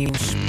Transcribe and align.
nieuws. 0.00 0.43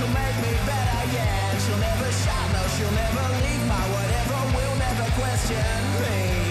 She'll 0.00 0.08
make 0.08 0.36
me 0.36 0.52
better. 0.66 1.00
Yeah, 1.12 1.58
she'll 1.58 1.76
never 1.76 2.10
shout, 2.24 2.52
no, 2.52 2.62
she'll 2.74 2.96
never 3.04 3.24
leave. 3.44 3.66
My 3.68 3.84
whatever 3.94 4.40
will 4.56 4.76
never 4.76 5.06
question 5.20 5.80
me. 6.00 6.49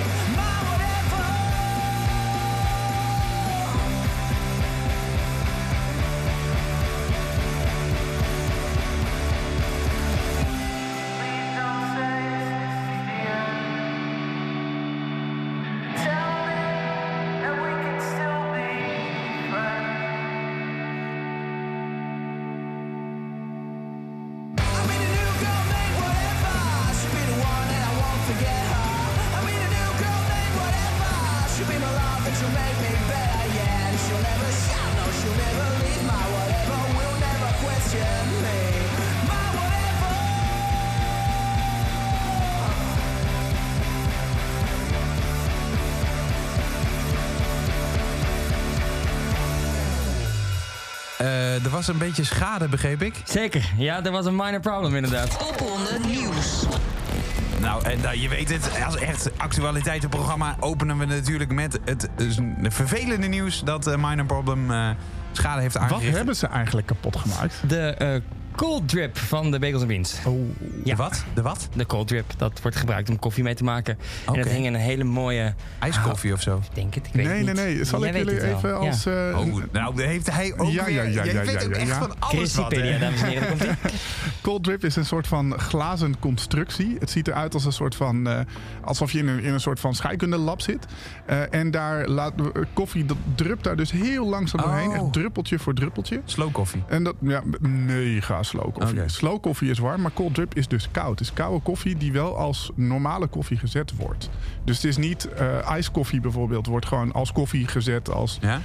Was 51.79 51.87
een 51.87 51.97
beetje 51.97 52.23
schade, 52.23 52.67
begreep 52.67 53.01
ik. 53.01 53.21
Zeker, 53.23 53.69
ja, 53.77 54.03
er 54.03 54.11
was 54.11 54.25
een 54.25 54.35
minor 54.35 54.59
problem 54.59 54.95
inderdaad. 54.95 55.37
Popronde 55.37 55.99
Nieuws. 56.07 56.65
Nou, 57.59 57.83
en 57.85 58.01
nou, 58.01 58.17
je 58.19 58.29
weet 58.29 58.49
het, 58.49 58.69
als 58.85 58.95
echt 58.95 59.29
actualiteitenprogramma 59.37 60.55
openen 60.59 60.97
we 60.97 61.05
natuurlijk 61.05 61.51
met 61.51 61.79
het 61.85 62.09
eh, 62.17 62.25
vervelende 62.71 63.27
nieuws 63.27 63.63
dat 63.63 63.87
eh, 63.87 63.95
Minor 64.09 64.25
Problem 64.25 64.71
eh, 64.71 64.89
schade 65.31 65.61
heeft 65.61 65.73
Wat 65.73 65.83
aangericht. 65.83 66.15
hebben 66.15 66.35
ze 66.35 66.47
eigenlijk 66.47 66.87
kapot 66.87 67.15
gemaakt? 67.15 67.55
De 67.67 67.79
eh, 67.79 68.21
cold 68.59 68.89
drip 68.89 69.17
van 69.17 69.51
de 69.51 69.59
Bagels 69.59 69.85
Beans. 69.85 70.15
Oh, 70.25 70.39
Ja. 70.83 70.95
De 70.95 71.01
wat? 71.01 71.23
De 71.33 71.41
wat? 71.41 71.69
De 71.75 71.85
cold 71.85 72.07
drip, 72.07 72.25
dat 72.37 72.61
wordt 72.61 72.77
gebruikt 72.77 73.09
om 73.09 73.19
koffie 73.19 73.43
mee 73.43 73.53
te 73.55 73.63
maken. 73.63 73.97
En 74.25 74.31
Oké. 74.31 74.41
dat 74.43 74.51
hing 74.51 74.65
in 74.65 74.73
een 74.73 74.79
hele 74.79 75.03
mooie... 75.03 75.53
IJskoffie 75.79 76.33
of 76.33 76.41
zo? 76.41 76.55
Ik 76.69 76.75
denk 76.75 76.93
het, 76.93 77.07
ik 77.07 77.13
weet 77.13 77.25
nee, 77.25 77.35
het 77.35 77.45
nee, 77.55 77.65
niet. 77.65 77.75
nee. 77.75 77.83
Zal 77.83 77.99
Jij 77.99 78.09
ik 78.09 78.15
jullie 78.15 78.33
het 78.33 78.43
wel. 78.43 78.55
even 78.57 78.77
als... 78.77 79.03
Ja. 79.03 79.29
eh, 79.29 79.37
Oh, 79.39 79.63
nou, 79.71 80.03
heeft 80.03 80.31
hij 80.31 80.53
ook 80.57 80.71
Ja, 80.71 80.85
weer... 80.85 80.93
ja, 80.93 81.01
ja, 81.01 81.09
Jij 81.09 81.25
ja, 81.33 81.39
weet 81.45 81.61
ja, 81.61 81.67
ook 81.67 81.73
ja, 81.75 81.79
echt 81.81 81.91
van 81.95 82.19
alles 82.19 82.55
wat, 82.55 82.71
dames 82.71 83.21
en 83.21 83.27
heren, 83.27 83.47
komt. 83.57 83.63
Cold 84.41 84.63
drip 84.63 84.83
is 84.83 84.95
een 84.95 85.05
soort 85.05 85.27
van 85.27 85.59
glazen 85.59 86.19
constructie. 86.19 86.95
Het 86.99 87.09
ziet 87.09 87.27
eruit 87.27 87.53
als 87.53 87.65
een 87.65 87.71
soort 87.73 87.95
van. 87.95 88.27
eh, 88.27 88.39
alsof 88.83 89.11
je 89.11 89.19
in 89.19 89.27
een, 89.27 89.43
in 89.43 89.53
een 89.53 89.59
soort 89.61 89.79
van 89.79 89.95
scheikundelab 89.95 90.61
zit. 90.61 90.85
Eh, 91.25 91.53
en 91.53 91.71
daar 91.71 92.07
laat 92.07 92.33
koffie, 92.73 93.05
dat 93.05 93.17
drupt 93.35 93.63
daar 93.63 93.75
dus 93.75 93.91
heel 93.91 94.25
langzaam 94.29 94.61
doorheen. 94.61 94.87
Oh. 94.89 94.95
Echt 94.95 95.13
druppeltje 95.13 95.59
voor 95.59 95.73
druppeltje. 95.73 96.21
Slow 96.25 96.51
koffie. 96.51 96.83
En 96.87 97.03
dat, 97.03 97.15
ja, 97.19 97.41
mega 97.85 98.43
slow 98.49 98.73
koffie. 98.73 98.99
Oké. 98.99 99.09
Slow 99.09 99.41
koffie 99.41 99.69
is 99.69 99.79
warm, 99.79 100.01
maar 100.01 100.13
cold 100.13 100.33
drip 100.33 100.55
is 100.55 100.67
dus 100.67 100.91
koud. 100.91 101.09
Het 101.09 101.19
is 101.19 101.33
koude 101.33 101.61
koffie 101.61 101.97
die 101.97 102.11
wel 102.11 102.37
als 102.37 102.71
normale 102.75 103.27
koffie 103.27 103.57
gezet 103.57 103.95
wordt. 103.95 104.29
Dus 104.63 104.75
het 104.75 104.85
is 104.85 104.97
niet 104.97 105.25
eh 105.25 105.69
ijskoffie 105.69 106.19
bijvoorbeeld, 106.19 106.67
wordt 106.67 106.85
gewoon 106.85 107.11
als 107.11 107.31
koffie 107.31 107.67
gezet 107.67 108.11
als 108.11 108.37
Ja? 108.41 108.61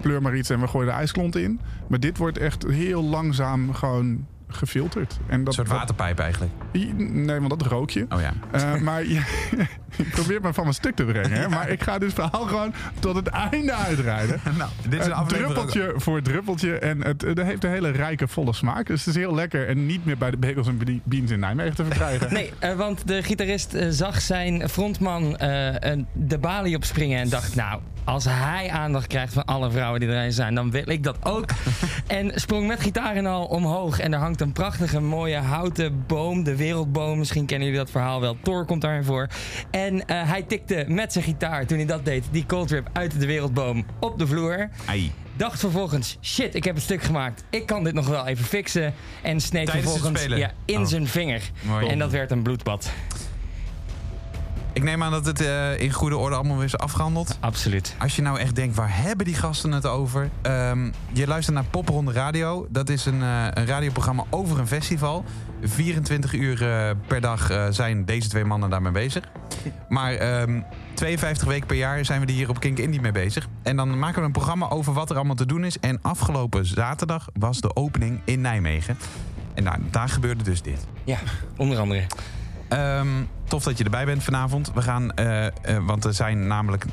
pleur 0.00 0.22
maar 0.22 0.36
iets 0.36 0.50
en 0.50 0.60
we 0.60 0.66
gooien 0.66 0.88
de 0.88 0.94
ijsklont 0.94 1.36
in. 1.36 1.60
Maar 1.86 2.00
dit 2.00 2.18
wordt 2.18 2.38
echt 2.38 2.66
heel 2.66 3.02
langzaam 3.02 3.72
gewoon 3.74 4.26
gefilterd. 4.48 5.18
En 5.26 5.38
dat, 5.44 5.46
Een 5.46 5.52
soort 5.66 5.78
waterpijp 5.78 6.18
eigenlijk. 6.18 6.52
Nee, 6.96 7.38
want 7.40 7.50
dat 7.50 7.62
rook 7.62 7.90
je. 7.90 8.06
Oh 8.08 8.20
ja. 8.20 8.32
Eh, 8.50 8.80
maar 8.80 9.02
je, 9.04 9.20
je 9.96 10.04
probeert 10.10 10.42
me 10.42 10.52
van 10.52 10.62
mijn 10.62 10.74
stuk 10.74 10.96
te 10.96 11.04
brengen. 11.04 11.30
Hè? 11.32 11.48
Maar 11.48 11.68
ik 11.68 11.82
ga 11.82 11.98
dit 11.98 12.12
verhaal 12.12 12.46
gewoon 12.46 12.72
tot 13.00 13.16
het 13.16 13.26
einde 13.26 13.74
uitrijden. 13.74 14.40
Nou, 14.56 14.70
dit 14.88 15.00
is 15.00 15.06
een 15.06 15.26
druppeltje 15.26 15.92
voor 15.96 16.22
druppeltje. 16.22 16.78
En 16.78 17.02
het, 17.04 17.22
het 17.22 17.42
heeft 17.42 17.64
een 17.64 17.70
hele 17.70 17.90
rijke, 17.90 18.28
volle 18.28 18.52
smaak. 18.52 18.86
Dus 18.86 19.04
het 19.04 19.14
is 19.14 19.20
heel 19.20 19.34
lekker. 19.34 19.68
En 19.68 19.86
niet 19.86 20.04
meer 20.04 20.18
bij 20.18 20.30
de 20.30 20.36
bagels 20.36 20.66
en 20.66 21.00
beans 21.04 21.30
in 21.30 21.38
Nijmegen 21.40 21.74
te 21.74 21.84
verkrijgen. 21.84 22.32
Nee, 22.36 22.52
eh, 22.58 22.74
want 22.74 23.06
de 23.06 23.22
gitarist 23.22 23.74
eh, 23.74 23.86
zag 23.90 24.20
zijn 24.20 24.68
frontman 24.68 25.36
eh, 25.36 25.74
een- 25.90 26.06
de 26.12 26.38
balie 26.38 26.76
opspringen 26.76 27.20
en 27.20 27.28
dacht, 27.28 27.54
nou, 27.54 27.80
als 28.06 28.24
hij 28.24 28.70
aandacht 28.70 29.06
krijgt 29.06 29.32
van 29.32 29.44
alle 29.44 29.70
vrouwen 29.70 30.00
die 30.00 30.08
er 30.08 30.32
zijn, 30.32 30.54
dan 30.54 30.70
wil 30.70 30.88
ik 30.88 31.02
dat 31.02 31.16
ook. 31.22 31.44
en 32.06 32.32
sprong 32.34 32.66
met 32.66 32.80
gitaar 32.80 33.16
en 33.16 33.26
al 33.26 33.44
omhoog. 33.44 33.98
En 33.98 34.12
er 34.12 34.18
hangt 34.18 34.40
een 34.40 34.52
prachtige, 34.52 35.00
mooie 35.00 35.36
houten 35.36 36.04
boom, 36.06 36.44
de 36.44 36.56
wereldboom. 36.56 37.18
Misschien 37.18 37.46
kennen 37.46 37.66
jullie 37.66 37.82
dat 37.82 37.90
verhaal 37.90 38.20
wel. 38.20 38.36
Thor 38.42 38.64
komt 38.64 38.80
daarin 38.80 39.04
voor. 39.04 39.28
En 39.70 40.06
eh, 40.06 40.28
hij 40.28 40.42
tikte 40.42 40.84
met 40.88 41.12
zijn 41.12 41.24
gitaar, 41.24 41.66
toen 41.66 41.76
hij 41.76 41.86
dat 41.86 42.04
deed, 42.04 42.24
die 42.30 42.46
cold 42.46 42.68
trip 42.68 42.88
uit 42.92 43.20
de 43.20 43.26
wereldboom 43.26 43.84
op 44.00 44.18
de 44.18 44.26
vloer. 44.26 44.68
Ai. 44.86 45.12
Dacht 45.36 45.60
vervolgens, 45.60 46.18
shit, 46.22 46.54
ik 46.54 46.64
heb 46.64 46.74
een 46.76 46.82
stuk 46.82 47.02
gemaakt. 47.02 47.44
Ik 47.50 47.66
kan 47.66 47.84
dit 47.84 47.94
nog 47.94 48.08
wel 48.08 48.26
even 48.26 48.44
fixen. 48.44 48.94
En 49.22 49.40
sneed 49.40 49.66
Tijdens 49.66 49.92
vervolgens 49.92 50.24
ja, 50.24 50.52
in 50.64 50.80
Oh. 50.80 50.86
zijn 50.86 51.06
vinger. 51.06 51.50
Mooi. 51.62 51.86
En 51.86 51.98
dat 51.98 52.10
werd 52.10 52.30
een 52.30 52.42
bloedbad. 52.42 52.90
Ik 54.76 54.82
neem 54.82 55.02
aan 55.02 55.10
dat 55.10 55.26
het 55.26 55.40
eh, 55.40 55.80
in 55.80 55.92
goede 55.92 56.16
orde 56.16 56.34
allemaal 56.34 56.56
weer 56.56 56.64
is 56.64 56.78
afgehandeld. 56.78 57.36
Absoluut. 57.40 57.94
Als 57.98 58.16
je 58.16 58.22
nou 58.22 58.38
echt 58.38 58.54
denkt, 58.54 58.76
waar 58.76 59.02
hebben 59.02 59.26
die 59.26 59.34
gasten 59.34 59.72
het 59.72 59.86
over? 59.86 60.30
Ehm, 60.42 60.90
je 61.12 61.26
luistert 61.26 61.56
naar 61.56 61.64
Popronde 61.64 62.12
Radio. 62.12 62.66
Dat 62.70 62.88
is 62.88 63.06
een, 63.06 63.22
eh, 63.22 63.46
een 63.50 63.66
radioprogramma 63.66 64.24
over 64.30 64.58
een 64.58 64.66
festival. 64.66 65.24
24 65.62 66.32
uur 66.32 66.68
eh, 66.68 66.90
per 67.06 67.20
dag 67.20 67.68
zijn 67.70 68.04
deze 68.04 68.28
twee 68.28 68.44
mannen 68.44 68.70
daarmee 68.70 68.92
bezig. 68.92 69.24
Maar 69.88 70.14
ehm, 70.14 70.60
52 70.94 71.48
weken 71.48 71.66
per 71.66 71.76
jaar 71.76 72.04
zijn 72.04 72.20
we 72.20 72.26
er 72.26 72.32
hier 72.32 72.48
op 72.48 72.60
Kink 72.60 72.78
Indie 72.78 73.00
mee 73.00 73.12
bezig. 73.12 73.48
En 73.62 73.76
dan 73.76 73.98
maken 73.98 74.20
we 74.20 74.26
een 74.26 74.32
programma 74.32 74.68
over 74.68 74.92
wat 74.92 75.10
er 75.10 75.16
allemaal 75.16 75.34
te 75.34 75.46
doen 75.46 75.64
is. 75.64 75.78
En 75.78 75.98
afgelopen 76.02 76.66
zaterdag 76.66 77.28
was 77.38 77.60
de 77.60 77.76
opening 77.76 78.20
in 78.24 78.40
Nijmegen. 78.40 78.98
En 79.54 79.62
nou, 79.62 79.78
daar 79.90 80.08
gebeurde 80.08 80.44
dus 80.44 80.62
dit. 80.62 80.86
Ja, 81.04 81.18
onder 81.56 81.78
andere. 81.78 82.06
Ehm, 82.68 83.08
tof 83.48 83.62
dat 83.62 83.78
je 83.78 83.84
erbij 83.84 84.04
bent 84.04 84.22
vanavond. 84.22 84.72
We 84.74 84.82
gaan, 84.82 85.14
eh, 85.14 85.46
eh, 85.46 85.52
want 85.86 86.04
er 86.04 86.14
zijn 86.14 86.46
namelijk 86.46 86.84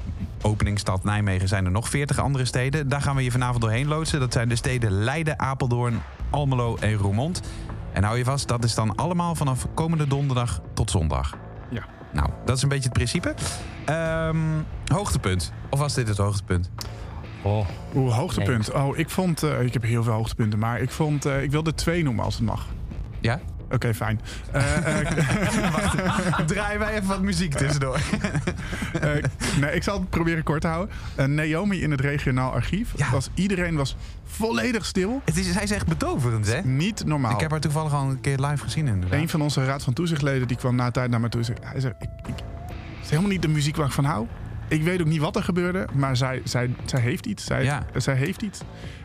openingsstad 0.41 1.03
Nijmegen 1.03 1.47
zijn 1.47 1.65
er 1.65 1.71
nog 1.71 1.89
40 1.89 2.19
andere 2.19 2.45
steden. 2.45 2.89
Daar 2.89 3.01
gaan 3.01 3.15
we 3.15 3.23
je 3.23 3.31
vanavond 3.31 3.61
doorheen 3.61 3.87
loodsen. 3.87 4.19
Dat 4.19 4.33
zijn 4.33 4.49
de 4.49 4.55
steden 4.55 4.91
Leiden, 4.91 5.39
Apeldoorn, 5.39 6.01
Almelo 6.29 6.77
en 6.79 6.93
Roermond. 6.93 7.41
En 7.93 8.03
hou 8.03 8.17
je 8.17 8.23
vast, 8.23 8.47
dat 8.47 8.63
is 8.63 8.75
dan 8.75 8.95
allemaal 8.95 9.35
vanaf 9.35 9.67
komende 9.73 10.07
donderdag 10.07 10.61
tot 10.73 10.91
zondag. 10.91 11.37
Ja. 11.69 11.85
Nou, 12.11 12.29
dat 12.45 12.57
is 12.57 12.63
een 12.63 12.69
beetje 12.69 12.83
het 12.83 12.93
principe. 12.93 13.33
Ehm, 13.85 14.37
hoogtepunt. 14.85 15.53
Of 15.69 15.79
was 15.79 15.93
dit 15.93 16.07
het 16.07 16.17
hoogtepunt? 16.17 16.69
Oh, 17.41 17.67
Oeh, 17.95 18.15
hoogtepunt. 18.15 18.71
Oh, 18.71 18.97
ik 18.97 19.09
vond... 19.09 19.43
eh, 19.43 19.61
ik 19.61 19.73
heb 19.73 19.83
heel 19.83 20.03
veel 20.03 20.13
hoogtepunten, 20.13 20.59
maar 20.59 20.79
ik 20.81 20.91
vond... 20.91 21.25
eh, 21.25 21.43
ik 21.43 21.51
wil 21.51 21.63
er 21.63 21.75
twee 21.75 22.03
noemen 22.03 22.25
als 22.25 22.35
het 22.35 22.43
mag. 22.43 22.65
Ja? 23.19 23.39
Oké, 23.73 23.93
fijn. 23.93 24.19
Eh, 24.51 24.99
eh, 25.01 25.07
Draaien 26.45 26.79
wij 26.79 26.93
even 26.93 27.07
wat 27.07 27.21
muziek 27.21 27.53
tussendoor. 27.53 27.99
Eh, 28.93 29.09
nee, 29.59 29.71
ik 29.71 29.83
zal 29.83 29.99
het 29.99 30.09
proberen 30.09 30.43
kort 30.43 30.61
te 30.61 30.67
houden. 30.67 30.95
Naomi 31.35 31.81
in 31.81 31.91
het 31.91 32.01
regionaal 32.01 32.51
archief. 32.51 32.93
Ja. 32.95 33.09
Was, 33.11 33.29
iedereen 33.33 33.75
was 33.75 33.95
volledig 34.25 34.85
stil. 34.85 35.21
het 35.25 35.37
is, 35.37 35.51
zij 35.51 35.63
is 35.63 35.71
echt 35.71 35.87
betoverend, 35.87 36.47
hè? 36.47 36.61
Niet 36.61 37.05
normaal. 37.05 37.33
Ik 37.33 37.39
heb 37.39 37.51
haar 37.51 37.59
toevallig 37.59 37.93
al 37.93 38.09
een 38.09 38.21
keer 38.21 38.39
live 38.39 38.63
gezien, 38.63 38.87
inderdaad. 38.87 39.19
Een 39.19 39.29
van 39.29 39.41
onze 39.41 39.65
raad 39.65 39.83
van 39.83 39.93
toezichtleden 39.93 40.47
die 40.47 40.57
kwam 40.57 40.75
na 40.75 40.91
tijd 40.91 41.09
naar 41.09 41.19
me 41.19 41.29
toe 41.29 41.43
zei... 41.43 41.57
Hij 41.61 41.79
zei 41.79 41.93
ik, 41.99 42.09
ik, 42.27 42.35
het 42.65 43.03
is 43.03 43.09
helemaal 43.09 43.31
niet 43.31 43.41
de 43.41 43.47
muziek 43.47 43.75
waar 43.75 43.85
ik 43.85 43.91
van 43.91 44.05
hou. 44.05 44.27
Ik 44.67 44.83
weet 44.83 45.01
ook 45.01 45.07
niet 45.07 45.21
wat 45.21 45.35
er 45.35 45.43
gebeurde, 45.43 45.87
maar 45.93 46.17
zij, 46.17 46.41
zij, 46.43 46.75
zij 46.85 46.99
heeft 46.99 47.25
iets. 47.25 47.45
Zij, 47.45 47.63
Ja. 47.63 47.85
zij 47.95 48.15
heeft 48.15 48.41
iets. 48.41 48.59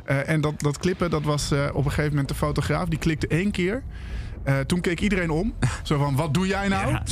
En 0.05 0.41
dat, 0.41 0.61
dat 0.61 0.79
klippen, 0.79 1.11
dat 1.11 1.23
was 1.23 1.53
op 1.73 1.85
een 1.85 1.91
gegeven 1.91 2.11
moment 2.11 2.29
de 2.29 2.35
fotograaf. 2.35 2.89
Die 2.89 2.99
klikte 2.99 3.27
één 3.27 3.51
keer. 3.51 3.83
Eh, 4.49 4.59
toen 4.59 4.81
keek 4.81 5.01
iedereen 5.01 5.31
om. 5.31 5.55
Zo 5.83 5.99
van, 5.99 6.17
wat 6.17 6.35
doe 6.35 6.47
jij 6.47 6.69
nou? 6.69 6.91
Ja. 6.91 7.03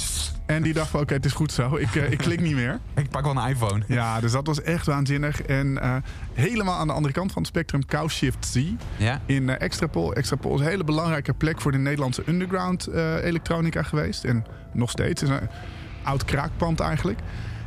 En 0.46 0.62
die 0.62 0.72
dacht 0.72 0.88
van, 0.88 1.00
oké, 1.00 1.14
het 1.14 1.24
is 1.24 1.32
goed 1.32 1.52
zo. 1.52 1.76
Ik, 1.76 1.94
eh, 1.94 2.10
ik 2.10 2.18
klik 2.18 2.40
niet 2.40 2.54
meer. 2.54 2.78
Ik 2.94 3.08
pak 3.10 3.24
wel 3.24 3.36
een 3.36 3.48
iPhone. 3.48 3.82
Ja, 3.86 4.20
dus 4.20 4.32
dat 4.32 4.46
was 4.46 4.62
echt 4.62 4.86
waanzinnig. 4.86 5.42
En 5.42 5.82
eh, 5.82 5.96
helemaal 6.32 6.78
aan 6.78 6.86
de 6.86 6.92
andere 6.92 7.14
kant 7.14 7.32
van 7.32 7.42
het 7.42 7.50
spectrum, 7.50 7.86
Cow 7.86 8.08
Shift 8.08 8.46
Z 8.46 8.62
Ja? 8.96 9.20
in 9.26 9.48
Extrapol. 9.48 10.14
Extrapol 10.14 10.54
is 10.54 10.60
een 10.60 10.66
hele 10.66 10.84
belangrijke 10.84 11.32
plek 11.34 11.60
voor 11.60 11.72
de 11.72 11.78
Nederlandse 11.78 12.22
underground 12.26 12.88
elektronica 13.22 13.82
geweest. 13.82 14.24
En 14.24 14.44
nog 14.72 14.90
steeds. 14.90 15.20
Het 15.20 15.30
is 15.30 15.36
een 15.36 15.48
oud 16.02 16.24
kraakpand 16.24 16.80
eigenlijk. 16.80 17.18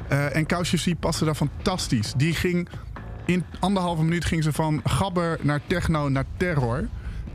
En 0.08 0.46
Cow 0.46 0.64
Shift 0.64 0.84
Z 0.84 0.94
paste 1.00 1.26
daar 1.26 1.36
fantastisch. 1.36 2.14
Die 2.18 2.34
ging 2.34 2.70
in 3.26 3.44
anderhalve 3.60 4.04
minuut 4.04 4.26
ging 4.26 4.44
ze 4.44 4.54
van 4.54 4.82
gabber 4.84 5.40
naar 5.42 5.62
techno 5.68 6.10
naar 6.10 6.26
terror. 6.38 6.88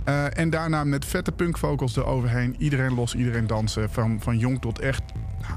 Eh, 0.05 0.39
en 0.39 0.51
daarna 0.51 0.85
met 0.85 1.05
vette 1.05 1.33
punkvocals 1.33 1.97
eroverheen. 1.97 2.55
Iedereen 2.59 2.95
los, 2.95 3.15
iedereen 3.15 3.47
dansen. 3.47 3.91
Van, 3.91 4.21
van 4.21 4.39
jong 4.39 4.61
tot 4.61 4.79
echt. 4.79 5.03
Nou, 5.41 5.55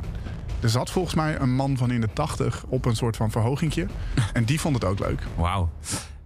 er 0.59 0.69
zat 0.69 0.89
volgens 0.89 1.15
mij 1.15 1.39
een 1.39 1.55
man 1.55 1.77
van 1.77 1.91
in 1.91 2.01
de 2.01 2.09
tachtig 2.13 2.63
op 2.67 2.85
een 2.85 2.95
soort 2.95 3.15
van 3.15 3.31
verhogingje. 3.31 3.85
En 4.33 4.43
die 4.43 4.59
vond 4.59 4.75
het 4.75 4.85
ook 4.85 4.99
leuk. 4.99 5.21
Wauw. 5.35 5.69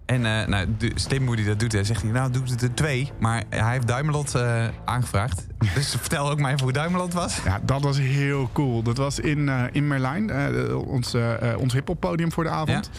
En 0.05 0.25
eh 0.25 0.47
nou, 0.47 0.67
die 0.77 1.45
dat 1.45 1.59
doet, 1.59 1.71
hè, 1.71 1.83
zegt 1.83 2.01
hij, 2.01 2.11
nou 2.11 2.31
doet 2.31 2.49
het 2.49 2.61
er 2.61 2.73
twee. 2.73 3.11
Maar 3.19 3.43
hij 3.49 3.71
heeft 3.71 3.87
Duimelot 3.87 4.35
eh, 4.35 4.65
aangevraagd. 4.85 5.47
Dus 5.75 5.95
vertel 5.99 6.29
ook 6.29 6.39
maar 6.39 6.51
even 6.51 6.63
hoe 6.63 6.71
Duimelot 6.71 7.13
was. 7.13 7.39
Ja, 7.43 7.59
dat 7.63 7.81
was 7.81 7.97
heel 7.97 8.49
cool. 8.53 8.83
Dat 8.83 8.97
was 8.97 9.19
in, 9.19 9.49
in 9.71 9.87
Merlijn, 9.87 10.29
eh, 10.29 10.77
ons, 10.87 11.15
ons 11.57 11.73
hip-hop 11.73 11.99
podium 11.99 12.31
voor 12.31 12.43
de 12.43 12.49
avond. 12.49 12.89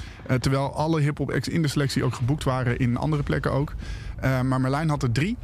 Terwijl 0.40 0.74
alle 0.74 1.00
hip-hop 1.00 1.30
acts 1.30 1.48
in 1.48 1.62
de 1.62 1.68
selectie 1.68 2.04
ook 2.04 2.14
geboekt 2.14 2.44
waren 2.44 2.78
in 2.78 2.96
andere 2.96 3.22
plekken 3.22 3.52
ook. 3.52 3.74
Eh, 4.22 4.40
maar 4.40 4.60
Merlijn 4.60 4.88
had 4.88 5.02
er 5.02 5.12
drie. 5.12 5.36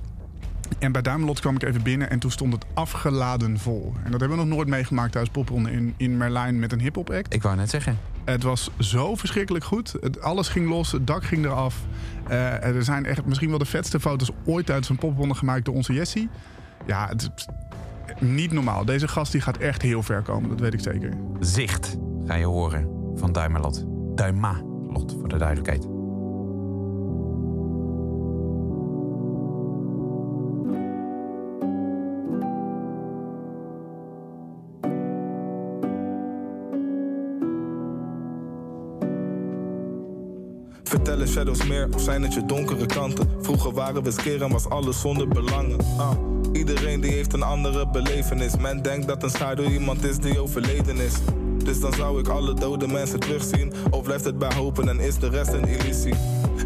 En 0.79 0.93
bij 0.93 1.03
Duimelot 1.03 1.41
kwam 1.41 1.55
ik 1.55 1.63
even 1.63 1.83
binnen 1.83 2.11
en 2.11 2.19
toen 2.19 2.31
stond 2.31 2.53
het 2.53 2.65
afgeladen 2.75 3.59
vol. 3.59 3.93
En 4.05 4.11
dat 4.11 4.21
hebben 4.21 4.39
we 4.39 4.45
nog 4.45 4.55
nooit 4.55 4.69
meegemaakt 4.69 5.13
thuis 5.13 5.29
popronde 5.29 5.71
in, 5.71 5.95
in 5.97 6.17
Merlijn 6.17 6.59
met 6.59 6.73
een 6.73 6.81
hip-hop 6.81 7.11
act. 7.11 7.35
Ik 7.35 7.43
wou 7.43 7.57
net 7.57 7.71
zeggen. 7.71 7.99
Het 8.25 8.43
was 8.43 8.71
zo 8.79 9.15
verschrikkelijk 9.15 9.65
goed. 9.65 9.95
Het, 10.01 10.21
alles 10.21 10.49
ging 10.49 10.69
los, 10.69 10.93
het 10.93 11.07
dak 11.07 11.25
ging 11.25 11.45
eraf. 11.45 11.77
Eh, 12.29 12.65
er 12.65 12.85
zijn 12.85 13.07
echt 13.07 13.25
misschien 13.25 13.49
wel 13.49 13.59
de 13.59 13.65
vetste 13.65 14.01
foto's 14.01 14.31
ooit 14.45 14.67
tijdens 14.67 14.89
een 14.89 14.99
popronde 14.99 15.35
gemaakt 15.35 15.65
door 15.65 15.75
onze 15.75 15.93
Jessie. 15.93 16.29
Ja, 16.87 17.09
het 17.09 17.31
is 17.37 17.47
niet 18.21 18.53
normaal. 18.53 18.85
Deze 18.85 19.09
gast 19.09 19.33
die 19.33 19.41
gaat 19.41 19.57
echt 19.57 19.83
heel 19.83 20.03
ver 20.03 20.23
komen, 20.23 20.49
dat 20.49 20.61
weet 20.61 20.75
ik 20.75 20.81
zeker. 20.81 21.13
Zicht 21.41 21.97
ga 22.27 22.35
je 22.35 22.45
horen 22.45 22.89
van 23.15 23.33
Duimelot. 23.33 23.85
Duimalot, 24.15 25.17
voor 25.19 25.29
de 25.29 25.39
duidelijkheid. 25.39 25.98
Vertellen 40.89 41.29
shadows 41.29 41.67
meer 41.67 41.89
of 41.95 42.01
zijn 42.01 42.23
het 42.23 42.35
je 42.35 42.47
donkere 42.47 42.87
kanten? 42.87 43.29
Vroeger 43.41 43.73
waren 43.73 44.03
we 44.03 44.11
skeer 44.11 44.43
en 44.43 44.53
was 44.53 44.69
alles 44.69 45.01
zonder 45.01 45.29
belangen. 45.29 45.79
Ah, 45.99 46.11
iedereen 46.53 47.01
die 47.01 47.11
heeft 47.11 47.33
een 47.33 47.43
andere 47.43 47.89
belevenis. 47.89 48.57
Men 48.57 48.83
denkt 48.83 49.07
dat 49.07 49.23
een 49.23 49.31
schaduw 49.31 49.71
iemand 49.71 50.05
is 50.05 50.19
die 50.19 50.41
overleden 50.41 50.97
is. 50.97 51.15
Dus 51.65 51.81
dan 51.81 51.93
zou 51.93 52.19
ik 52.19 52.29
alle 52.29 52.55
dode 52.55 52.87
mensen 52.87 53.21
terugzien. 53.21 53.73
Of 53.91 54.03
blijft 54.03 54.25
het 54.25 54.39
bij 54.39 54.55
hopen 54.55 54.89
en 54.89 55.01
is 55.01 55.19
de 55.19 55.29
rest 55.29 55.53
een 55.53 55.69
illusie? 55.69 56.15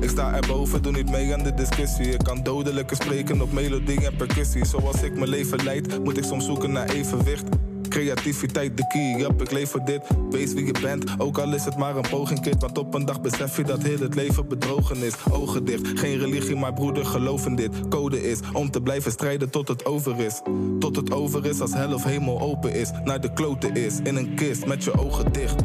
Ik 0.01 0.09
sta 0.09 0.35
erboven, 0.35 0.83
doe 0.83 0.93
niet 0.93 1.11
mee 1.11 1.33
aan 1.33 1.43
de 1.43 1.55
discussie. 1.55 2.09
Ik 2.09 2.25
kan 2.25 2.43
dodelijke 2.43 2.95
spreken 2.95 3.41
op 3.41 3.53
melodie 3.53 4.07
en 4.07 4.17
percussie. 4.17 4.67
Zoals 4.67 5.03
ik 5.03 5.15
mijn 5.15 5.29
leven 5.29 5.65
leid, 5.65 6.05
moet 6.05 6.17
ik 6.17 6.25
soms 6.25 6.45
zoeken 6.45 6.73
naar 6.73 6.89
evenwicht. 6.89 7.45
Creativiteit 7.93 8.77
de 8.77 8.87
key, 8.87 9.15
yup, 9.19 9.43
ik 9.43 9.51
leef 9.51 9.71
voor 9.71 9.85
dit. 9.85 10.03
Wees 10.31 10.53
wie 10.53 10.67
je 10.67 10.75
bent, 10.81 11.15
ook 11.19 11.39
al 11.39 11.55
is 11.55 11.65
het 11.65 11.77
maar 11.77 11.97
een 11.97 12.09
poging, 12.11 12.41
kid. 12.41 12.61
Want 12.61 12.79
op 12.79 12.95
een 12.95 13.05
dag 13.05 13.21
besef 13.21 13.57
je 13.57 13.65
dat 13.65 13.83
heel 13.83 13.99
het 13.99 14.15
leven 14.15 14.49
bedrogen 14.49 14.97
is. 14.97 15.15
Ogen 15.31 15.65
dicht, 15.65 15.99
geen 15.99 16.19
religie, 16.19 16.57
maar 16.57 16.73
broeder, 16.73 17.05
geloof 17.05 17.47
in 17.47 17.57
dit. 17.57 17.89
Code 17.89 18.31
is 18.31 18.39
om 18.53 18.71
te 18.71 18.81
blijven 18.81 19.13
strijden 19.13 19.51
tot 19.51 19.69
het 19.69 19.85
over 19.85 20.21
is. 20.21 20.41
Tot 20.79 20.97
het 20.97 21.13
over 21.13 21.47
is 21.47 21.61
als 21.61 21.73
hel 21.73 21.95
of 21.95 22.05
hemel 22.05 22.41
open 22.41 22.73
is. 22.75 22.91
Naar 23.05 23.21
de 23.21 23.33
kloten 23.33 23.75
is, 23.75 23.99
in 24.03 24.17
een 24.17 24.35
kist 24.35 24.67
met 24.67 24.85
je 24.85 24.99
ogen 24.99 25.33
dicht. 25.33 25.63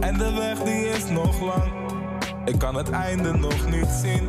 En 0.00 0.18
de 0.18 0.32
weg 0.32 0.58
die 0.62 0.88
is 0.88 1.08
nog 1.10 1.40
lang, 1.40 1.72
ik 2.44 2.58
kan 2.58 2.74
het 2.74 2.90
einde 2.90 3.32
nog 3.32 3.70
niet 3.70 3.90
zien. 4.02 4.28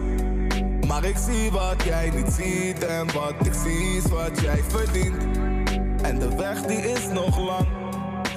Maar 0.88 1.04
ik 1.04 1.18
zie 1.18 1.52
wat 1.52 1.84
jij 1.84 2.10
niet 2.16 2.34
ziet 2.34 2.86
en 2.86 3.14
wat 3.14 3.34
ik 3.46 3.54
zie 3.54 3.98
is 3.98 4.10
wat 4.10 4.40
jij 4.40 4.64
verdient. 4.68 5.52
En 6.04 6.20
de 6.20 6.36
weg 6.36 6.62
die 6.62 6.78
is 6.78 7.08
nog 7.08 7.40
lang. 7.40 7.68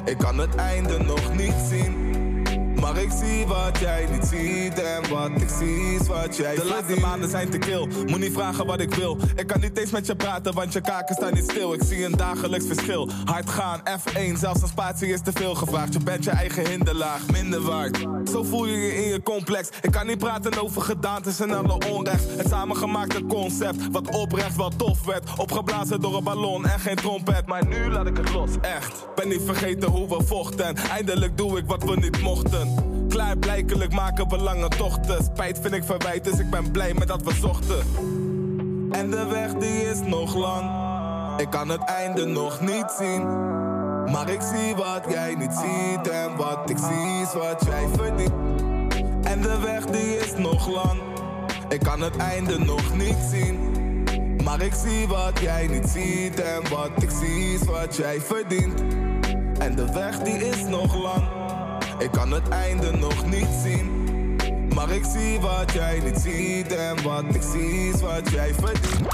Ik 0.05 0.19
kan 0.19 0.39
het 0.39 0.55
einde 0.55 0.99
nog 0.99 1.37
niet 1.37 1.55
zien. 1.69 2.06
Maar 2.87 3.03
ik 3.03 3.11
zie 3.11 3.47
wat 3.47 3.79
jij 3.79 4.07
niet 4.11 4.25
ziet 4.25 4.83
en 4.83 5.09
wat 5.09 5.31
ik 5.31 5.49
zie 5.59 5.95
is 5.95 6.07
wat 6.07 6.37
jij 6.37 6.55
De 6.55 6.65
laatste 6.65 7.01
maanden 7.01 7.31
zijn 7.31 7.51
te 7.51 7.59
kil, 7.59 7.89
moet 8.07 8.19
niet 8.19 8.33
vragen 8.33 8.67
wat 8.67 8.81
ik 8.81 8.95
wil. 8.95 9.19
Ik 9.37 9.47
kan 9.47 9.61
niet 9.61 9.79
eens 9.79 9.91
met 9.91 10.07
je 10.07 10.17
praten, 10.17 10.55
want 10.55 10.73
je 10.73 10.81
kaken 10.81 11.15
staan 11.15 11.35
niet 11.35 11.51
stil. 11.51 11.75
Ik 11.75 11.83
zie 11.85 12.05
een 12.05 12.17
dagelijks 12.17 12.67
verschil, 12.67 13.11
hard 13.25 13.51
gaan, 13.51 13.81
F1 13.81 14.33
Zelfs 14.39 14.63
een 14.63 14.69
spatie 14.69 15.09
is 15.09 15.21
te 15.21 15.33
veel 15.33 15.55
gevraagd. 15.55 15.93
Je 15.93 15.99
bent 15.99 16.25
je 16.25 16.31
eigen 16.31 16.69
hinderlaag, 16.69 17.21
minder 17.33 17.61
waard. 17.61 17.99
Zo 18.31 18.43
voel 18.43 18.67
je 18.67 18.77
je 18.77 19.05
in 19.05 19.09
je 19.09 19.23
complex. 19.23 19.69
Ik 19.83 19.91
kan 19.91 20.07
niet 20.07 20.19
praten 20.19 20.63
over 20.63 20.83
gedaantes 20.83 21.41
en 21.41 21.51
alle 21.51 21.79
onrecht. 21.91 22.25
Het 22.37 22.49
samengemaakte 22.49 23.25
concept, 23.25 23.91
wat 23.91 24.09
oprecht 24.09 24.57
wel 24.57 24.71
tof 24.77 25.05
werd. 25.05 25.39
Opgeblazen 25.39 26.01
door 26.01 26.17
een 26.17 26.25
ballon 26.25 26.67
en 26.67 26.81
geen 26.81 26.97
trompet. 26.97 27.47
Maar 27.47 27.67
nu 27.67 27.91
laat 27.91 28.07
ik 28.07 28.17
het 28.17 28.33
los, 28.33 28.51
echt. 28.61 29.07
Ben 29.15 29.29
niet 29.29 29.43
vergeten 29.45 29.91
hoe 29.91 30.09
we 30.09 30.25
vochten. 30.27 30.77
Eindelijk 30.77 31.37
doe 31.37 31.59
ik 31.59 31.67
wat 31.67 31.85
we 31.85 31.97
niet 31.97 32.21
mochten 32.21 32.76
Klaarblijkelijk 33.17 33.93
maken 33.93 34.29
we 34.29 34.39
lange 34.39 34.69
tochten. 34.69 35.25
Spijt 35.25 35.59
vind 35.61 35.75
ik 35.75 35.85
verwijt, 35.85 36.25
dus 36.25 36.39
ik 36.39 36.51
ben 36.51 36.71
blij 36.71 36.95
met 36.95 37.09
dat 37.09 37.23
we 37.23 37.35
zochten. 37.35 37.79
En 38.91 39.11
de 39.11 39.27
weg 39.27 39.55
die 39.55 39.91
is 39.91 40.01
nog 40.01 40.35
lang. 40.35 40.71
Ik 41.41 41.51
kan 41.51 41.69
het 41.69 41.85
einde 41.85 42.25
nog 42.25 42.61
niet 42.61 42.95
zien. 42.99 43.23
Maar 44.11 44.29
ik 44.29 44.41
zie 44.41 44.75
wat 44.75 45.05
jij 45.09 45.35
niet 45.35 45.53
ziet. 45.53 46.09
En 46.09 46.37
wat 46.37 46.71
ik 46.71 46.79
zie 46.79 47.23
is 47.23 47.33
wat 47.33 47.65
jij 47.67 47.89
verdient. 47.97 48.33
En 49.23 49.41
de 49.41 49.59
weg 49.61 49.87
die 49.87 50.17
is 50.17 50.33
nog 50.37 50.69
lang. 50.69 51.01
Ik 51.69 51.81
kan 51.81 52.01
het 52.01 52.17
einde 52.17 52.59
nog 52.59 52.97
niet 52.97 53.19
zien. 53.31 53.59
Maar 54.45 54.61
ik 54.61 54.75
zie 54.75 55.09
wat 55.09 55.39
jij 55.41 55.67
niet 55.67 55.89
ziet. 55.89 56.41
En 56.41 56.69
wat 56.71 57.03
ik 57.03 57.11
zie 57.11 57.55
is 57.55 57.65
wat 57.65 57.97
jij 57.97 58.21
verdient. 58.21 58.81
En 59.59 59.75
de 59.75 59.93
weg 59.93 60.19
die 60.19 60.49
is 60.49 60.63
nog 60.63 61.03
lang. 61.03 61.36
Ik 61.99 62.11
kan 62.11 62.33
het 62.33 62.49
einde 62.49 62.93
nog 62.93 63.27
niet 63.27 63.49
zien. 63.63 64.05
Maar 64.75 64.91
ik 64.91 65.05
zie 65.05 65.41
wat 65.41 65.73
jij 65.73 66.01
niet 66.05 66.19
ziet. 66.19 66.75
En 66.75 67.03
wat 67.03 67.25
ik 67.35 67.43
zie 67.43 67.89
is 67.89 68.01
wat 68.01 68.31
jij 68.31 68.55
verdient. 68.55 69.07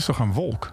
Is 0.00 0.06
toch 0.06 0.18
een 0.18 0.32
wolk? 0.32 0.72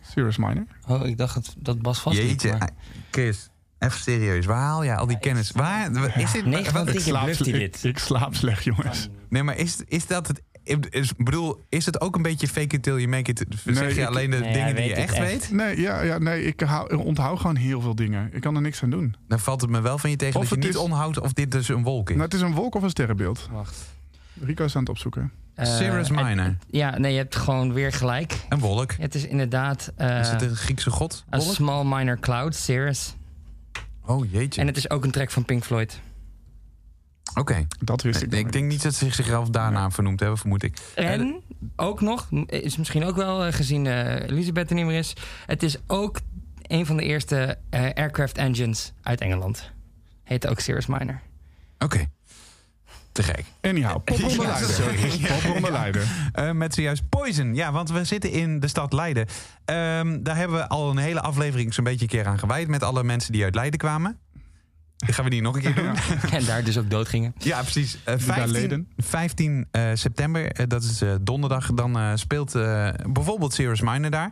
Cirrus 0.00 0.36
Minor? 0.44 0.66
Oh, 0.88 1.06
ik 1.06 1.16
dacht 1.18 1.34
dat, 1.34 1.54
dat 1.58 1.82
Bas 1.82 2.00
vast 2.00 2.16
Jeetje, 2.16 2.50
maar- 2.50 2.60
ah, 2.60 2.68
Chris, 3.10 3.50
even 3.78 4.00
serieus. 4.00 4.46
Waar 4.46 4.60
haal 4.60 4.84
jij 4.84 4.96
al 4.96 5.06
die 5.06 5.18
kennis? 5.18 5.50
Waar, 5.50 5.86
is 5.86 6.32
dit, 6.32 6.42
van 6.42 6.50
wat- 6.72 6.84
bluft 7.24 7.38
hij 7.38 7.48
ik, 7.48 7.54
dit. 7.54 7.84
ik 7.84 7.98
slaap 7.98 8.34
slecht, 8.34 8.64
jongens. 8.64 9.08
Nee, 9.28 9.42
maar 9.42 9.56
is, 9.56 9.76
is 9.86 10.06
dat 10.06 10.28
het... 10.28 10.42
Ik 10.62 10.86
is- 10.86 11.12
bedoel, 11.16 11.64
is 11.68 11.86
het 11.86 12.00
ook 12.00 12.16
een 12.16 12.22
beetje 12.22 12.48
fake 12.48 12.74
it 12.76 12.82
till 12.82 12.94
you 12.96 13.08
make 13.08 13.30
it? 13.30 13.44
zeg 13.64 13.74
Nee, 13.80 13.94
je 13.94 14.00
ik- 14.00 14.06
alleen 14.06 14.30
de 14.30 14.36
Nee, 14.38 14.52
dingen 14.52 14.74
die 14.76 14.84
je 14.84 14.94
echt, 14.94 15.18
weet? 15.18 15.50
Nee, 15.50 15.80
ja, 15.80 16.00
ja, 16.02 16.18
nee 16.18 16.44
ik 16.44 16.60
hou, 16.60 16.96
onthoud 16.96 17.40
gewoon 17.40 17.56
heel 17.56 17.80
veel 17.80 17.94
dingen. 17.94 18.28
Ik 18.34 18.40
kan 18.40 18.54
er 18.54 18.60
niks 18.60 18.82
aan 18.82 18.90
doen. 18.90 19.14
Dan 19.28 19.38
valt 19.40 19.60
het 19.60 19.70
me 19.70 19.80
wel 19.80 19.98
van 19.98 20.10
je 20.10 20.16
tegen 20.16 20.34
Of 20.34 20.40
dat 20.40 20.48
je 20.50 20.54
het 20.56 20.64
niet 20.64 20.74
is- 20.74 20.80
onthoudt 20.80 21.20
of 21.20 21.32
dit 21.32 21.50
dus 21.50 21.68
een 21.68 21.82
wolk 21.82 22.08
is. 22.10 22.14
Nou, 22.16 22.28
het 22.28 22.34
is 22.34 22.40
een 22.40 22.54
wolk 22.54 22.74
of 22.74 22.82
een 22.82 22.90
sterrenbeeld. 22.90 23.48
Wacht. 23.52 23.76
Rico 24.40 24.64
is 24.64 24.74
aan 24.74 24.80
het 24.80 24.90
opzoeken. 24.90 25.32
Eh, 25.54 25.66
Cirrus 25.76 26.08
het- 26.08 26.16
Minor. 26.22 26.44
het- 26.44 26.64
Ja, 26.70 26.98
nee, 26.98 27.12
je 27.12 27.18
hebt 27.18 27.36
gewoon 27.36 27.72
weer 27.72 27.92
gelijk. 27.92 28.40
Een 28.48 28.58
wolk. 28.58 28.92
Het 28.92 29.14
is 29.14 29.26
inderdaad 29.26 29.92
eh, 29.96 30.18
is 30.20 30.28
het 30.28 30.42
een 30.42 30.56
Griekse 30.56 30.90
god? 30.90 31.24
een 31.30 31.40
small 31.40 31.84
minor 31.84 32.18
cloud, 32.20 32.54
Cirrus. 32.54 33.14
Oh 34.06 34.30
jeetje. 34.32 34.60
En 34.60 34.66
het 34.66 34.76
is 34.76 34.90
ook 34.90 35.04
een 35.04 35.10
track 35.10 35.30
van 35.30 35.44
Pink 35.44 35.64
Floyd. 35.64 36.00
Oké. 37.34 37.66
Dat 37.78 38.02
wist 38.02 38.22
ik 38.22 38.32
Ik, 38.32 38.52
denk 38.52 38.70
niet 38.70 38.82
dat 38.82 38.94
ze 38.94 39.10
zichzelf 39.10 39.48
daarna 39.48 39.90
vernoemd 39.90 40.20
hebben, 40.20 40.38
vermoed 40.38 40.62
ik. 40.62 40.78
En 40.94 41.40
ook 41.76 42.00
nog, 42.00 42.28
is 42.46 42.76
misschien 42.76 43.04
ook 43.04 43.16
wel 43.16 43.44
eh, 43.44 43.52
gezien 43.52 43.86
eh, 43.86 44.28
Elisabeth 44.28 44.68
er 44.70 44.76
niet 44.76 44.84
meer 44.86 44.98
is. 44.98 45.12
Het 45.46 45.62
is 45.62 45.76
ook 45.86 46.20
een 46.62 46.86
van 46.86 46.96
de 46.96 47.02
eerste 47.02 47.58
eh, 47.70 47.80
aircraft 47.94 48.38
engines 48.38 48.92
uit 49.02 49.20
Engeland. 49.20 49.70
Heet 50.24 50.46
ook 50.46 50.60
Cirrus 50.60 50.86
Minor. 50.86 51.20
Oké. 51.78 52.06
Anyhow, 53.74 54.04
popronde 54.04 54.42
Ja, 54.42 54.48
Leiden. 54.48 54.74
sorry. 54.74 55.20
Popronde 55.42 55.70
Leiden. 55.70 56.02
Eh, 56.32 56.50
met 56.50 56.74
zojuist 56.74 57.08
Poison. 57.08 57.54
Ja, 57.54 57.72
want 57.72 57.90
we 57.90 58.04
zitten 58.04 58.30
in 58.30 58.60
de 58.60 58.68
stad 58.68 58.92
Leiden. 58.92 59.26
Ehm, 59.64 60.22
daar 60.22 60.36
hebben 60.36 60.56
we 60.56 60.68
al 60.68 60.90
een 60.90 60.96
hele 60.96 61.20
aflevering 61.20 61.74
zo'n 61.74 61.84
beetje 61.84 62.02
een 62.02 62.08
keer 62.08 62.26
aan 62.26 62.38
gewijd... 62.38 62.68
met 62.68 62.82
alle 62.82 63.04
mensen 63.04 63.32
die 63.32 63.44
uit 63.44 63.54
Leiden 63.54 63.78
kwamen. 63.78 64.18
Dat 64.96 65.14
gaan 65.14 65.24
we 65.24 65.30
die 65.30 65.42
nog 65.42 65.54
een 65.54 65.60
keer 65.62 65.74
doen. 65.74 65.94
en 66.38 66.44
daar 66.44 66.64
dus 66.64 66.78
ook 66.78 66.90
dood 66.90 67.08
gingen. 67.08 67.34
Ja, 67.38 67.60
precies. 67.62 67.94
Eh, 67.94 68.04
daar 68.04 68.20
15, 68.20 68.50
leden. 68.50 68.88
15 68.96 69.68
eh, 69.70 69.82
september, 69.94 70.46
eh, 70.52 70.66
dat 70.68 70.82
is 70.82 71.02
eh, 71.02 71.10
donderdag, 71.20 71.72
dan 71.74 71.98
eh, 71.98 72.10
speelt 72.14 72.54
eh, 72.54 72.88
bijvoorbeeld 73.08 73.54
Cirrus 73.54 73.80
Minor 73.80 74.10
daar. 74.10 74.30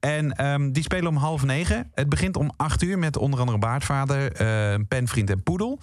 En 0.00 0.32
ehm, 0.32 0.70
die 0.72 0.82
spelen 0.82 1.06
om 1.06 1.16
half 1.16 1.44
negen. 1.44 1.90
Het 1.94 2.08
begint 2.08 2.36
om 2.36 2.50
acht 2.56 2.82
uur 2.82 2.98
met 2.98 3.16
onder 3.16 3.38
andere 3.40 3.58
Baardvader, 3.58 4.32
eh, 4.32 4.80
Penvriend 4.88 5.30
en 5.30 5.42
Poedel. 5.42 5.80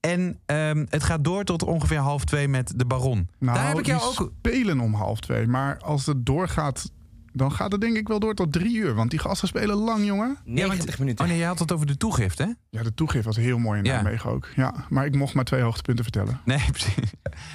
En 0.00 0.40
ehm, 0.46 0.86
het 0.88 1.02
gaat 1.02 1.24
door 1.24 1.44
tot 1.44 1.62
ongeveer 1.62 1.98
half 1.98 2.24
twee 2.24 2.48
met 2.48 2.72
de 2.76 2.84
Baron. 2.84 3.28
Nou, 3.38 3.58
daar 3.58 3.68
heb 3.68 3.78
ik 3.78 3.86
jou 3.86 4.00
die 4.00 4.20
ook... 4.20 4.32
spelen 4.38 4.80
om 4.80 4.94
half 4.94 5.20
twee. 5.20 5.46
Maar 5.46 5.78
als 5.78 6.06
het 6.06 6.26
doorgaat, 6.26 6.92
dan 7.32 7.52
gaat 7.52 7.72
het 7.72 7.80
denk 7.80 7.96
ik 7.96 8.08
wel 8.08 8.18
door 8.18 8.34
tot 8.34 8.52
drie 8.52 8.76
uur. 8.76 8.94
Want 8.94 9.10
die 9.10 9.18
gasten 9.18 9.48
spelen 9.48 9.76
lang, 9.76 10.06
jongen. 10.06 10.36
90 10.44 10.98
minuten. 10.98 11.24
Oh 11.24 11.30
nee, 11.30 11.40
je 11.40 11.44
had 11.46 11.58
het 11.58 11.72
over 11.72 11.86
de 11.86 11.96
toegift, 11.96 12.38
hè? 12.38 12.46
Ja, 12.70 12.82
de 12.82 12.94
toegift 12.94 13.24
was 13.24 13.36
heel 13.36 13.58
mooi 13.58 13.78
in 13.78 13.84
Ja. 13.84 14.02
Nijmegen 14.02 14.30
ook. 14.30 14.48
Ja, 14.56 14.74
maar 14.88 15.06
ik 15.06 15.14
mocht 15.14 15.34
maar 15.34 15.44
twee 15.44 15.62
hoogtepunten 15.62 16.04
vertellen. 16.04 16.40
Nee, 16.44 16.64
precies. 16.70 17.12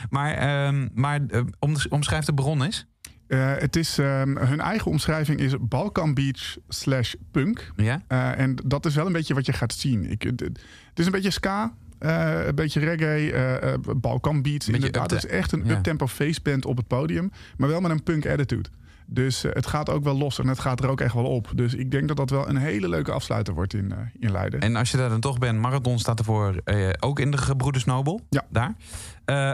Maar, 0.10 0.34
ehm, 0.34 0.88
maar 0.94 1.20
om, 1.60 1.76
omschrijf 1.90 2.26
de 2.26 2.34
Baron 2.34 2.64
eens. 2.64 2.86
Eh, 3.28 3.54
het 3.58 3.76
is, 3.76 3.98
ehm, 3.98 4.38
hun 4.38 4.60
eigen 4.60 4.92
omschrijving 4.92 5.40
is 5.40 5.54
Balkan 5.60 6.14
Beach 6.14 6.58
slash 6.68 7.14
punk. 7.32 7.72
Ja? 7.76 8.02
Eh, 8.08 8.40
en 8.40 8.56
dat 8.66 8.86
is 8.86 8.96
wel 8.96 9.06
een 9.06 9.14
beetje 9.14 9.34
wat 9.34 9.46
je 9.46 9.54
gaat 9.54 9.74
zien. 9.74 10.12
Ik, 10.12 10.22
het, 10.22 10.40
het 10.40 10.60
is 11.00 11.06
een 11.06 11.12
beetje 11.12 11.32
ska, 11.32 11.74
eh, 12.06 12.46
een 12.46 12.56
beetje 12.56 12.80
reggae, 12.80 13.32
eh, 13.32 13.74
Balkan 13.98 14.42
beats. 14.42 14.70
Inderdaad, 14.70 15.12
het 15.12 15.24
is 15.24 15.30
echt 15.30 15.52
een 15.52 15.66
ja. 15.66 15.72
uptempo 15.72 16.08
faceband 16.08 16.66
op 16.66 16.78
het 16.78 16.88
podium. 16.88 17.32
Maar 17.58 17.70
wel 17.70 17.82
met 17.82 17.92
een 17.92 18.04
punk 18.04 18.26
attitude. 18.26 18.70
Dus 19.08 19.42
het 19.42 19.68
gaat 19.68 19.90
ook 19.90 20.04
wel 20.04 20.18
los 20.18 20.40
en 20.40 20.48
het 20.48 20.60
gaat 20.60 20.84
er 20.84 20.90
ook 20.90 21.02
echt 21.02 21.14
wel 21.14 21.26
op. 21.26 21.52
Dus 21.56 21.74
ik 21.74 21.92
denk 21.92 22.08
dat 22.08 22.18
dat 22.18 22.30
wel 22.30 22.50
een 22.50 22.58
hele 22.58 22.90
leuke 22.90 23.12
afsluiter 23.12 23.54
wordt 23.54 23.74
in, 23.74 23.94
in 24.20 24.32
Leiden. 24.32 24.60
En 24.60 24.76
als 24.76 24.92
je 24.92 24.98
daar 24.98 25.10
dan 25.10 25.20
toch 25.20 25.38
bent, 25.38 25.60
Marathon 25.60 26.00
staat 26.00 26.20
ervoor 26.20 26.62
ook 27.00 27.20
in 27.20 27.32
de 27.32 27.38
Gebroeders 27.38 27.86
Nobel. 27.86 28.22
Ja. 28.30 28.46
Daar. 28.50 28.76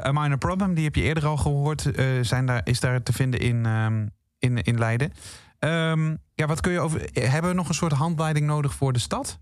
A 0.05 0.11
Minor 0.11 0.37
Problem, 0.37 0.73
die 0.73 0.83
heb 0.83 0.95
je 0.95 1.01
eerder 1.01 1.25
al 1.25 1.37
gehoord, 1.37 1.91
eh, 1.91 2.05
zijn 2.21 2.45
daar, 2.45 2.61
is 2.63 2.79
daar 2.79 3.03
te 3.03 3.13
vinden 3.13 3.39
in, 3.39 3.65
ehm, 3.65 4.07
in, 4.39 4.61
in 4.61 4.77
Leiden. 4.77 5.11
Ehm, 5.59 6.15
ja, 6.33 6.45
wat 6.47 6.61
kun 6.61 6.71
je 6.71 6.79
over. 6.79 7.09
Hebben 7.13 7.51
we 7.51 7.55
nog 7.55 7.67
een 7.67 7.73
soort 7.73 7.91
handleiding 7.91 8.45
nodig 8.45 8.73
voor 8.73 8.93
de 8.93 8.99
stad? 8.99 9.39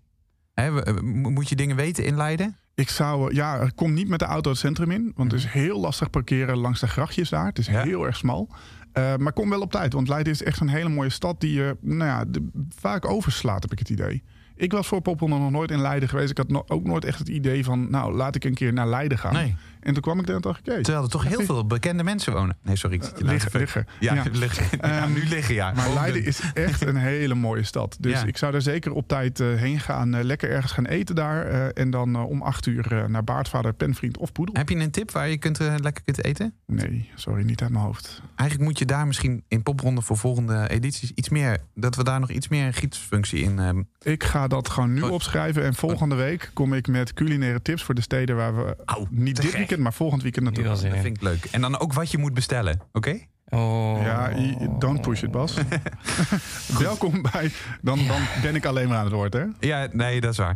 Eh, 0.65 0.93
mo- 1.01 1.29
moet 1.29 1.49
je 1.49 1.55
dingen 1.55 1.75
weten 1.75 2.05
in 2.05 2.15
Leiden? 2.15 2.55
Ik 2.75 2.89
zou, 2.89 3.29
eh, 3.29 3.35
ja, 3.35 3.69
kom 3.75 3.93
niet 3.93 4.07
met 4.07 4.19
de 4.19 4.25
auto 4.25 4.49
het 4.49 4.59
centrum 4.59 4.91
in. 4.91 5.11
Want 5.15 5.31
het 5.31 5.39
is 5.41 5.47
heel 5.47 5.79
lastig 5.79 6.09
parkeren 6.09 6.57
langs 6.57 6.79
de 6.79 6.87
grachtjes 6.87 7.29
daar. 7.29 7.45
Het 7.45 7.57
is 7.57 7.67
Mhm. 7.67 7.77
Ja. 7.77 7.83
heel 7.83 8.05
erg 8.05 8.15
smal. 8.17 8.49
Eh, 8.93 9.15
maar 9.15 9.33
kom 9.33 9.49
wel 9.49 9.61
op 9.61 9.71
tijd, 9.71 9.93
want 9.93 10.07
Leiden 10.07 10.33
is 10.33 10.43
echt 10.43 10.59
een 10.59 10.69
hele 10.69 10.89
mooie 10.89 11.09
stad 11.09 11.41
die 11.41 11.53
je 11.53 11.77
nou 11.81 12.09
ja, 12.09 12.25
de- 12.27 12.49
vaak 12.79 13.05
overslaat, 13.05 13.61
heb 13.61 13.71
ik 13.71 13.79
het 13.79 13.89
idee. 13.89 14.23
Ik 14.55 14.71
was 14.71 14.87
voor 14.87 15.01
Popronde 15.01 15.37
nog 15.37 15.51
nooit 15.51 15.71
in 15.71 15.81
Leiden 15.81 16.09
geweest. 16.09 16.29
Ik 16.31 16.37
had 16.37 16.47
no- 16.49 16.63
ook 16.67 16.83
nooit 16.83 17.05
echt 17.05 17.19
het 17.19 17.29
idee 17.29 17.63
van, 17.63 17.89
nou, 17.89 18.13
laat 18.13 18.35
ik 18.35 18.43
een 18.43 18.53
keer 18.53 18.73
naar 18.73 18.87
Leiden 18.87 19.17
gaan. 19.17 19.33
Nee. 19.33 19.55
En 19.79 19.93
toen 19.93 20.01
kwam 20.01 20.19
ik 20.19 20.25
daar 20.25 20.35
en 20.35 20.41
dacht 20.41 20.59
ik, 20.59 20.65
hey, 20.65 20.81
Terwijl 20.81 21.03
er 21.05 21.09
toch 21.11 21.23
heel 21.27 21.41
veel 21.41 21.65
bekende 21.65 22.03
mensen 22.03 22.33
wonen. 22.33 22.57
Nee, 22.63 22.75
sorry. 22.75 22.95
Ik 22.95 23.11
liggen. 23.21 23.85
Ja, 23.99 24.13
Ja. 24.13 24.23
liggen. 24.31 24.77
Ja, 24.81 25.01
Ehm, 25.01 25.13
nu 25.13 25.23
liggen, 25.27 25.55
ja. 25.55 25.71
Maar 25.71 25.87
Oh, 25.87 25.93
Leiden 25.93 26.21
de- 26.21 26.27
is 26.27 26.41
echt 26.53 26.81
een 26.85 26.95
hele 26.95 27.35
mooie 27.35 27.63
stad. 27.63 27.97
Dus 27.99 28.11
Ja. 28.11 28.25
ik 28.25 28.37
zou 28.37 28.53
er 28.53 28.61
zeker 28.61 28.91
op 28.93 29.07
tijd 29.07 29.39
eh, 29.39 29.47
heen 29.55 29.79
gaan. 29.79 30.13
eh, 30.13 30.23
lekker 30.23 30.49
ergens 30.49 30.71
gaan 30.71 30.85
eten 30.85 31.15
daar. 31.15 31.45
eh, 31.45 31.67
en 31.83 31.89
dan 31.89 32.15
om 32.15 32.41
acht 32.41 32.65
uur 32.65 33.05
naar 33.09 33.23
Baardvader, 33.23 33.73
Penvriend 33.73 34.17
of 34.17 34.31
Poedel. 34.31 34.55
Heb 34.55 34.69
je 34.69 34.75
een 34.75 34.91
tip 34.91 35.11
waar 35.11 35.29
je 35.29 35.37
kunt, 35.37 35.59
lekker 35.59 36.03
kunt 36.03 36.23
eten? 36.23 36.53
Nee, 36.65 37.09
sorry, 37.15 37.43
niet 37.43 37.61
uit 37.61 37.71
mijn 37.71 37.83
hoofd. 37.83 38.21
Eigenlijk 38.35 38.69
moet 38.69 38.79
je 38.79 38.85
daar 38.85 39.07
misschien 39.07 39.43
in 39.47 39.63
popronde 39.63 40.01
voor 40.01 40.17
volgende 40.17 40.69
edities 40.69 41.11
iets 41.15 41.29
meer... 41.29 41.57
dat 41.75 41.95
we 41.95 42.03
daar 42.03 42.19
nog 42.19 42.29
iets 42.29 42.47
meer 42.47 42.65
een 42.65 42.73
gidsfunctie 42.73 43.43
in 43.43 43.57
hebben. 43.57 43.87
Ik 44.01 44.23
ga 44.23 44.47
dat 44.47 44.69
gewoon 44.69 44.93
nu 44.93 45.01
Oh. 45.01 45.11
opschrijven. 45.11 45.63
En 45.63 45.73
volgende 45.75 46.15
week 46.15 46.51
kom 46.53 46.73
ik 46.73 46.87
met 46.87 47.13
culinaire 47.13 47.61
tips 47.61 47.83
voor 47.83 47.95
de 47.95 48.01
steden 48.01 48.35
waar 48.35 48.55
we 48.55 48.75
Au, 48.85 49.07
niet 49.09 49.41
dit. 49.41 49.51
Weekend, 49.69 49.79
maar 49.79 49.93
volgend 49.93 50.21
weekend 50.21 50.57
was 50.67 50.81
Dat 50.81 50.93
in. 50.93 51.01
vind 51.01 51.15
ik 51.17 51.23
leuk. 51.23 51.45
En 51.45 51.61
dan 51.61 51.79
ook 51.79 51.93
wat 51.93 52.11
je 52.11 52.17
moet 52.17 52.33
bestellen, 52.33 52.79
oké? 52.91 53.19
Oh. 53.49 53.99
Ja, 54.03 54.31
don't 54.79 55.01
push 55.01 55.23
it, 55.23 55.31
Bas. 55.31 55.53
Welkom 56.79 57.21
bij. 57.21 57.51
Dan, 57.81 58.07
dan 58.07 58.21
ben 58.41 58.55
ik 58.55 58.65
alleen 58.65 58.87
maar 58.87 58.97
aan 58.97 59.03
het 59.05 59.13
woord, 59.13 59.33
hè? 59.33 59.45
Ja, 59.59 59.87
nee, 59.91 60.21
dat 60.21 60.31
is 60.31 60.37
waar. 60.37 60.55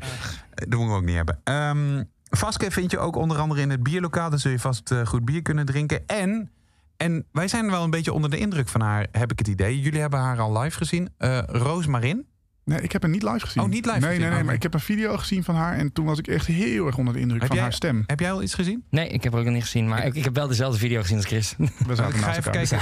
Dat 0.54 0.69
moeten 0.69 0.88
we 0.88 0.93
ook 0.95 1.06
niet 1.06 1.15
hebben. 1.15 1.39
Ehm 1.43 2.04
Vaske 2.36 2.71
vind 2.71 2.91
je 2.91 2.99
ook 2.99 3.15
onder 3.15 3.38
andere 3.38 3.62
in 3.62 3.69
het 3.69 3.84
bierlokaal. 3.84 4.30
Daar 4.30 4.39
zul 4.39 4.52
je 4.52 4.60
vast 4.60 4.91
eh, 4.91 5.06
goed 5.06 5.26
bier 5.26 5.41
kunnen 5.41 5.65
drinken. 5.65 6.08
En, 6.08 6.52
en 6.97 7.26
wij 7.32 7.47
zijn 7.47 7.69
wel 7.69 7.84
een 7.84 7.89
beetje 7.89 8.13
onder 8.13 8.30
de 8.30 8.38
indruk 8.38 8.67
van 8.67 8.82
haar, 8.82 9.08
heb 9.12 9.32
ik 9.32 9.39
het 9.39 9.47
idee. 9.47 9.82
Jullie 9.82 10.02
hebben 10.02 10.19
haar 10.19 10.39
al 10.39 10.60
live 10.60 10.78
gezien. 10.78 11.10
Eh 11.17 11.39
Roos 11.45 11.86
Marin. 11.88 12.26
Nee, 12.65 12.82
ik 12.82 12.91
heb 12.91 13.02
haar 13.02 13.12
niet 13.12 13.23
live 13.23 13.39
gezien. 13.39 13.63
Oh, 13.63 13.69
niet 13.69 13.86
live 13.86 13.97
Nee, 13.99 14.08
gezien? 14.08 14.19
nee, 14.21 14.30
nee. 14.30 14.30
Oh, 14.30 14.36
Maar 14.36 14.45
nee. 14.45 14.56
ik 14.56 14.63
heb 14.63 14.73
een 14.73 14.80
video 14.80 15.17
gezien 15.17 15.43
van 15.43 15.56
haar. 15.56 15.78
En 15.78 15.91
toen 15.91 16.06
was 16.06 16.19
ik 16.19 16.28
echt 16.28 16.45
heel 16.47 16.86
erg 16.86 16.97
onder 16.97 17.13
de 17.13 17.19
indruk 17.19 17.39
Heb 17.39 17.47
van 17.47 17.56
jij- 17.58 17.65
haar 17.65 17.76
stem. 17.76 18.04
Heb 18.06 18.19
jij 18.19 18.32
al 18.32 18.43
iets 18.43 18.54
gezien? 18.54 18.84
Nee, 18.89 19.08
ik 19.08 19.23
heb 19.23 19.32
haar 19.32 19.39
ook 19.41 19.47
nog 19.47 19.56
niet 19.56 19.63
gezien. 19.63 19.88
Maar 19.88 20.06
ik, 20.06 20.15
ik 20.15 20.23
heb 20.23 20.36
wel 20.36 20.47
dezelfde 20.47 20.80
video 20.80 21.02
gezien 21.02 21.17
als 21.17 21.26
Chris. 21.26 21.56
We 21.58 21.95
zaten 21.95 22.19
naast 22.19 22.38
elkaar. 22.45 22.52
kijken. 22.67 22.80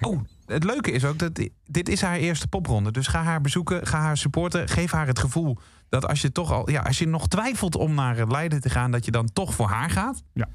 Oh, 0.00 0.10
oh, 0.12 0.20
het 0.46 0.64
leuke 0.64 0.90
is 0.90 1.04
ook 1.04 1.18
dat 1.18 1.34
di- 1.34 1.50
dit 1.64 1.88
is 1.88 2.00
haar 2.02 2.16
eerste 2.16 2.48
popronde. 2.48 2.90
Dus 2.92 3.06
ga 3.06 3.22
haar 3.22 3.40
bezoeken, 3.40 3.86
ga 3.86 4.00
haar 4.00 4.16
supporten. 4.16 4.68
Geef 4.68 4.90
haar 4.90 5.06
het 5.06 5.18
gevoel 5.18 5.58
dat 5.88 6.06
als 6.06 6.20
je 6.20 6.32
toch 6.32 6.52
al, 6.52 6.70
ja, 6.70 6.80
als 6.80 6.98
je 6.98 7.06
nog 7.08 7.28
twiefelt 7.28 7.76
om 7.76 7.94
naar 7.94 8.16
het 8.16 8.30
Leiden 8.32 8.60
te 8.60 8.70
gaan, 8.70 8.90
dat 8.90 9.04
je 9.04 9.10
dan 9.10 9.32
toch 9.32 9.54
voor 9.54 9.68
haar 9.68 9.90
gaat. 9.90 10.22
Ja. 10.32 10.48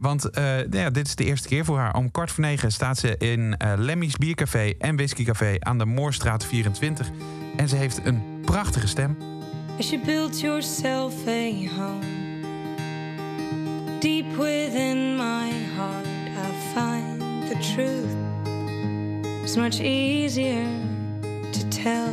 Want 0.00 0.28
nou 0.32 0.76
ja, 0.76 0.90
dit 0.90 1.06
is 1.06 1.14
de 1.14 1.24
eerste 1.24 1.48
keer 1.48 1.64
voor 1.64 1.78
haar. 1.78 1.94
Om 1.94 2.10
kwart 2.10 2.30
voor 2.30 2.44
negen 2.44 2.72
staat 2.72 2.98
ze 2.98 3.16
in 3.16 3.56
eh, 3.56 3.72
Lemmy's 3.76 4.16
Biercafé 4.16 4.72
en 4.78 4.96
Whiskycafé 4.96 5.56
aan 5.58 5.78
de 5.78 5.84
Moorstraat 5.84 6.44
24. 6.44 7.10
En 7.56 7.68
ze 7.68 7.76
heeft 7.76 8.00
een 8.04 8.22
prachtige 8.44 8.86
stem. 8.86 9.16
As 9.78 9.90
you 9.90 10.04
build 10.04 10.40
yourself 10.40 11.14
a 11.26 11.52
home 11.76 12.20
deep 14.00 14.36
within 14.36 15.16
my 15.16 15.50
heart, 15.76 16.06
I 16.36 16.52
find 16.74 17.48
the 17.48 17.58
truth 17.74 18.16
is 19.44 19.56
much 19.56 19.80
easier 19.80 20.66
to 21.52 21.68
tell. 21.68 22.12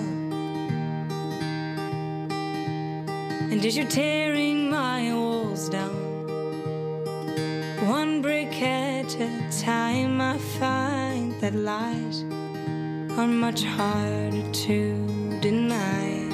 And 3.51 3.65
as 3.65 3.75
you're 3.75 3.89
tearing 3.89 4.69
my 4.69 5.11
walls 5.13 5.69
down, 5.69 6.16
one 7.87 8.21
brick 8.21 8.61
at 8.61 9.15
a 9.15 9.29
time, 9.63 10.19
I 10.19 10.37
find 10.59 11.31
that 11.39 11.55
lies 11.55 12.23
are 13.17 13.27
much 13.27 13.63
harder 13.63 14.51
to 14.51 15.39
deny. 15.39 16.26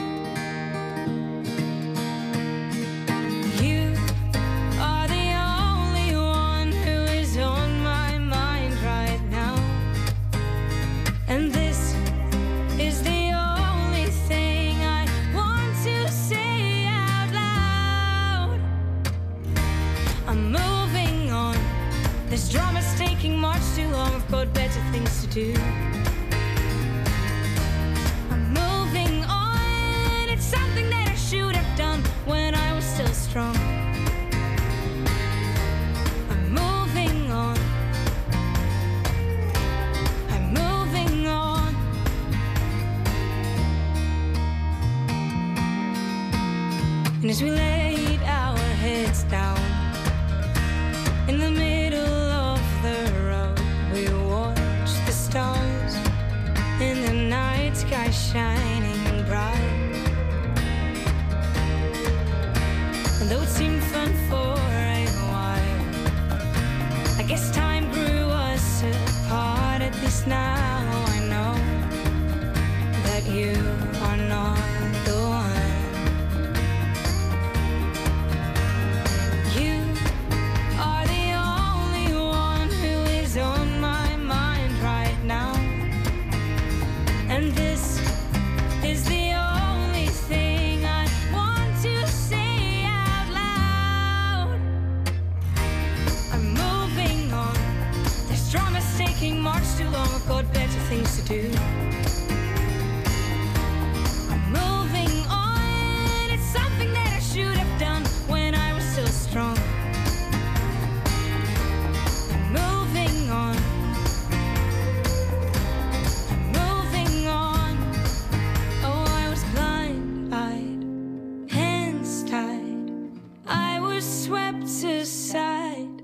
swept 124.43 124.83
aside. 125.01 126.01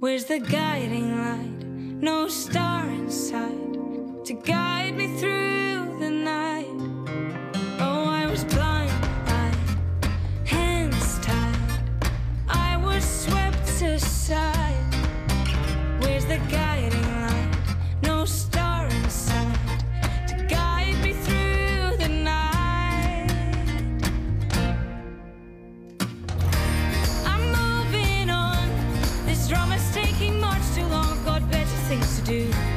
Where's 0.00 0.24
the 0.26 0.40
guiding 0.40 1.16
light? 1.16 1.64
No 2.02 2.28
star 2.28 2.86
inside 2.88 4.24
to 4.26 4.34
guide 4.34 4.96
me 4.96 5.06
through. 5.18 5.49
do. 32.30 32.69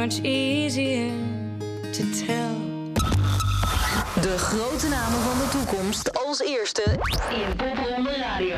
much 0.00 0.24
easier 0.24 1.12
to 1.92 2.02
tell. 2.26 2.54
De 4.22 4.38
grote 4.38 4.88
namen 4.88 5.20
van 5.20 5.38
de 5.38 5.48
toekomst 5.50 6.24
als 6.26 6.40
eerste 6.40 6.82
in 7.30 7.56
Popronde 7.56 8.16
Radio. 8.16 8.56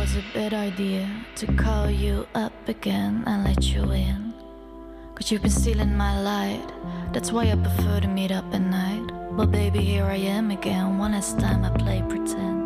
was 0.00 0.16
a 0.16 0.24
bad 0.32 0.54
idea 0.54 1.06
to 1.34 1.46
call 1.56 1.90
you 1.90 2.26
up 2.34 2.54
again 2.68 3.22
and 3.26 3.44
let 3.44 3.64
you 3.64 3.82
in. 3.92 4.32
Cause 5.14 5.30
you've 5.30 5.42
been 5.42 5.50
stealing 5.50 5.94
my 5.94 6.18
light, 6.22 6.66
that's 7.12 7.30
why 7.30 7.50
I 7.50 7.54
prefer 7.54 8.00
to 8.00 8.08
meet 8.08 8.32
up 8.32 8.46
at 8.54 8.62
night. 8.62 9.10
But 9.32 9.50
baby, 9.50 9.80
here 9.80 10.06
I 10.06 10.16
am 10.16 10.50
again, 10.52 10.96
one 10.96 11.12
last 11.12 11.38
time 11.38 11.66
I 11.66 11.70
play 11.76 12.02
pretend. 12.08 12.59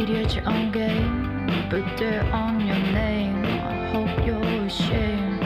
At 0.00 0.34
your 0.34 0.48
own 0.48 0.72
game. 0.72 1.46
Put 1.70 1.84
dirt 1.96 2.24
on 2.32 2.60
your 2.60 2.76
name. 2.76 3.44
I 3.44 3.86
hope 3.92 4.26
you're 4.26 4.66
ashamed. 4.66 5.38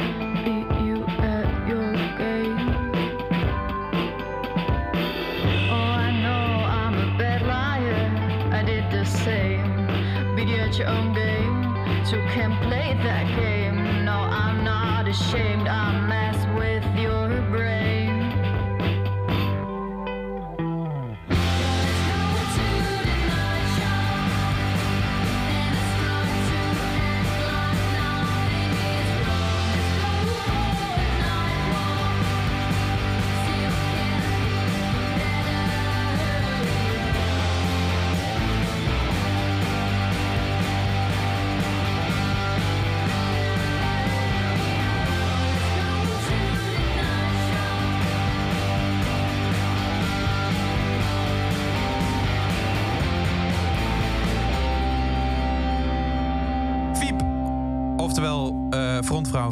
Beat 0.42 0.70
you 0.86 1.04
at 1.20 1.68
your 1.68 1.92
game. 2.16 2.58
Oh, 5.70 5.90
I 6.06 6.10
know 6.22 6.64
I'm 6.64 6.94
a 6.96 7.18
bad 7.18 7.42
liar. 7.42 8.50
I 8.52 8.62
did 8.64 8.90
the 8.90 9.04
same. 9.04 9.86
Beat 10.34 10.48
you 10.48 10.56
at 10.56 10.78
your 10.78 10.88
own 10.88 11.12
game. 11.12 12.06
So 12.06 12.16
can't 12.32 12.58
play 12.62 12.98
that 13.02 13.26
game. 13.38 14.04
No, 14.06 14.16
I'm 14.16 14.64
not 14.64 15.06
ashamed. 15.06 15.68
I 15.68 15.97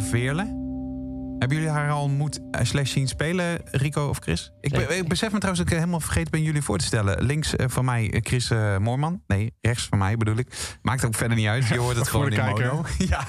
Veerle. 0.08 0.64
Hebben 1.38 1.56
jullie 1.56 1.72
haar 1.72 1.90
al 1.90 2.02
ontmoet 2.02 2.40
eh, 2.50 2.64
slash 2.64 2.90
zien 2.92 3.08
spelen, 3.08 3.60
Rico 3.64 4.08
of 4.08 4.18
Chris? 4.18 4.52
Ik, 4.60 4.70
be- 4.72 4.96
ik 4.96 5.08
besef 5.08 5.32
me 5.32 5.36
trouwens 5.38 5.58
dat 5.64 5.72
ik 5.72 5.78
helemaal 5.78 6.00
vergeten 6.00 6.30
ben 6.30 6.42
jullie 6.42 6.62
voor 6.62 6.78
te 6.78 6.84
stellen. 6.84 7.22
Links 7.24 7.56
eh, 7.56 7.66
van 7.68 7.84
mij 7.84 8.10
eh, 8.12 8.20
Chris 8.22 8.50
Moorman. 8.80 9.22
Nee, 9.26 9.52
rechts 9.60 9.84
van 9.86 9.98
mij 9.98 10.16
bedoel 10.16 10.36
ik. 10.36 10.76
Maakt 10.82 11.04
ook 11.04 11.14
verder 11.14 11.36
niet 11.36 11.46
uit. 11.46 11.66
Je 11.66 11.78
hoort 11.78 11.96
het 11.96 12.08
gewoon 12.12 12.30
in 12.30 12.36
kijker. 12.38 12.66
mono. 12.74 12.84
ja. 13.08 13.26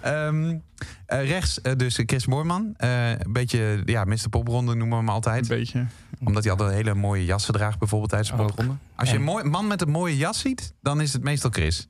Ehm, 0.00 0.58
eh, 1.06 1.28
rechts 1.28 1.60
dus 1.76 2.00
Chris 2.06 2.26
Moorman. 2.26 2.74
Eh, 2.76 3.10
een 3.10 3.32
beetje, 3.32 3.82
ja, 3.84 4.04
Mr. 4.04 4.28
Popronde 4.30 4.74
noemen 4.74 4.88
we 4.88 4.94
hem 4.96 5.08
Een 5.08 5.14
altijd. 5.14 5.48
beetje. 5.48 5.86
Omdat 6.24 6.42
hij 6.42 6.52
altijd 6.52 6.72
hele 6.72 6.94
mooie 6.94 7.24
jassen 7.24 7.54
draagt 7.54 7.78
bijvoorbeeld 7.78 8.10
tijdens 8.10 8.30
de 8.30 8.36
popronde. 8.36 8.74
Als 8.96 9.08
je 9.08 9.14
En- 9.14 9.20
een 9.20 9.26
mooi, 9.26 9.44
man 9.44 9.66
met 9.66 9.80
een 9.82 9.90
mooie 9.90 10.16
jas 10.16 10.38
ziet, 10.40 10.74
dan 10.82 11.00
is 11.00 11.12
het 11.12 11.22
meestal 11.22 11.50
Chris. 11.50 11.88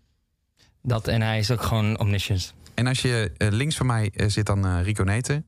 Dat 0.83 1.09
en 1.09 1.22
hij 1.22 1.38
is 1.38 1.51
ook 1.51 1.62
gewoon 1.62 1.99
omniscient. 1.99 2.55
En 2.77 2.87
als 2.87 3.03
je 3.03 3.33
eh, 3.37 3.49
links 3.51 3.77
van 3.77 3.87
mij 3.87 4.11
eh, 4.15 4.29
zit 4.29 4.47
dan 4.47 4.67
eh, 4.67 4.83
Rico 4.83 5.05
Neten. 5.05 5.47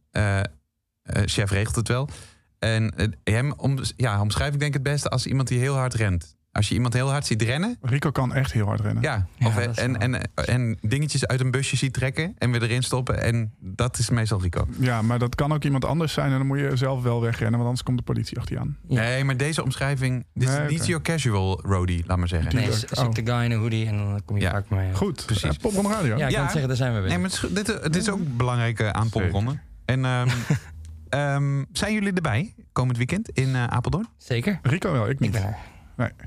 Chef 1.24 1.50
regelt 1.50 1.76
het 1.76 1.88
wel. 1.88 2.08
En 2.58 2.92
hem 3.24 3.52
om, 3.56 3.78
ja, 3.96 4.20
omschrijf 4.20 4.54
ik 4.54 4.60
denk 4.60 4.74
het 4.74 4.82
beste 4.82 5.08
als 5.08 5.26
iemand 5.26 5.48
die 5.48 5.58
heel 5.58 5.74
hard 5.74 5.94
rent. 5.94 6.36
Als 6.58 6.68
je 6.68 6.74
iemand 6.74 6.94
heel 6.94 7.10
hard 7.10 7.26
ziet 7.26 7.42
rennen. 7.42 7.76
Rico 7.82 8.10
kan 8.10 8.34
echt 8.34 8.52
heel 8.52 8.66
hard 8.66 8.80
rennen. 8.80 9.02
Ja, 9.02 9.26
of, 9.44 9.56
en, 9.58 9.98
en, 10.00 10.30
en 10.34 10.78
dingetjes 10.80 11.26
uit 11.26 11.40
een 11.40 11.50
busje 11.50 11.76
ziet 11.76 11.92
trekken 11.92 12.34
en 12.38 12.50
weer 12.50 12.62
erin 12.62 12.82
stoppen. 12.82 13.22
En 13.22 13.52
dat 13.60 13.98
is 13.98 14.10
meestal 14.10 14.40
Rico. 14.40 14.66
Ja, 14.78 15.02
maar 15.02 15.18
dat 15.18 15.34
kan 15.34 15.52
ook 15.52 15.64
iemand 15.64 15.84
anders 15.84 16.12
zijn 16.12 16.32
en 16.32 16.38
dan 16.38 16.46
moet 16.46 16.58
je 16.58 16.70
zelf 16.76 17.02
wel 17.02 17.20
wegrennen, 17.20 17.52
want 17.52 17.64
anders 17.64 17.82
komt 17.82 17.98
de 17.98 18.04
politie 18.04 18.38
achter 18.38 18.54
je 18.54 18.60
aan. 18.60 18.76
Ja. 18.88 19.00
Nee, 19.02 19.24
maar 19.24 19.36
deze 19.36 19.62
omschrijving. 19.62 20.26
Dit 20.34 20.48
is 20.48 20.54
Nee, 20.56 20.68
niet 20.68 20.86
your 20.86 21.02
casual 21.02 21.60
roadie, 21.62 22.04
laat 22.06 22.18
maar 22.18 22.28
zeggen. 22.28 22.54
Nee, 22.54 22.68
ook 22.68 23.06
Oh. 23.08 23.12
de 23.14 23.22
guy 23.24 23.44
in 23.44 23.50
een 23.50 23.58
hoodie 23.58 23.86
en 23.86 23.96
dan 23.96 24.22
kom 24.24 24.36
je 24.36 24.42
Ja. 24.42 24.50
vaak 24.50 24.68
mee. 24.68 24.94
Goed, 24.94 25.22
Precies. 25.26 25.42
Eh, 25.56 25.60
Pop 25.60 25.76
on 25.76 25.90
radio. 25.90 26.16
Ja, 26.16 26.24
ik 26.26 26.30
Ja. 26.30 26.36
kan 26.36 26.40
het 26.42 26.50
zeggen, 26.50 26.68
daar 26.68 26.76
zijn 26.76 26.92
we 26.94 26.98
weer. 27.00 27.08
Nee, 27.08 27.18
maar 27.18 27.30
het 27.30 27.42
is, 27.42 27.48
dit, 27.50 27.82
dit 27.82 27.96
is 27.96 28.08
ook 28.10 28.36
belangrijk 28.36 28.80
eh, 28.80 28.88
aan 28.90 29.08
Zeker. 29.08 29.20
popronde. 29.22 29.58
En 29.84 30.04
ehm, 30.04 30.28
ehm, 31.08 31.64
zijn 31.72 31.92
jullie 31.94 32.12
erbij 32.12 32.54
komend 32.72 32.96
weekend 32.96 33.28
in 33.30 33.54
eh, 33.54 33.64
Apeldoorn? 33.64 34.08
Zeker. 34.16 34.58
Rico 34.62 34.92
wel, 34.92 35.04
ik 35.04 35.10
Ik 35.12 35.20
niet. 35.20 35.32
ben 35.32 35.42
er. 35.44 35.56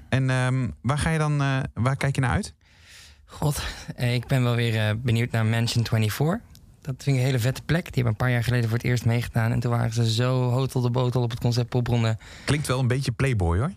En 0.10 0.30
ehm, 0.30 0.68
waar 0.82 0.98
ga 0.98 1.10
je 1.10 1.18
dan, 1.18 1.42
eh, 1.42 1.60
waar 1.74 1.96
kijk 1.96 2.16
je 2.16 2.22
naar 2.22 2.32
uit? 2.32 2.54
God, 3.26 3.64
eh, 3.96 4.14
ik 4.14 4.28
ben 4.28 4.44
wel 4.44 4.56
weer 4.56 4.88
eh, 4.88 4.96
benieuwd 4.98 5.32
naar 5.32 5.46
Mansion 5.46 5.86
24. 5.86 6.50
Dat 6.82 6.96
vind 6.98 7.16
ik 7.16 7.22
een 7.22 7.28
hele 7.28 7.40
vette 7.40 7.62
plek. 7.62 7.84
Die 7.84 7.94
hebben 7.94 8.12
een 8.12 8.18
paar 8.18 8.32
jaar 8.32 8.44
geleden 8.44 8.70
voor 8.70 8.78
het 8.78 8.88
eerst 8.88 9.06
meegedaan. 9.06 9.52
En 9.52 9.60
toen 9.60 9.72
waren 9.72 9.94
ze 9.94 10.12
zo 10.12 10.50
hotel 10.50 10.82
de 10.82 10.90
botel 10.90 11.22
op 11.22 11.30
het 11.30 11.40
concept 11.40 11.70
popronde. 11.70 12.18
Klinkt 12.46 12.68
wel 12.68 12.80
een 12.80 12.88
beetje 12.88 13.12
Playboy 13.12 13.58
hoor. 13.58 13.72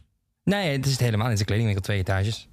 Nee, 0.44 0.72
het 0.72 0.85
is 0.87 0.92
het 0.92 1.00
helemaal. 1.00 1.26
Het 1.26 1.35
is 1.35 1.40
een 1.40 1.46
kledingwinkel, 1.46 1.85
twee 1.85 1.98
etages. 1.98 2.48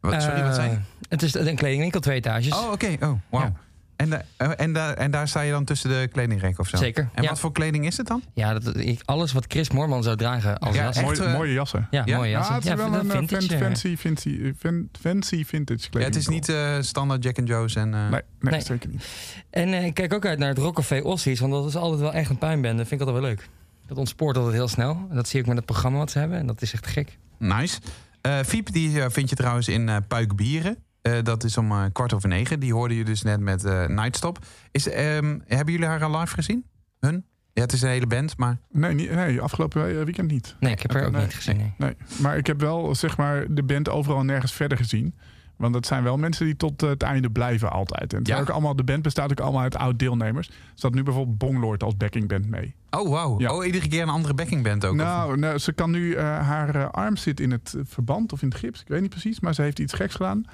Wat, 0.00 0.22
sorry, 0.22 0.42
wat 0.42 0.54
zei 0.54 0.70
je? 0.70 0.78
Het 1.08 1.22
is 1.22 1.34
een 1.34 1.56
kledingwinkel, 1.56 2.00
twee 2.00 2.16
etages. 2.16 2.52
Oh, 2.52 2.72
oké. 2.72 2.96
Oh, 3.00 3.12
wauw. 3.28 3.42
Ja. 3.42 3.52
En, 3.98 4.12
eh, 4.36 4.50
en, 4.56 4.72
daar 4.72 4.94
en 4.94 5.10
daar 5.10 5.28
sta 5.28 5.40
je 5.40 5.50
dan 5.50 5.64
tussen 5.64 5.90
de 5.90 6.08
kledingrekken 6.12 6.60
of 6.60 6.68
zo? 6.68 6.76
Zeker, 6.76 7.08
En 7.14 7.22
ja. 7.22 7.28
wat 7.28 7.40
voor 7.40 7.52
kleding 7.52 7.86
is 7.86 7.96
het 7.96 8.06
dan? 8.06 8.22
Ja, 8.34 8.58
dat, 8.58 8.76
ik, 8.76 9.00
alles 9.04 9.32
wat 9.32 9.44
Chris 9.48 9.70
Moorman 9.70 10.02
zou 10.02 10.16
dragen 10.16 10.58
als 10.58 10.76
Ja, 10.76 10.82
jas. 10.82 11.00
Mooie, 11.00 11.24
eh, 11.24 11.32
mooie 11.32 11.52
jassen. 11.52 11.88
Ja, 11.90 12.02
Ja? 12.04 12.16
mooie 12.16 12.30
Ja, 12.30 12.36
jassen. 12.36 12.54
het 12.54 12.64
is 12.64 12.74
wel 12.74 12.86
een 12.94 13.10
eh, 13.10 13.16
vintage, 13.16 13.46
fan- 13.46 13.56
eh, 13.56 13.62
fancy, 13.64 13.96
fancy, 13.96 14.52
fan- 14.58 14.88
fancy 15.00 15.44
vintage 15.44 15.90
kleding. 15.90 16.00
Ja, 16.02 16.04
het 16.04 16.16
is 16.16 16.28
niet 16.28 16.48
eh, 16.48 16.76
standaard 16.80 17.22
Jack 17.22 17.38
and 17.38 17.48
Joe's 17.48 17.74
en... 17.74 17.94
eh, 17.94 18.00
Nee, 18.00 18.10
nee, 18.10 18.52
Nee. 18.52 18.60
zeker 18.60 18.88
niet. 18.88 19.04
En 19.50 19.68
eh, 19.72 19.84
ik 19.84 19.94
kijk 19.94 20.12
ook 20.12 20.26
uit 20.26 20.38
naar 20.38 20.48
het 20.48 20.58
Rockcafé 20.58 21.00
Ossies, 21.02 21.40
want 21.40 21.52
dat 21.52 21.66
is 21.66 21.76
altijd 21.76 22.00
wel 22.00 22.12
echt 22.12 22.30
een 22.30 22.38
puinbende. 22.38 22.76
Dat 22.76 22.88
vind 22.88 23.00
ik 23.00 23.06
altijd 23.06 23.24
wel 23.24 23.34
leuk. 23.34 23.48
Dat 23.86 23.96
ontspoort 23.98 24.36
altijd 24.36 24.54
heel 24.54 24.68
snel. 24.68 25.06
En 25.10 25.16
dat 25.16 25.28
zie 25.28 25.40
ik 25.40 25.46
met 25.46 25.56
het 25.56 25.64
programma 25.66 25.98
wat 25.98 26.10
ze 26.10 26.18
hebben. 26.18 26.38
En 26.38 26.46
dat 26.46 26.62
is 26.62 26.72
echt 26.72 26.86
gek. 26.86 27.18
Nice. 27.38 27.78
Eh 28.20 28.38
Fiep, 28.46 28.72
die 28.72 29.00
eh, 29.02 29.10
vind 29.10 29.30
je 29.30 29.36
trouwens 29.36 29.68
in 29.68 29.88
eh 29.88 29.96
Puikbieren. 30.08 30.76
Eh, 31.08 31.22
dat 31.22 31.44
is 31.44 31.56
om 31.56 31.70
eh, 31.70 31.84
kwart 31.92 32.12
over 32.12 32.28
negen. 32.28 32.60
Die 32.60 32.72
hoorde 32.72 32.96
je 32.96 33.04
dus 33.04 33.22
net 33.22 33.40
met 33.40 33.64
eh 33.64 33.86
Nightstop. 33.86 34.38
Is, 34.70 34.88
ehm, 34.88 35.38
hebben 35.46 35.72
jullie 35.72 35.88
haar 35.88 36.04
al 36.04 36.18
live 36.18 36.34
gezien? 36.34 36.64
Hun? 37.00 37.24
Ja, 37.52 37.62
het 37.62 37.72
is 37.72 37.82
een 37.82 37.88
hele 37.88 38.06
band, 38.06 38.36
maar... 38.36 38.58
Nee, 38.70 38.94
niet, 38.94 39.10
nee 39.10 39.40
afgelopen 39.40 40.04
weekend 40.04 40.30
niet. 40.30 40.56
Nee, 40.60 40.72
ik 40.72 40.82
heb 40.82 40.92
haar 40.92 41.06
ook 41.06 41.12
nee, 41.12 41.22
niet 41.22 41.34
gezien. 41.34 41.56
Nee. 41.56 41.74
Nee, 41.78 41.96
maar 42.20 42.36
ik 42.36 42.46
heb 42.46 42.60
wel 42.60 42.94
zeg 42.94 43.16
maar 43.16 43.46
de 43.54 43.62
band 43.62 43.88
overal 43.88 44.22
nergens 44.22 44.52
verder 44.52 44.78
gezien. 44.78 45.14
Want 45.58 45.72
dat 45.72 45.86
zijn 45.86 46.02
wel 46.02 46.16
mensen 46.16 46.44
die 46.46 46.56
tot 46.56 46.82
eh, 46.82 46.88
het 46.88 47.02
einde 47.02 47.30
blijven 47.30 47.70
altijd. 47.72 48.12
En 48.12 48.20
Ja. 48.22 48.40
ook 48.40 48.48
allemaal, 48.48 48.76
de 48.76 48.84
band 48.84 49.02
bestaat 49.02 49.30
ook 49.30 49.40
allemaal 49.40 49.62
uit 49.62 49.76
oud-deelnemers. 49.76 50.48
Er 50.48 50.54
staat 50.74 50.94
nu 50.94 51.02
bijvoorbeeld 51.02 51.38
Bonglord 51.38 51.82
als 51.82 51.96
backingband 51.96 52.48
mee. 52.48 52.74
Oh, 52.90 53.08
wauw. 53.08 53.40
Ja. 53.40 53.54
Oh, 53.54 53.66
iedere 53.66 53.88
keer 53.88 54.02
een 54.02 54.08
andere 54.08 54.34
backingband 54.34 54.84
ook. 54.84 54.94
Nou, 54.94 55.38
nou, 55.38 55.58
ze 55.58 55.72
kan 55.72 55.90
nu, 55.90 56.12
eh, 56.14 56.24
haar 56.24 56.74
eh, 56.74 56.88
arm 56.90 57.16
zit 57.16 57.40
in 57.40 57.50
het 57.50 57.76
verband 57.82 58.32
of 58.32 58.42
in 58.42 58.48
het 58.48 58.58
gips. 58.58 58.80
Ik 58.80 58.88
weet 58.88 59.00
niet 59.00 59.10
precies, 59.10 59.40
maar 59.40 59.54
ze 59.54 59.62
heeft 59.62 59.78
iets 59.78 59.92
geks 59.92 60.14
gedaan. 60.14 60.44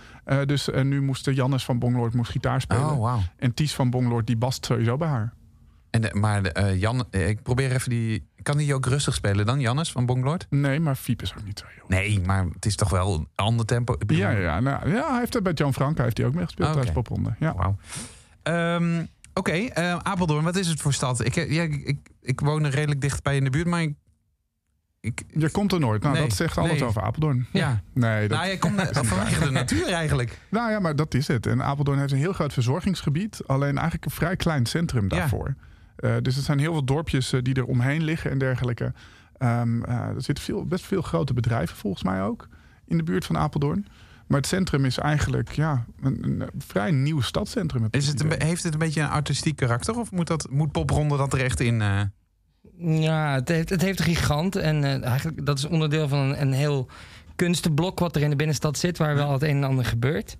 Dus 0.47 0.69
nu 0.83 1.03
moest 1.03 1.31
Jannes 1.31 1.65
van 1.65 1.79
Bonglord 1.79 2.15
moest 2.15 2.31
gitaar 2.31 2.61
spelen. 2.61 2.91
Oh. 2.97 3.17
En 3.37 3.55
Ties 3.55 3.75
van 3.75 3.91
Bonglord 3.91 4.27
die 4.27 4.37
bast 4.37 4.65
sowieso 4.67 4.97
bij 4.97 5.09
haar. 5.09 5.33
En 5.91 6.19
maar 6.21 6.73
Jan, 6.75 7.05
ik 7.11 7.43
probeer 7.43 7.73
even 7.73 7.91
die... 7.91 8.27
Kan 8.45 8.57
die 8.57 8.75
ook 8.75 8.87
rustig 8.87 9.15
spelen 9.15 9.47
dan, 9.47 9.61
Jannes 9.61 9.93
van 9.93 10.07
Bonglord? 10.07 10.47
Nee, 10.51 10.81
maar 10.81 10.95
Fiep 10.95 11.23
is 11.23 11.35
ook 11.39 11.45
niet 11.45 11.59
zo. 11.59 11.67
Nee, 11.89 12.21
maar 12.21 12.45
het 12.53 12.67
is 12.67 12.77
toch 12.77 12.91
wel 12.91 13.15
een 13.15 13.29
ander 13.35 13.67
tempo. 13.67 13.97
Ja, 14.07 14.31
ja, 14.31 14.39
ja, 14.39 14.61
nou, 14.61 14.91
ja, 14.91 15.11
hij 15.11 15.19
heeft 15.19 15.43
bij 15.43 15.53
Jan 15.53 15.73
Frank 15.73 15.99
heeft 15.99 16.19
hij 16.19 16.27
ook 16.27 16.35
meegespeeld 16.35 16.69
Oké. 16.69 16.77
tijdens 16.77 16.97
popronde. 16.97 17.35
Ja. 17.39 17.55
Wauw. 17.55 17.77
Ehm, 18.43 19.05
Oké, 19.35 19.53
eh, 19.53 19.97
Apeldoorn, 19.97 20.45
wat 20.45 20.57
is 20.57 20.67
het 20.69 20.81
voor 20.81 20.93
stad? 20.93 21.25
Ik, 21.25 21.37
eh, 21.37 21.51
ja, 21.51 21.63
ik, 21.63 21.99
ik, 22.21 22.41
woon 22.41 22.65
er 22.65 22.71
redelijk 22.71 23.01
dichtbij 23.01 23.37
in 23.37 23.45
de 23.45 23.51
buurt, 23.51 23.67
maar 23.67 23.83
ik... 23.83 23.95
ik 25.01 25.25
Je 25.37 25.51
komt 25.51 25.73
er 25.73 25.81
nooit. 25.81 26.03
Nou, 26.03 26.15
Nee, 26.15 26.23
dat 26.23 26.37
zegt 26.37 26.59
alles 26.59 26.79
nee. 26.79 26.85
over 26.85 27.03
Apeldoorn. 27.03 27.47
ja, 27.53 27.83
Nee, 27.93 28.29
dat, 28.29 28.39
nou, 28.39 28.51
je 28.51 28.59
komt 28.59 28.81
vanwege 29.09 29.45
de 29.45 29.51
natuur 29.51 29.93
eigenlijk. 29.93 30.39
nou 30.49 30.71
ja, 30.71 30.79
maar 30.81 30.97
dat 30.97 31.15
is 31.15 31.29
het. 31.29 31.47
En 31.47 31.63
Apeldoorn 31.63 31.99
heeft 31.99 32.13
een 32.13 32.19
heel 32.19 32.33
groot 32.33 32.53
verzorgingsgebied. 32.53 33.41
Alleen 33.47 33.75
eigenlijk 33.75 34.05
een 34.05 34.11
vrij 34.11 34.37
klein 34.37 34.67
centrum 34.67 35.09
daarvoor. 35.09 35.55
Eh, 35.97 36.15
dus 36.23 36.37
er 36.37 36.43
zijn 36.43 36.59
heel 36.59 36.73
veel 36.73 36.85
dorpjes 36.85 37.33
eh, 37.33 37.43
die 37.43 37.55
er 37.55 37.65
omheen 37.65 38.03
liggen 38.03 38.31
en 38.31 38.39
dergelijke. 38.39 38.93
Ehm, 39.39 39.83
eh, 39.83 39.95
er 39.95 40.23
zitten 40.23 40.45
veel, 40.45 40.65
best 40.65 40.85
veel 40.85 41.03
grote 41.03 41.35
bedrijven 41.35 41.77
volgens 41.77 42.03
mij 42.03 42.23
ook 42.23 42.49
in 42.87 42.97
de 42.97 43.03
buurt 43.03 43.25
van 43.25 43.39
Apeldoorn. 43.39 43.87
Maar 44.27 44.39
het 44.39 44.49
centrum 44.49 44.85
is 44.85 44.99
eigenlijk 44.99 45.53
ja, 45.53 45.85
een, 46.01 46.41
een 46.41 46.51
vrij 46.59 46.91
nieuw 46.91 47.21
stadscentrum. 47.21 47.87
Is 47.91 48.07
het 48.07 48.21
een, 48.21 48.33
heeft 48.39 48.63
het 48.63 48.73
een 48.73 48.79
beetje 48.79 49.01
een 49.01 49.09
artistiek 49.09 49.57
karakter? 49.57 49.99
Of 49.99 50.11
moet, 50.11 50.27
dat, 50.27 50.51
moet 50.51 50.73
popronde 50.73 51.17
dat 51.17 51.33
er 51.33 51.41
echt 51.41 51.61
in? 51.61 51.83
eh? 51.83 52.01
Ja, 52.79 53.35
het 53.35 53.49
heeft, 53.49 53.71
het 53.71 53.81
heeft 53.81 53.99
een 53.99 54.05
gigant. 54.05 54.57
En 54.57 54.85
eh, 54.85 55.05
eigenlijk 55.05 55.47
dat 55.47 55.59
is 55.59 55.65
onderdeel 55.65 56.09
van 56.09 56.19
een, 56.19 56.41
een 56.41 56.53
heel 56.53 56.89
kunstenblok 57.37 57.99
wat 57.99 58.17
er 58.17 58.23
in 58.23 58.31
de 58.31 58.37
binnenstad 58.37 58.79
zit, 58.79 58.99
waar 58.99 59.15
wel 59.15 59.33
het 59.33 59.43
een 59.43 59.57
en 59.57 59.65
ander 59.65 59.85
gebeurt. 59.85 60.37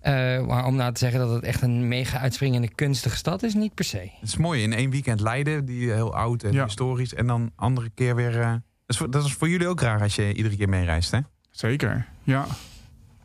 Eh, 0.00 0.46
maar 0.46 0.66
om 0.66 0.76
nou 0.76 0.92
te 0.92 0.98
zeggen 0.98 1.20
dat 1.20 1.30
het 1.30 1.42
echt 1.44 1.62
een 1.62 1.88
mega 1.88 2.18
uitspringende 2.18 2.68
kunstige 2.74 3.16
stad 3.16 3.42
is, 3.42 3.54
niet 3.54 3.74
per 3.74 3.84
se. 3.84 3.98
Het 3.98 4.28
is 4.28 4.36
mooi, 4.36 4.62
in 4.62 4.72
één 4.72 4.90
weekend 4.90 5.20
Leiden, 5.20 5.64
die 5.64 5.90
heel 5.92 6.14
oud 6.14 6.42
en 6.42 6.52
Ja. 6.52 6.64
historisch. 6.64 7.14
En 7.14 7.26
dan 7.26 7.50
andere 7.56 7.90
keer 7.94 8.14
weer... 8.14 8.40
eh, 8.40 8.50
dat, 8.50 8.60
is 8.86 8.96
voor, 8.96 9.10
dat 9.10 9.24
is 9.24 9.32
voor 9.32 9.48
jullie 9.48 9.68
ook 9.68 9.80
raar 9.80 10.00
als 10.02 10.14
je 10.14 10.32
iedere 10.34 10.56
keer 10.56 10.68
meereist, 10.68 11.10
hè? 11.10 11.18
Zeker, 11.50 12.06
ja. 12.22 12.46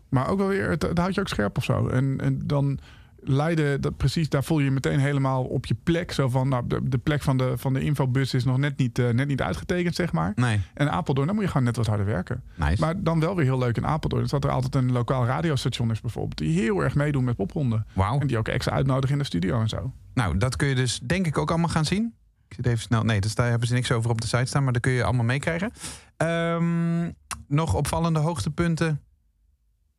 Maar 0.10 0.28
ook 0.28 0.38
wel 0.38 0.48
weer, 0.48 0.70
het, 0.70 0.82
het 0.82 0.98
houdt 0.98 1.16
je 1.16 1.22
ook 1.22 1.28
scherp 1.28 1.58
of 1.58 1.64
zo. 1.64 1.88
En, 1.88 2.18
en 2.22 2.40
dan 2.46 2.80
Leiden, 3.28 3.82
dat, 3.82 3.98
precies, 3.98 4.30
daar 4.30 4.44
voel 4.44 4.60
je 4.60 4.66
je 4.66 4.72
meteen 4.72 5.00
helemaal 5.00 5.44
op 5.44 5.66
je 5.66 5.76
plek. 5.84 6.12
Zo 6.12 6.30
van, 6.30 6.50
nou, 6.50 6.68
de, 6.68 6.80
de 6.90 6.98
plek 6.98 7.22
van 7.22 7.38
de, 7.38 7.54
van 7.58 7.74
de 7.74 7.82
infobus 7.82 8.34
is 8.34 8.44
nog 8.44 8.58
net 8.58 8.78
niet, 8.78 9.00
eh, 9.00 9.10
net 9.10 9.28
niet 9.28 9.42
uitgetekend, 9.42 9.96
zeg 9.96 10.12
maar. 10.12 10.32
Nee, 10.36 10.62
En 10.74 10.92
Apeldoorn, 10.92 11.28
dan 11.28 11.36
moet 11.36 11.46
je 11.46 11.52
gewoon 11.52 11.66
net 11.66 11.76
wat 11.76 11.88
harder 11.88 12.06
werken. 12.06 12.44
nice. 12.56 12.82
Maar 12.82 13.04
dan 13.04 13.20
wel 13.20 13.36
weer 13.36 13.46
heel 13.46 13.58
leuk 13.58 13.78
in 13.78 13.86
Apeldoorn. 13.86 14.28
dat 14.28 14.44
er 14.44 14.50
altijd 14.50 14.76
een 14.76 14.92
lokaal 14.92 15.26
radiostation 15.26 15.92
is 15.92 16.02
bijvoorbeeld. 16.02 16.38
Die 16.38 16.60
heel 16.60 16.80
erg 16.84 16.96
meedoen 16.96 17.24
met 17.24 17.36
popronden. 17.36 17.86
En 18.20 18.28
die 18.28 18.38
ook 18.38 18.48
extra 18.48 18.74
uitnodigen 18.76 19.12
in 19.12 19.18
de 19.22 19.26
studio 19.26 19.60
en 19.60 19.70
zo. 19.70 19.94
Nou, 20.14 20.38
dat 20.38 20.56
kun 20.56 20.68
je 20.68 20.76
dus 20.76 21.00
denk 21.00 21.28
ik 21.28 21.38
ook 21.38 21.50
allemaal 21.50 21.70
gaan 21.70 21.86
zien. 21.86 22.14
Ik 22.48 22.56
zit 22.56 22.66
even 22.66 22.80
snel. 22.80 23.04
Nee, 23.04 23.22
dus 23.22 23.36
daar 23.36 23.50
hebben 23.50 23.68
ze 23.68 23.74
niks 23.74 23.92
over 23.92 24.10
op 24.10 24.22
de 24.22 24.28
site 24.28 24.46
staan, 24.46 24.64
maar 24.64 24.74
dat 24.74 24.82
kun 24.82 24.92
je 24.92 25.04
allemaal 25.04 25.26
meekrijgen. 25.26 25.72
Ehm, 26.18 27.12
nog 27.48 27.74
opvallende 27.74 28.20
hoogtepunten. 28.20 29.02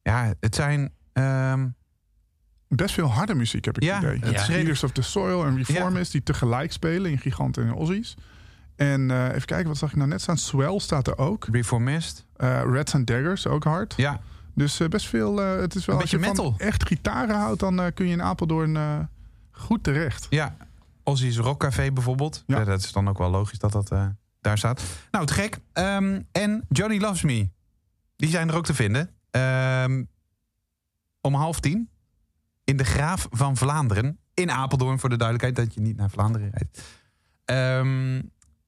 Ja, 0.02 0.34
het 0.40 0.54
zijn. 0.54 0.92
ehm, 1.12 1.68
Best 2.68 2.94
veel 2.94 3.06
harde 3.12 3.34
muziek 3.34 3.64
heb 3.64 3.76
ik 3.76 3.82
Ja, 3.82 4.00
het 4.00 4.16
idee. 4.16 4.32
het 4.34 4.48
Leaders 4.48 4.84
of 4.84 4.90
the 4.92 5.02
Soil 5.02 5.44
en 5.44 5.56
Reformist 5.56 6.12
die 6.12 6.22
tegelijk 6.22 6.72
spelen 6.72 7.10
in 7.10 7.18
Giganten 7.18 7.66
en 7.66 7.72
Aussies. 7.74 8.16
En 8.76 9.10
eh, 9.10 9.24
even 9.34 9.44
kijken, 9.46 9.66
wat 9.68 9.76
zag 9.76 9.90
ik 9.90 9.96
nou 9.96 10.08
net 10.08 10.20
staan? 10.20 10.38
Swell 10.38 10.78
staat 10.78 11.06
er 11.06 11.18
ook. 11.18 11.46
Reformist. 11.52 12.26
Eh 12.36 12.62
Reds 12.70 12.94
and 12.94 13.06
Daggers 13.06 13.46
ook 13.46 13.64
hard. 13.64 13.94
Ja, 13.96 14.20
Dus 14.54 14.80
eh, 14.80 14.88
best 14.88 15.06
veel. 15.06 15.36
het 15.36 15.74
is 15.74 15.84
wel 15.84 15.94
Een 15.96 16.00
als 16.02 16.10
je 16.10 16.18
van 16.18 16.28
metal. 16.28 16.54
echt 16.58 16.86
gitaren 16.86 17.36
houdt, 17.36 17.60
dan 17.60 17.90
kun 17.94 18.06
je 18.06 18.12
in 18.12 18.22
Apeldoorn 18.22 19.08
goed 19.50 19.82
terecht. 19.84 20.26
ja. 20.30 20.56
Ozzy's 21.08 21.36
Rockcafé 21.38 21.92
bijvoorbeeld. 21.92 22.42
Ja. 22.46 22.58
Ja. 22.58 22.64
dat 22.64 22.82
is 22.82 22.92
dan 22.92 23.08
ook 23.08 23.18
wel 23.18 23.30
logisch 23.30 23.58
dat 23.58 23.72
dat 23.72 23.88
daar 24.40 24.58
staat. 24.58 24.82
Nou, 25.10 25.26
te 25.26 25.32
gek. 25.32 25.58
Ehm, 25.72 26.20
en 26.32 26.64
Johnny 26.68 26.98
Loves 27.00 27.22
Me. 27.22 27.48
Die 28.16 28.28
zijn 28.28 28.48
er 28.48 28.54
ook 28.54 28.64
te 28.64 28.74
vinden. 28.74 29.10
Ehm, 29.30 30.04
om 31.20 31.34
half 31.34 31.60
tien. 31.60 31.88
In 32.66 32.76
de 32.76 32.84
Graaf 32.84 33.26
van 33.30 33.56
Vlaanderen. 33.56 34.18
In 34.34 34.50
Apeldoorn, 34.50 34.98
voor 34.98 35.08
de 35.08 35.16
duidelijkheid. 35.16 35.66
Dat 35.66 35.74
je 35.74 35.80
niet 35.80 35.96
naar 35.96 36.10
Vlaanderen 36.10 36.50
rijdt. 36.52 36.82
Ehm, 37.44 38.14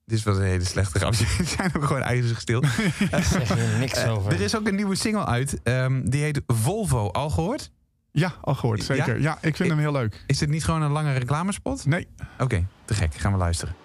dit 0.05 0.17
is 0.17 0.23
wel 0.23 0.35
een 0.35 0.41
hele 0.41 0.63
slechte 0.63 0.99
grap. 0.99 1.17
Die 1.37 1.45
zijn 1.47 1.71
ook 1.75 1.83
gewoon 1.83 2.01
ijzig 2.01 2.39
stil. 2.41 2.63
Zeg 3.31 3.47
je 3.47 3.75
niks 3.79 3.93
Eh, 3.97 4.11
over. 4.11 4.31
er 4.33 4.41
is 4.41 4.55
ook 4.55 4.67
een 4.67 4.75
nieuwe 4.75 4.95
single 4.95 5.25
uit. 5.25 5.59
Ehm, 5.63 6.01
die 6.09 6.21
heet 6.21 6.41
Volvo. 6.47 7.07
Al 7.09 7.29
gehoord? 7.29 7.71
Ja, 8.11 8.33
al 8.41 8.55
gehoord, 8.55 8.83
zeker. 8.83 9.15
Ja? 9.15 9.21
Ja, 9.21 9.37
ik 9.41 9.55
vind 9.55 9.69
hem 9.69 9.79
heel 9.79 9.91
leuk. 9.91 10.23
Is 10.27 10.37
dit 10.37 10.49
niet 10.49 10.63
gewoon 10.63 10.81
een 10.81 10.91
lange 10.91 11.13
reclamespot? 11.13 11.85
Nee, 11.85 12.07
Oké, 12.39 12.65
te 12.85 12.93
gek. 12.93 13.15
Gaan 13.15 13.31
we 13.31 13.37
luisteren. 13.37 13.75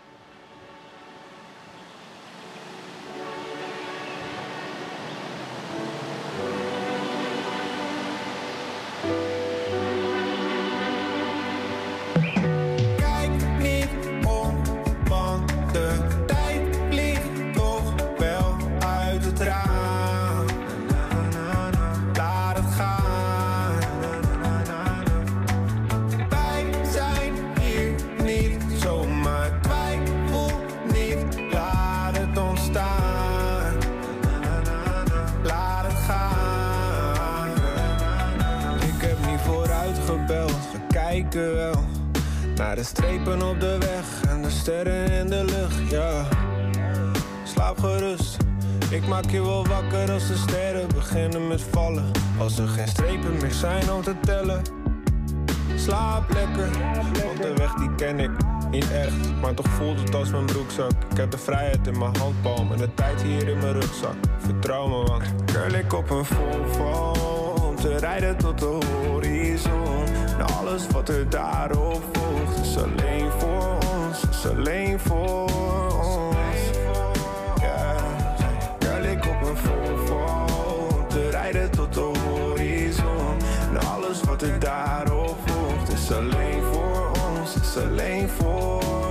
Alleen 88.44 89.03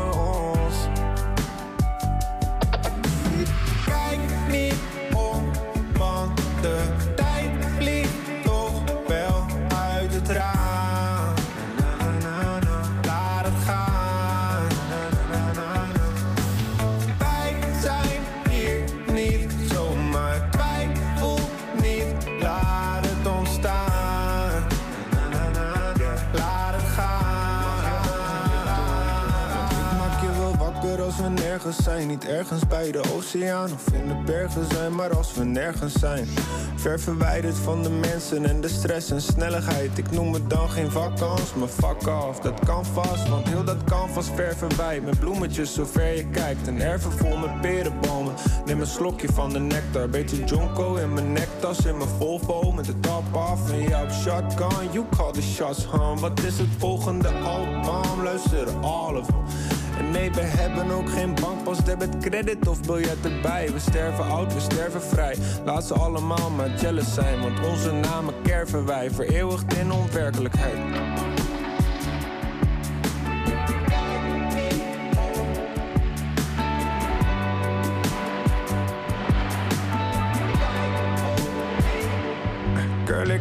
zijn. 31.84 32.08
Niet 32.08 32.28
ergens 32.28 32.68
bij 32.68 32.92
de 32.92 33.02
oceaan 33.16 33.72
of 33.74 33.94
in 33.94 34.08
de 34.08 34.22
bergen 34.26 34.66
zijn, 34.72 34.96
maar 34.96 35.18
als 35.18 35.34
we 35.34 35.44
nergens 35.44 35.94
zijn. 35.94 36.28
Ver 36.76 37.00
verwijderd 37.00 37.58
van 37.58 37.84
de 37.84 37.90
mensen 37.90 38.46
en 38.46 38.62
de 38.62 38.68
stress 38.68 39.12
en 39.12 39.22
snelheid. 39.22 39.98
Ik 39.98 40.12
noem 40.12 40.34
het 40.34 40.50
dan 40.50 40.70
geen 40.70 40.92
vakkans, 40.92 41.54
maar 41.54 41.68
fuck 41.68 42.08
off. 42.08 42.40
Dat 42.40 42.60
kan 42.66 42.86
vast, 42.86 43.30
want 43.30 43.48
heel 43.48 43.64
dat 43.64 43.84
canvas 43.84 44.28
verven 44.36 44.78
wij. 44.78 45.02
Met 45.02 45.20
bloemetjes 45.20 45.74
zover 45.74 46.16
je 46.16 46.26
kijkt. 46.30 46.68
Een 46.68 46.82
erven 46.82 47.12
vol 47.12 47.38
met 47.38 47.62
perenbomen. 47.62 48.34
Neem 48.66 48.80
een 48.80 48.88
slokje 48.88 49.28
van 49.28 49.50
de 49.50 49.60
nectar. 49.60 50.10
Beetje 50.10 50.44
jonko 50.44 50.96
in 50.96 51.14
mijn 51.14 51.32
nektas, 51.32 51.86
in 51.86 51.98
mijn 51.98 52.10
Volvo. 52.18 52.72
Met 52.72 52.86
de 52.86 53.00
top 53.00 53.36
af 53.36 53.72
en 53.72 53.82
jou 53.82 54.06
op 54.06 54.12
shotgun. 54.12 54.92
You 54.92 55.06
call 55.18 55.32
the 55.32 55.42
shots, 55.42 55.88
huh? 55.92 56.18
Wat 56.18 56.44
is 56.44 56.58
het 56.58 56.70
volgende 56.78 57.30
album? 57.30 58.24
Luister 58.24 58.68
all 58.82 59.16
of 59.16 59.26
them. 59.26 59.83
Nee, 60.12 60.32
we 60.32 60.42
hebben 60.42 60.92
ook 60.92 61.10
geen 61.10 61.36
bankpas, 61.36 61.84
debit, 61.84 62.18
credit 62.18 62.68
of 62.68 62.82
biljet 62.82 63.26
erbij. 63.26 63.72
We 63.72 63.80
sterven 63.80 64.24
oud, 64.24 64.54
we 64.54 64.60
sterven 64.60 65.02
vrij. 65.02 65.36
Laat 65.66 65.84
ze 65.84 65.94
allemaal 65.94 66.50
maar 66.50 66.70
jealous 66.80 67.14
zijn, 67.14 67.42
want 67.42 67.68
onze 67.68 67.92
namen 67.92 68.34
kerven 68.44 68.86
wij. 68.86 69.12
Vereeuwigd 69.12 69.74
in 69.74 69.92
onwerkelijkheid. 69.92 70.78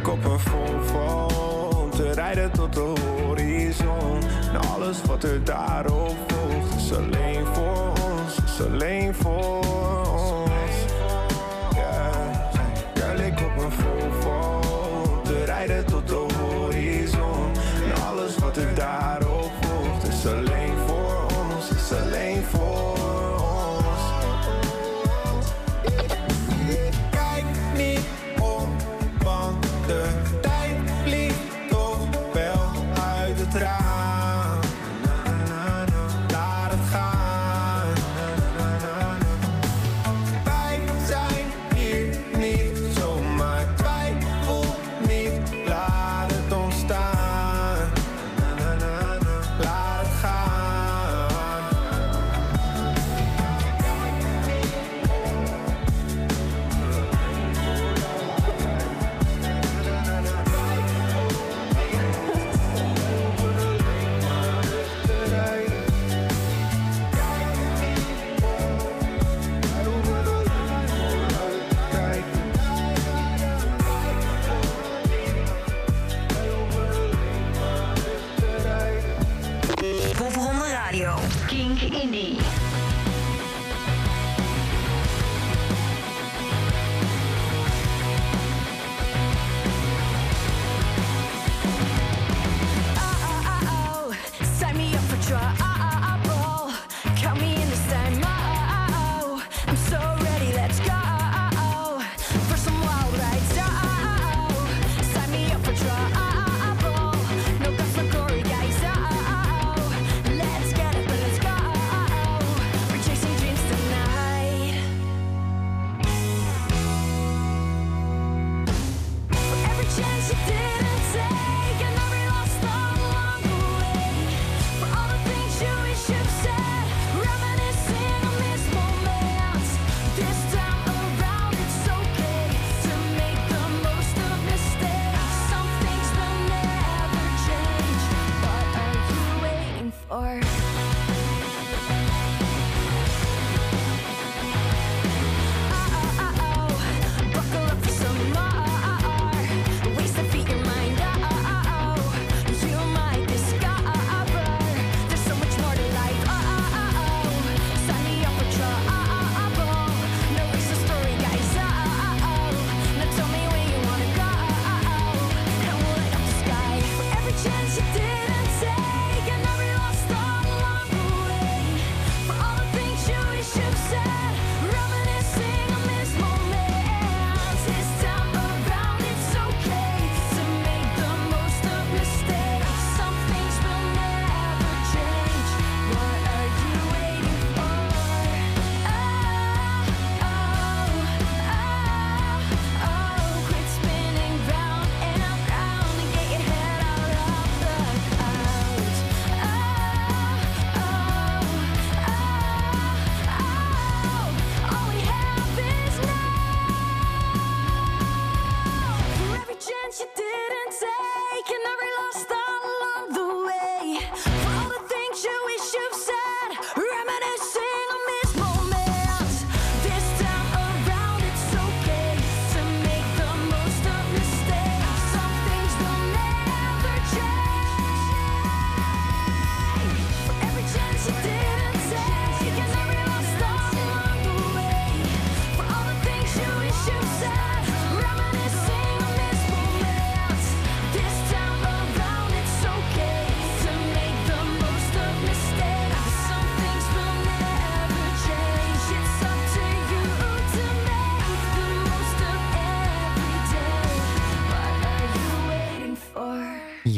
Ik 0.03 0.09
op 0.09 0.25
een 0.25 0.41
Volvo 0.41 1.27
om 1.83 1.91
te 1.91 2.13
rijden 2.13 2.51
tot 2.51 2.73
de 2.73 2.95
horizon. 3.23 4.23
En 4.53 4.69
alles 4.75 5.03
wat 5.03 5.25
er 5.25 5.45
daarop 5.45 6.32
is 6.93 6.99
alleen 6.99 7.47
voor 7.47 7.93
ons, 8.03 8.61
alleen 8.61 9.15
voor. 9.15 9.92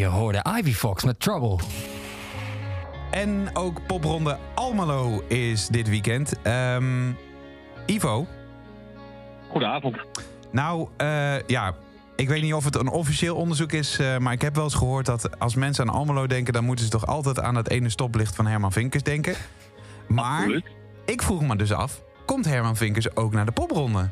Je 0.04 0.10
hoorde 0.10 0.44
Ivy 0.58 0.72
Fox 0.72 1.04
met 1.04 1.20
Trouble. 1.20 1.58
En 3.10 3.48
ook 3.52 3.86
popronde 3.86 4.38
Almelo 4.54 5.24
is 5.28 5.68
dit 5.68 5.88
weekend. 5.88 6.42
Ehm, 6.42 7.10
Ivo? 7.86 8.26
Goedenavond. 9.48 9.96
Nou, 10.52 10.88
eh, 10.96 11.40
ja, 11.46 11.74
ik 12.16 12.28
weet 12.28 12.42
niet 12.42 12.54
of 12.54 12.64
het 12.64 12.76
een 12.76 12.88
officieel 12.88 13.36
onderzoek 13.36 13.72
is... 13.72 13.98
eh, 13.98 14.18
maar 14.18 14.32
ik 14.32 14.42
heb 14.42 14.54
wel 14.54 14.64
eens 14.64 14.74
gehoord 14.74 15.06
dat 15.06 15.38
als 15.38 15.54
mensen 15.54 15.88
aan 15.88 15.94
Almelo 15.94 16.26
denken... 16.26 16.52
dan 16.52 16.64
moeten 16.64 16.84
ze 16.84 16.90
toch 16.90 17.06
altijd 17.06 17.40
aan 17.40 17.54
het 17.54 17.70
ene 17.70 17.88
stoplicht 17.88 18.36
van 18.36 18.46
Herman 18.46 18.72
Vinkers 18.72 19.02
denken. 19.02 19.34
Maar 20.06 20.62
ik 21.04 21.22
vroeg 21.22 21.42
me 21.42 21.56
dus 21.56 21.72
af... 21.72 22.02
komt 22.26 22.44
Herman 22.44 22.76
Vinkers 22.76 23.16
ook 23.16 23.32
naar 23.32 23.46
de 23.46 23.52
popronde? 23.52 24.10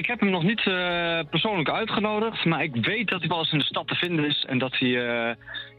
Ik 0.00 0.06
heb 0.06 0.20
hem 0.20 0.30
nog 0.30 0.42
niet 0.42 0.66
eh, 0.66 1.18
persoonlijk 1.30 1.70
uitgenodigd, 1.70 2.44
maar 2.44 2.62
ik 2.62 2.84
weet 2.86 3.08
dat 3.08 3.20
hij 3.20 3.28
wel 3.28 3.38
eens 3.38 3.52
in 3.52 3.58
de 3.58 3.64
stad 3.64 3.88
te 3.88 3.94
vinden 3.94 4.24
is 4.24 4.44
en 4.48 4.58
dat 4.58 4.76
hij 4.78 4.88
eh, 4.88 5.34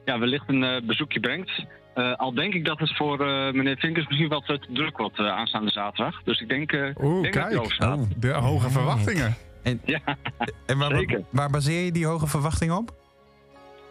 ja, 0.05 0.19
wellicht 0.19 0.43
een 0.49 0.63
eh, 0.63 0.81
bezoekje 0.83 1.19
brengt. 1.19 1.51
Eh, 1.93 2.13
al 2.15 2.33
denk 2.33 2.53
ik 2.53 2.65
dat 2.65 2.79
het 2.79 2.95
voor 2.95 3.19
eh, 3.27 3.51
meneer 3.53 3.77
Vinkers 3.77 4.07
misschien 4.07 4.29
wel 4.29 4.41
te 4.41 4.59
druk 4.69 4.97
wordt 4.97 5.19
eh, 5.19 5.27
aanstaande 5.27 5.71
zaterdag. 5.71 6.21
Dus 6.23 6.39
ik 6.41 6.49
denk, 6.49 6.71
eh, 6.71 6.89
Oeh, 7.03 7.21
denk 7.21 7.33
dat 7.33 7.43
hij 7.43 7.53
kijk. 7.55 7.71
staat. 7.71 8.21
De 8.21 8.31
hoge 8.31 8.69
verwachtingen. 8.69 9.35
En, 9.63 9.81
ja, 9.85 9.99
en 10.65 10.77
waar, 10.77 10.95
zeker. 10.95 11.23
waar 11.31 11.49
baseer 11.49 11.85
je 11.85 11.91
die 11.91 12.05
hoge 12.05 12.27
verwachting 12.27 12.71
op? 12.71 12.89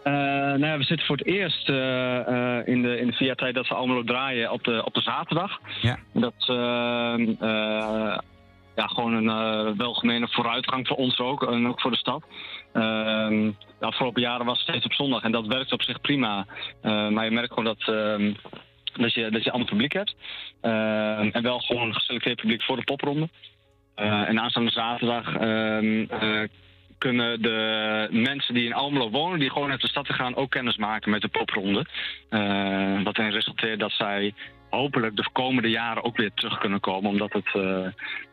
Eh, 0.02 0.12
nou 0.12 0.66
ja, 0.66 0.76
we 0.76 0.84
zitten 0.84 1.06
voor 1.06 1.16
het 1.16 1.26
eerst 1.26 1.68
eh, 1.68 2.18
eh, 2.58 2.66
in, 2.66 2.82
de, 2.82 2.98
in 3.00 3.06
de 3.06 3.12
vier 3.12 3.34
tijd 3.34 3.54
dat 3.54 3.68
we 3.68 3.74
Almelo 3.74 4.02
draaien 4.04 4.50
op 4.52 4.64
de, 4.64 4.84
op 4.84 4.94
de 4.94 5.00
zaterdag. 5.00 5.58
Ja. 5.80 5.98
Dat 6.12 6.32
is 6.38 6.48
eh, 6.48 7.14
eh, 7.40 8.18
ja, 8.80 8.86
gewoon 8.86 9.12
een 9.12 9.28
eh, 9.28 9.76
welgemene 9.76 10.28
vooruitgang 10.28 10.86
voor 10.86 10.96
ons 10.96 11.18
ook 11.18 11.42
en 11.42 11.68
ook 11.68 11.80
voor 11.80 11.90
de 11.90 11.96
stad. 11.96 12.22
Ehm, 12.72 13.50
de 13.78 13.86
afgelopen 13.86 14.22
jaren 14.22 14.46
was 14.46 14.58
het 14.58 14.68
steeds 14.68 14.84
op 14.84 14.92
zondag 14.92 15.22
en 15.22 15.32
dat 15.32 15.46
werkt 15.46 15.72
op 15.72 15.82
zich 15.82 16.00
prima. 16.00 16.46
Eh, 16.82 17.08
maar 17.08 17.24
je 17.24 17.30
merkt 17.30 17.48
gewoon 17.48 17.64
dat, 17.64 17.88
ehm, 17.88 18.32
dat, 18.92 19.14
je, 19.14 19.30
dat 19.30 19.44
je 19.44 19.50
ander 19.50 19.68
publiek 19.68 19.92
hebt. 19.92 20.14
Ehm, 20.60 21.28
en 21.32 21.42
wel 21.42 21.58
gewoon 21.58 21.86
een 21.86 21.94
geselecteerd 21.94 22.40
publiek 22.40 22.62
voor 22.62 22.76
de 22.76 22.84
popronde. 22.84 23.28
Eh, 23.94 24.28
en 24.28 24.40
aanstaande 24.40 24.70
zaterdag 24.70 25.34
ehm, 25.36 26.04
eh, 26.08 26.48
kunnen 26.98 27.42
de 27.42 28.08
mensen 28.10 28.54
die 28.54 28.64
in 28.64 28.74
Almelo 28.74 29.10
wonen, 29.10 29.38
die 29.38 29.50
gewoon 29.50 29.70
uit 29.70 29.80
de 29.80 29.88
stad 29.88 30.06
te 30.06 30.12
gaan, 30.12 30.36
ook 30.36 30.50
kennis 30.50 30.76
maken 30.76 31.10
met 31.10 31.20
de 31.20 31.28
popronde. 31.28 31.86
Wat 33.04 33.18
erin 33.18 33.32
resulteert 33.32 33.78
dat 33.78 33.92
zij 33.92 34.34
hopelijk 34.70 35.16
de 35.16 35.28
komende 35.32 35.70
jaren 35.70 36.04
ook 36.04 36.16
weer 36.16 36.30
terug 36.34 36.58
kunnen 36.58 36.80
komen. 36.80 37.10
Omdat 37.10 37.32
het, 37.32 37.52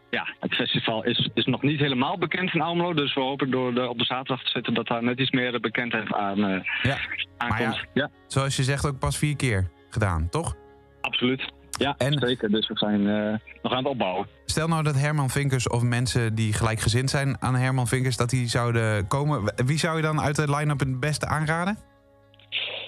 ja, 0.10 0.28
het 0.40 0.54
festival 0.56 1.04
is, 1.04 1.30
is 1.34 1.46
nog 1.46 1.62
niet 1.62 1.80
helemaal 1.80 2.18
bekend 2.18 2.54
in 2.54 2.62
Almelo. 2.62 2.94
Dus 2.94 3.14
we 3.14 3.22
hopen 3.22 3.52
door 3.52 3.74
de, 3.74 3.90
op 3.90 3.98
de 3.98 4.06
zaterdag 4.06 4.44
te 4.44 4.50
zitten 4.50 4.74
dat 4.74 4.88
daar 4.88 5.04
net 5.04 5.20
iets 5.20 5.32
meer 5.32 5.60
bekendheid 5.60 6.14
aan 6.14 6.44
eh, 6.44 6.64
Ja. 6.82 6.98
aankomt. 7.38 7.60
Maar 7.60 7.86
ja. 7.94 8.10
Zoals 8.28 8.56
je 8.56 8.64
zegt, 8.64 8.86
ook 8.86 9.00
pas 9.00 9.18
vier 9.18 9.36
keer 9.36 9.70
gedaan, 9.90 10.30
toch? 10.30 10.56
absoluut. 11.02 11.52
Ja, 11.70 11.96
zeker. 11.98 12.50
Dus 12.50 12.68
we 12.68 12.78
zijn 12.78 13.08
eh, 13.08 13.34
nog 13.62 13.72
aan 13.72 13.78
het 13.78 13.88
opbouwen. 13.88 14.28
Stel 14.46 14.68
nou 14.68 14.84
dat 14.84 14.96
Herman 15.00 15.30
Vinkers 15.30 15.70
of 15.70 15.82
mensen 15.84 16.36
die 16.36 16.54
gelijkgezind 16.54 17.10
zijn 17.10 17.42
aan 17.42 17.56
Herman 17.56 17.88
Vinkers... 17.88 18.18
dat 18.18 18.30
die 18.30 18.48
zouden 18.48 19.08
komen. 19.08 19.54
Wie 19.66 19.78
zou 19.78 19.96
je 19.96 20.02
dan 20.02 20.22
uit 20.22 20.36
de 20.36 20.56
line-up 20.56 20.80
het 20.80 21.00
beste 21.00 21.26
aanraden? 21.28 21.78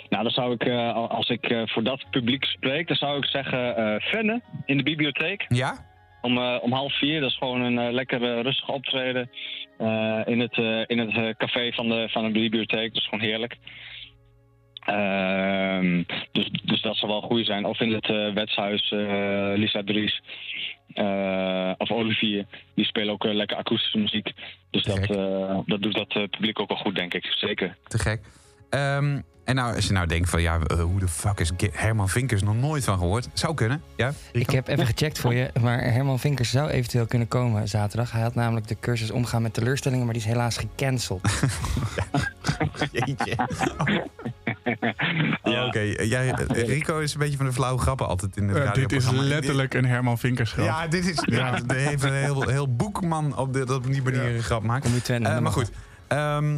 Nou, 0.10 0.24
dan 0.24 0.32
zou 0.32 0.54
ik, 0.54 0.64
eh, 0.64 0.94
al- 0.94 1.10
als 1.10 1.30
ik 1.30 1.54
voor 1.66 1.84
dat 1.84 2.06
publiek 2.12 2.44
spreek, 2.44 2.88
dan 2.88 2.96
zou 2.98 3.18
ik 3.18 3.26
zeggen 3.26 3.76
Fenne 4.02 4.42
in 4.66 4.78
de 4.78 4.84
bibliotheek. 4.84 5.46
Ja? 5.48 5.88
Om, 6.22 6.38
eh, 6.38 6.58
om 6.62 6.72
half 6.72 6.98
vier, 6.98 7.20
dat 7.22 7.30
is 7.30 7.38
gewoon 7.38 7.62
een 7.62 7.80
eh, 7.80 7.92
lekker 7.92 8.24
eh, 8.24 8.42
rustig 8.42 8.70
optreden 8.70 9.30
in 10.26 10.40
het, 10.40 10.58
in 10.88 11.00
het 11.00 11.38
café 11.38 11.72
van 11.72 11.90
de, 11.90 12.08
van 12.10 12.24
de 12.24 12.32
bibliotheek. 12.32 12.94
Dat 12.94 13.02
is 13.02 13.08
gewoon 13.10 13.26
heerlijk. 13.26 13.58
Ehm, 14.80 16.04
dus, 16.32 16.50
dus 16.64 16.82
dat 16.82 16.96
zou 16.96 17.12
wel 17.12 17.22
goed 17.22 17.46
zijn. 17.46 17.66
Of 17.66 17.80
in 17.80 17.94
het 17.94 18.06
eh, 18.06 18.34
wetshuis 18.34 18.90
Lisa 19.56 19.84
Dries 19.84 20.22
of 21.78 21.92
Olivier. 21.92 22.46
Die 22.76 22.86
spelen 22.86 23.14
ook 23.14 23.24
lekker 23.24 23.58
akoestische 23.58 23.98
muziek. 23.98 24.34
Dus 24.72 24.84
dat, 24.84 25.08
dat 25.66 25.82
doet 25.82 25.94
dat 25.94 26.30
publiek 26.30 26.60
ook 26.60 26.70
wel 26.70 26.78
goed, 26.78 26.96
denk 26.96 27.14
ik. 27.14 27.26
Zeker. 27.26 27.76
Te 27.88 28.00
gek. 28.00 28.22
Ehm, 28.70 29.22
en 29.50 29.56
nou, 29.56 29.76
als 29.76 29.86
je 29.86 29.94
nou 29.94 30.08
denkt 30.08 30.30
van 30.30 30.42
ja, 30.42 30.60
eh, 30.68 30.80
hoe 30.82 31.00
de 31.00 31.08
fuck 31.08 31.40
is 31.40 31.52
Herman 31.72 32.10
Vinkers 32.10 32.44
nog 32.44 32.56
nooit 32.56 32.84
van 32.84 32.98
gehoord? 32.98 33.30
Zou 33.34 33.54
kunnen, 33.54 33.82
ja? 33.96 34.14
Ik 34.32 34.50
heb 34.50 34.68
even 34.68 34.86
gecheckt 34.86 35.20
voor 35.20 35.34
je, 35.34 35.52
maar 35.62 35.82
Herman 35.82 36.20
Vinkers 36.20 36.50
zou 36.52 36.70
eventueel 36.70 37.06
kunnen 37.06 37.28
komen 37.28 37.68
zaterdag. 37.68 38.12
Hij 38.12 38.22
had 38.22 38.36
namelijk 38.36 38.68
de 38.68 38.78
cursus 38.80 39.12
omgaan 39.12 39.42
met 39.42 39.54
teleurstellingen, 39.54 40.06
maar 40.06 40.14
die 40.14 40.24
is 40.24 40.30
helaas 40.30 40.58
gecanceld. 40.58 41.22
Jeetje. 42.92 43.36
Oh, 45.44 45.66
Oké, 45.66 45.80
jij, 45.80 46.32
eh, 46.32 46.68
Rico 46.68 47.00
is 47.00 47.14
een 47.14 47.20
beetje 47.20 47.38
van 47.38 47.46
de 47.46 47.54
flauwe 47.54 47.82
grappen 47.82 48.08
altijd 48.08 48.38
in 48.38 48.48
het 48.48 48.58
Eh, 48.58 48.74
dit 48.74 48.92
is 48.92 49.10
letterlijk 49.10 49.74
een 49.74 49.86
Herman 49.86 50.18
Vinkers 50.18 50.52
grap. 50.52 50.66
Ja, 50.66 50.88
dit 50.88 51.08
is. 51.08 51.24
Ja, 51.26 51.60
er 51.68 51.76
heeft 51.76 52.04
een 52.04 52.14
heel, 52.14 52.48
heel 52.48 52.76
boekman 52.76 53.38
op, 53.38 53.54
de, 53.54 53.74
op 53.76 53.92
die 53.92 54.02
manier 54.04 54.36
een 54.36 54.44
grap 54.44 54.64
maakt. 54.64 55.10
Eh, 55.10 55.40
maar 55.40 55.52
goed. 55.52 55.72
ehm, 56.08 56.58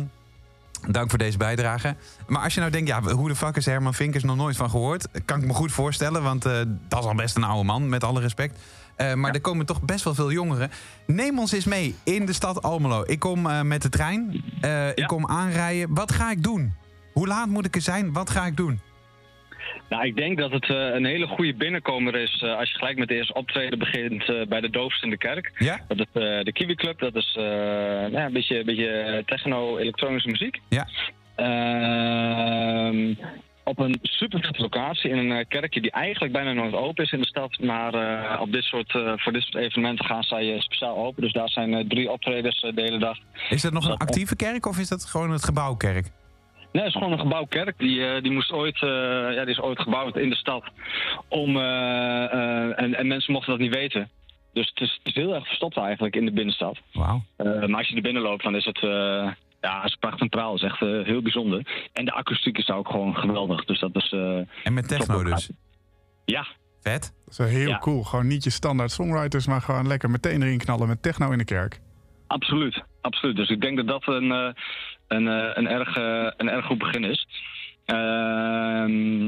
dank 0.89 1.09
voor 1.09 1.19
deze 1.19 1.37
bijdrage. 1.37 1.95
Maar 2.27 2.43
als 2.43 2.53
je 2.53 2.59
nou 2.59 2.71
denkt, 2.71 2.87
ja, 2.87 3.01
hoe 3.01 3.27
de 3.27 3.35
fuck 3.35 3.55
is 3.55 3.65
Herman 3.65 3.93
Vinkers 3.93 4.23
nog 4.23 4.35
nooit 4.35 4.55
van 4.55 4.69
gehoord? 4.69 5.07
Kan 5.25 5.41
ik 5.41 5.47
me 5.47 5.53
goed 5.53 5.71
voorstellen, 5.71 6.23
want 6.23 6.45
eh, 6.45 6.53
dat 6.87 6.99
is 6.99 7.05
al 7.05 7.15
best 7.15 7.35
een 7.35 7.43
oude 7.43 7.63
man, 7.63 7.89
met 7.89 8.03
alle 8.03 8.19
respect. 8.19 8.59
Eh, 8.95 9.13
maar 9.13 9.33
er 9.33 9.41
komen 9.41 9.65
toch 9.65 9.81
best 9.81 10.03
wel 10.03 10.15
veel 10.15 10.31
jongeren. 10.31 10.71
Neem 11.05 11.39
ons 11.39 11.51
eens 11.51 11.65
mee 11.65 11.95
in 12.03 12.25
de 12.25 12.33
stad 12.33 12.61
Almelo. 12.61 13.03
Ik 13.05 13.19
kom 13.19 13.45
eh, 13.45 13.61
met 13.61 13.81
de 13.81 13.89
trein. 13.89 14.43
Ik 14.95 15.07
kom 15.07 15.27
aanrijden. 15.27 15.93
Wat 15.93 16.11
ga 16.11 16.31
ik 16.31 16.43
doen? 16.43 16.73
Hoe 17.13 17.27
laat 17.27 17.47
moet 17.47 17.65
ik 17.65 17.75
er 17.75 17.81
zijn? 17.81 18.13
Wat 18.13 18.29
ga 18.29 18.45
ik 18.45 18.57
doen? 18.57 18.79
Nou, 19.91 20.05
ik 20.05 20.15
denk 20.15 20.37
dat 20.37 20.51
het 20.51 20.69
eh, 20.69 20.93
een 20.93 21.05
hele 21.05 21.27
goede 21.27 21.53
binnenkomer 21.53 22.15
is 22.15 22.41
eh, 22.41 22.57
als 22.57 22.71
je 22.71 22.77
gelijk 22.77 22.97
met 22.97 23.07
de 23.07 23.15
eerste 23.15 23.33
optreden 23.33 23.79
begint 23.79 24.29
eh, 24.29 24.47
bij 24.47 24.61
de 24.61 24.69
doofst 24.69 25.03
in 25.03 25.09
de 25.09 25.17
kerk. 25.17 25.51
Ja? 25.57 25.79
Dat 25.87 25.99
is 25.99 26.05
de 26.43 26.51
Kiwi 26.53 26.75
Club, 26.75 26.99
dat 26.99 27.15
is 27.15 27.33
nou 27.35 28.11
ja, 28.11 28.25
een 28.25 28.33
beetje, 28.33 28.59
een 28.59 28.65
beetje 28.65 29.23
techno-elektronische 29.25 30.29
muziek. 30.29 30.59
Ja. 30.69 30.87
Ehm, 31.35 33.13
op 33.63 33.79
een 33.79 33.99
super 34.01 34.39
vette 34.39 34.61
locatie 34.61 35.09
in 35.09 35.17
een 35.17 35.47
kerkje 35.47 35.81
die 35.81 35.91
eigenlijk 35.91 36.33
bijna 36.33 36.53
nooit 36.53 36.73
open 36.73 37.03
is 37.03 37.11
in 37.11 37.21
de 37.21 37.27
stad. 37.27 37.59
Maar 37.59 38.39
op 38.41 38.51
dit 38.51 38.63
soort, 38.63 38.91
voor 38.91 39.33
dit 39.33 39.41
soort 39.41 39.63
evenementen 39.63 40.05
gaan 40.05 40.23
zij 40.23 40.59
speciaal 40.59 40.97
open. 40.97 41.21
Dus 41.21 41.33
daar 41.33 41.49
zijn 41.49 41.87
drie 41.87 42.11
optredens 42.11 42.61
de 42.61 42.81
hele 42.81 42.99
dag. 42.99 43.17
Is 43.49 43.61
dat 43.61 43.73
nog 43.73 43.85
een 43.85 43.97
actieve 43.97 44.35
kerk 44.35 44.65
of 44.65 44.79
is 44.79 44.89
dat 44.89 45.05
gewoon 45.05 45.31
het 45.31 45.43
gebouwkerk? 45.43 46.11
Nee, 46.71 46.83
het 46.83 46.91
is 46.93 46.97
gewoon 46.97 47.11
een 47.11 47.19
gebouwkerk. 47.19 47.77
Die, 47.77 48.05
eh, 48.05 48.21
die, 48.21 48.31
moest 48.31 48.51
ooit, 48.51 48.81
eh, 48.81 48.89
ja, 49.33 49.41
die 49.45 49.53
is 49.53 49.59
ooit 49.61 49.79
gebouwd 49.81 50.17
in 50.17 50.29
de 50.29 50.35
stad. 50.35 50.63
Om, 51.27 51.57
eh, 51.57 52.23
eh, 52.33 52.79
en, 52.81 52.95
en 52.95 53.07
mensen 53.07 53.33
mochten 53.33 53.51
dat 53.51 53.61
niet 53.61 53.73
weten. 53.75 54.09
Dus 54.53 54.69
het 54.73 54.79
is, 54.81 54.99
het 55.03 55.07
is 55.07 55.21
heel 55.21 55.33
erg 55.35 55.47
verstopt 55.47 55.77
eigenlijk 55.77 56.15
in 56.15 56.25
de 56.25 56.31
binnenstad. 56.31 56.77
Wauw. 56.93 57.23
Eh, 57.37 57.45
maar 57.45 57.77
als 57.77 57.87
je 57.87 57.95
er 57.95 58.01
binnen 58.01 58.21
loopt, 58.21 58.43
dan 58.43 58.55
is 58.55 58.65
het, 58.65 58.83
eh 58.83 59.31
ja, 59.61 59.81
het 59.81 59.89
is 59.89 59.95
prachtig 59.95 60.21
en 60.21 60.29
praal. 60.29 60.53
Het 60.53 60.61
is 60.61 60.67
echt 60.69 60.81
eh, 60.81 61.05
heel 61.05 61.21
bijzonder. 61.21 61.87
En 61.93 62.05
de 62.05 62.11
akoestiek 62.13 62.57
is 62.57 62.69
ook 62.69 62.89
gewoon 62.89 63.15
geweldig. 63.15 63.65
Dus 63.65 63.79
dat 63.79 63.95
is... 63.95 64.11
eh, 64.11 64.37
En 64.63 64.73
met 64.73 64.87
techno 64.87 65.23
dus? 65.23 65.49
Ja. 66.25 66.45
Vet. 66.81 67.01
Dat 67.01 67.31
is 67.33 67.37
wel 67.37 67.47
heel 67.47 67.67
Ja. 67.69 67.77
cool. 67.77 68.03
Gewoon 68.03 68.27
niet 68.27 68.43
je 68.43 68.49
standaard 68.49 68.91
songwriters, 68.91 69.47
maar 69.47 69.61
gewoon 69.61 69.87
lekker 69.87 70.09
meteen 70.09 70.41
erin 70.41 70.57
knallen 70.57 70.87
met 70.87 71.01
techno 71.01 71.31
in 71.31 71.37
de 71.37 71.43
kerk. 71.45 71.79
Absoluut, 72.27 72.83
absoluut. 73.01 73.35
Dus 73.35 73.49
ik 73.49 73.61
denk 73.61 73.77
dat 73.77 73.87
dat 73.87 74.07
een, 74.07 74.31
eh, 74.31 74.49
een, 75.11 75.27
eh, 75.27 75.49
een, 75.53 75.67
erg, 75.67 75.95
eh, 75.95 76.27
een 76.37 76.49
erg 76.49 76.65
goed 76.65 76.77
begin 76.77 77.03
is. 77.03 77.27
Ehm, 77.85 79.19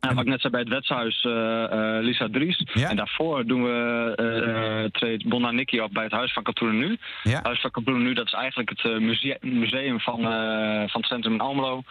nou, 0.00 0.14
wat 0.14 0.24
ik 0.24 0.30
net 0.30 0.40
zei 0.40 0.52
bij 0.52 0.60
het 0.60 0.70
wetshuis, 0.70 1.24
eh, 1.24 1.98
Lisa 2.00 2.28
Dries. 2.30 2.56
En 2.58 2.96
daarvoor 2.96 3.46
doen 3.46 3.62
we, 3.62 4.12
eh, 4.16 4.90
treedt 4.90 5.28
Bonna 5.28 5.50
Nicky 5.50 5.78
op 5.78 5.92
bij 5.92 6.02
het 6.02 6.12
Huis 6.12 6.32
van 6.32 6.42
Katoenen 6.42 6.78
Nu. 6.78 6.98
Ja. 7.22 7.40
Huis 7.42 7.60
van 7.60 7.70
Katoenen 7.70 8.02
Nu, 8.02 8.14
dat 8.14 8.26
is 8.26 8.32
eigenlijk 8.32 8.70
het 8.70 9.00
museum 9.42 10.00
van, 10.00 10.20
van 10.88 11.00
het 11.00 11.06
centrum 11.06 11.32
in 11.32 11.40
Almelo. 11.40 11.82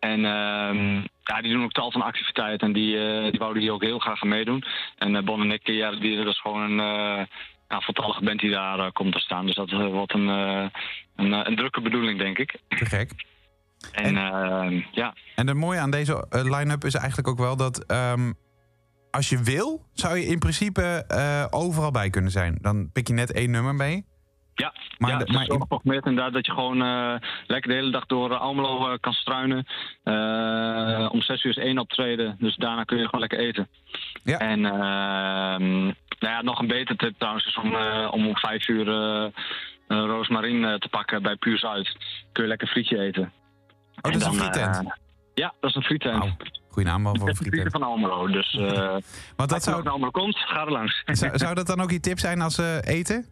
En 0.00 0.24
ehm, 0.24 0.94
ja, 1.22 1.40
die 1.40 1.52
doen 1.52 1.64
ook 1.64 1.72
tal 1.72 1.92
van 1.92 2.02
activiteiten 2.02 2.66
en 2.66 2.72
die, 2.72 2.96
die 3.30 3.38
wouden 3.38 3.62
hier 3.62 3.72
ook 3.72 3.82
heel 3.82 3.98
graag 3.98 4.22
aan 4.22 4.28
meedoen. 4.28 4.64
En 4.96 5.14
uh, 5.14 5.22
Bon 5.22 5.40
en 5.40 5.46
Nicky, 5.46 5.72
ja, 5.72 5.90
die, 5.90 6.16
dat 6.16 6.26
is 6.26 6.40
gewoon 6.40 6.62
een 6.62 7.18
uh, 7.18 7.24
ja, 7.68 7.80
voltallige 7.80 8.24
band 8.24 8.40
die 8.40 8.50
daar 8.50 8.92
komt 8.92 9.12
te 9.12 9.18
staan. 9.18 9.46
Dus 9.46 9.54
dat 9.54 9.70
wordt 9.70 10.14
een, 10.14 10.70
een, 11.18 11.32
eh, 11.32 11.40
een 11.44 11.56
drukke 11.56 11.80
bedoeling, 11.80 12.18
denk 12.18 12.38
ik. 12.38 12.60
Te 12.68 12.84
gek. 12.86 13.10
En, 13.92 14.16
ehm, 14.16 14.80
ja. 14.92 15.14
En 15.34 15.46
het 15.46 15.56
mooie 15.56 15.78
aan 15.80 15.90
deze 15.90 16.26
eh, 16.30 16.42
line-up 16.58 16.84
is 16.84 16.94
eigenlijk 16.94 17.28
ook 17.28 17.38
wel 17.38 17.56
dat... 17.56 17.84
ehm, 17.86 18.32
als 19.10 19.28
je 19.28 19.42
wil, 19.42 19.86
zou 19.92 20.16
je 20.18 20.26
in 20.26 20.38
principe 20.38 21.04
eh, 21.08 21.44
overal 21.50 21.90
bij 21.90 22.10
kunnen 22.10 22.30
zijn. 22.30 22.58
Dan 22.60 22.90
pik 22.92 23.06
je 23.08 23.12
net 23.14 23.32
één 23.32 23.50
nummer 23.50 23.74
mee. 23.74 24.04
Ja, 24.54 24.72
Maar 24.98 25.10
ja 25.10 25.16
de- 25.18 25.24
is 25.24 25.34
maar 25.34 25.46
in- 25.48 25.60
geprogrammeerd 25.60 26.06
inderdaad 26.06 26.32
dat 26.32 26.46
je 26.46 26.52
gewoon 26.52 26.78
lekker 27.46 27.70
de 27.70 27.76
hele 27.76 27.90
dag 27.90 28.06
door 28.06 28.34
Almelo 28.36 28.96
kan 29.00 29.12
struinen. 29.12 29.66
Om 31.10 31.22
zes 31.22 31.44
uur 31.44 31.50
is 31.58 31.64
één 31.64 31.78
optreden, 31.78 32.36
dus 32.38 32.56
daarna 32.56 32.84
kun 32.84 32.96
je 32.98 33.04
gewoon 33.04 33.20
lekker 33.20 33.38
eten. 33.38 33.68
Ja. 34.24 34.38
En 34.38 34.64
ehm, 34.64 35.82
nou 36.18 36.34
ja, 36.34 36.42
nog 36.42 36.58
een 36.60 36.66
beter 36.66 36.96
tip 36.96 37.14
trouwens 37.18 37.46
is 37.46 37.56
om, 37.56 37.74
om 38.10 38.26
om 38.26 38.36
vijf 38.36 38.68
uur 38.68 38.84
eh, 39.88 39.98
eh, 39.98 40.72
eh, 40.72 40.78
te 40.78 40.88
pakken 40.88 41.22
bij 41.22 41.36
Puur 41.36 41.58
Zuid. 41.58 41.96
Kun 42.32 42.42
je 42.42 42.48
lekker 42.48 42.68
frietje 42.68 42.98
eten. 42.98 43.32
dat 44.00 44.14
is 44.14 44.24
een 44.24 44.34
frietent? 44.34 44.98
ja, 45.34 45.54
dat 45.60 45.70
is 45.70 45.76
een 45.76 45.82
frietent. 45.82 46.24
Goeie 46.68 46.88
naam 46.88 47.16
voor 47.16 47.28
een 47.28 47.36
frietent. 47.36 47.72
van 47.72 47.82
Almelo. 47.82 48.26
Dus 48.26 48.54
eh 48.58 48.96
Want 49.36 49.36
dat 49.36 49.52
als 49.52 49.64
je 49.64 49.70
zou, 49.70 49.88
Almelo 49.88 50.10
komt, 50.10 50.36
ga 50.38 50.60
er 50.64 50.72
langs. 50.72 51.02
zou, 51.20 51.38
zou 51.38 51.54
dat 51.60 51.66
dan 51.66 51.80
ook 51.80 51.90
je 51.90 52.00
tip 52.00 52.18
zijn 52.18 52.40
als 52.40 52.54
ze 52.54 52.82
eten? 52.84 53.26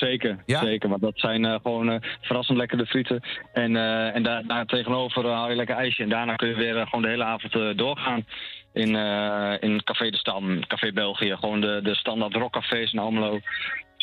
Zeker, 0.00 0.42
Ja? 0.46 0.60
zeker. 0.60 0.88
Want 0.88 1.02
dat 1.02 1.18
zijn 1.18 1.44
eh, 1.44 1.54
gewoon 1.62 1.90
eh, 1.90 2.10
verrassend 2.20 2.58
lekkere 2.58 2.86
frieten. 2.86 3.20
En, 3.52 3.76
eh, 3.76 4.14
en 4.14 4.22
daar, 4.22 4.46
daar 4.46 4.66
tegenover 4.66 5.24
eh, 5.24 5.32
haal 5.32 5.50
je 5.50 5.56
lekker 5.56 5.76
ijsje. 5.76 6.02
En 6.02 6.08
daarna 6.08 6.34
kun 6.36 6.48
je 6.48 6.54
weer 6.54 6.76
eh, 6.76 6.84
gewoon 6.86 7.02
de 7.02 7.08
hele 7.08 7.24
avond 7.24 7.54
eh, 7.54 7.76
doorgaan. 7.76 8.26
In, 8.72 8.96
eh, 8.96 9.54
in 9.60 9.84
Café 9.84 10.10
de 10.10 10.16
Stam, 10.16 10.66
Café 10.66 10.92
België. 10.92 11.36
Gewoon 11.40 11.60
de, 11.60 11.80
de 11.82 11.94
standaard 11.94 12.34
rockcafés 12.34 12.92
in 12.92 12.98
Almelo. 12.98 13.40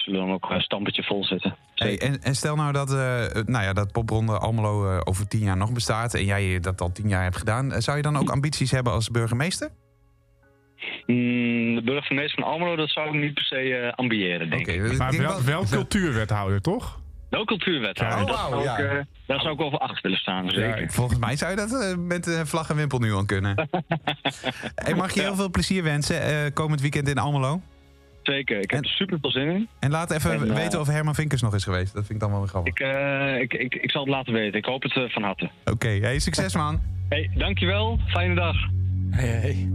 Zullen 0.08 0.26
dan 0.26 0.34
ook 0.34 0.50
een 0.50 0.62
stampetje 0.62 1.04
vol 1.04 1.26
zitten. 1.26 1.56
Hey, 1.76 2.00
en, 2.00 2.22
en 2.22 2.36
stel 2.36 2.56
nou 2.56 2.72
dat, 2.74 2.90
eh, 2.92 3.44
nou 3.46 3.64
ja, 3.64 3.74
dat 3.74 3.92
popronde 3.92 4.38
Almelo 4.38 4.92
eh, 4.92 5.02
over 5.04 5.28
tien 5.28 5.40
jaar 5.40 5.58
nog 5.58 5.74
bestaat... 5.74 6.14
en 6.14 6.26
jij 6.26 6.60
dat 6.60 6.82
al 6.82 6.92
tien 6.92 7.08
jaar 7.10 7.24
hebt 7.24 7.38
gedaan... 7.38 7.72
eh, 7.72 7.80
zou 7.80 7.98
je 7.98 8.04
dan 8.04 8.18
ook 8.18 8.30
ambities 8.30 8.72
hebben 8.72 8.94
als 8.94 9.10
burgemeester? 9.10 9.70
Mm, 11.06 11.76
de 11.76 11.82
burgemeester 11.86 12.44
van 12.44 12.52
Almelo, 12.52 12.76
dat 12.76 12.90
zou 12.90 13.08
ik 13.08 13.22
niet 13.22 13.34
per 13.34 13.44
se 13.44 13.56
eh, 13.56 13.94
ambiëren, 13.94 14.50
denk 14.50 14.68
ik. 14.68 14.82
dus 14.82 14.92
ik 14.92 14.98
Maar 14.98 15.12
denk 15.12 15.24
wel, 15.24 15.44
wel 15.44 15.64
cultuurwethouder, 15.78 16.62
toch? 16.62 17.00
Wel 17.30 17.46
cultuurwethouder. 17.46 18.26
Dat 18.28 18.54
Oh, 18.54 18.62
ik, 18.62 18.68
eh, 18.78 18.98
daar 19.26 19.40
zou 19.40 19.54
ik 19.54 19.60
wel 19.60 19.70
voor 19.70 19.80
achter 19.80 20.00
willen 20.02 20.18
staan, 20.18 20.50
zeker. 20.50 20.92
Volgens 20.92 21.20
mij 21.20 21.36
zou 21.36 21.52
je 21.52 21.58
dat 21.58 21.82
eh, 21.82 21.98
met 21.98 22.28
eh, 22.28 22.42
vlag 22.44 22.70
en 22.70 22.76
wimpel 22.76 23.00
nu 23.00 23.14
al 23.14 23.26
kunnen. 23.26 23.56
hey, 24.84 24.96
mag 24.96 25.14
je 25.14 25.22
heel 25.22 25.36
veel 25.36 25.50
plezier 25.50 25.84
wensen 25.84 26.22
eh, 26.22 26.54
komend 26.54 26.82
weekend 26.82 27.08
in 27.08 27.18
Almelo? 27.18 27.62
Zeker, 28.28 28.60
ik 28.60 28.72
heb 28.72 28.84
er 28.84 28.90
super 28.90 29.18
veel 29.22 29.32
zin 29.32 29.48
in. 29.48 29.68
En 29.80 29.92
laat 29.92 30.12
even 30.12 30.32
En, 30.32 30.50
eh, 30.50 30.56
weten 30.56 30.80
of 30.80 30.88
Herman 30.88 31.16
Vinkers 31.16 31.42
nog 31.42 31.56
is 31.56 31.64
geweest. 31.64 31.94
Dat 31.94 32.06
vind 32.06 32.14
ik 32.14 32.20
dan 32.20 32.30
wel 32.30 32.40
weer 32.40 32.50
grappig. 32.50 32.74
Ik, 32.74 32.80
eh, 32.80 33.40
ik, 33.40 33.54
ik, 33.54 33.76
ik 33.76 33.92
zal 33.92 34.02
het 34.02 34.10
laten 34.10 34.34
weten. 34.34 34.58
Ik 34.60 34.66
hoop 34.66 34.84
het 34.84 34.96
eh, 34.96 35.04
van 35.10 35.24
harte. 35.24 35.50
Oké, 35.66 35.88
hey, 35.88 36.20
succes 36.20 36.56
man. 36.56 36.82
Hey, 37.10 37.30
dankjewel. 37.36 38.00
Fijne 38.08 38.36
dag. 38.36 38.56
Hey, 39.10 39.28
hey. 39.28 39.70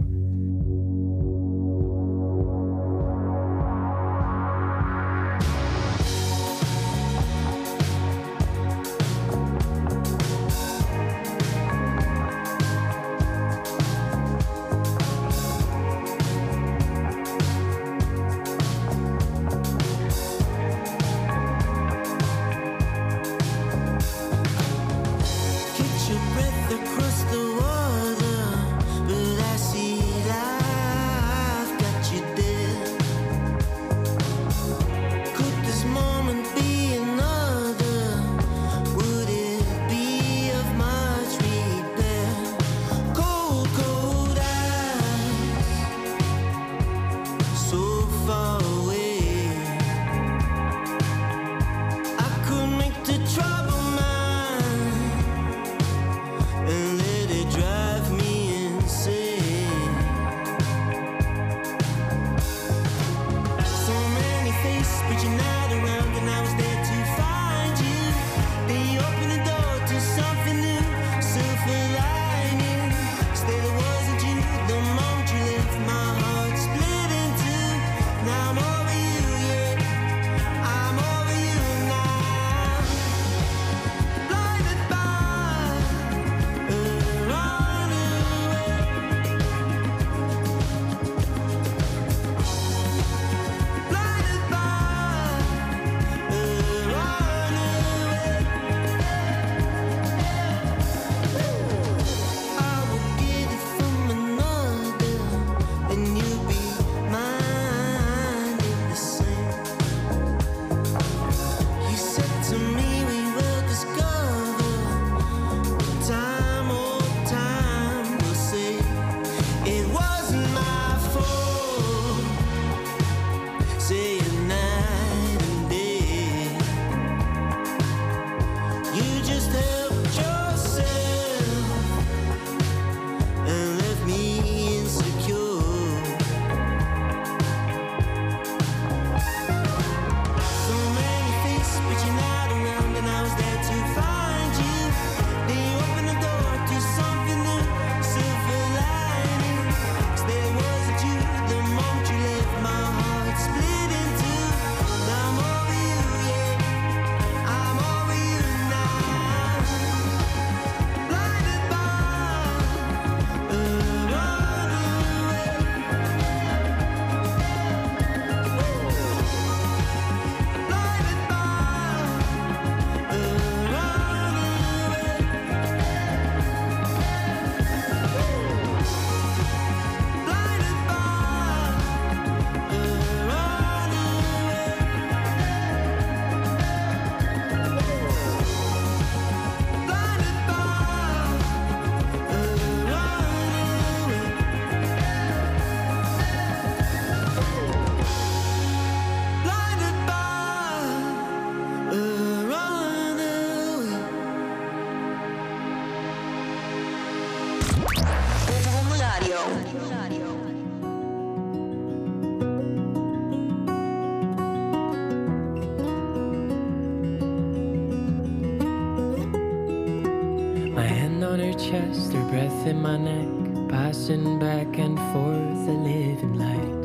Breath 222.33 222.65
in 222.65 222.81
my 222.81 222.97
neck, 222.97 223.69
passing 223.69 224.39
back 224.39 224.79
and 224.79 224.97
forth, 225.11 225.67
a 225.73 225.77
living 225.87 226.33
light. 226.33 226.79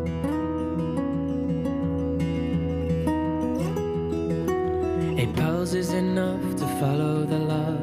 A 5.23 5.27
pulse 5.39 5.73
is 5.73 5.95
enough 5.95 6.43
to 6.57 6.67
follow 6.81 7.25
the 7.25 7.39
love 7.39 7.78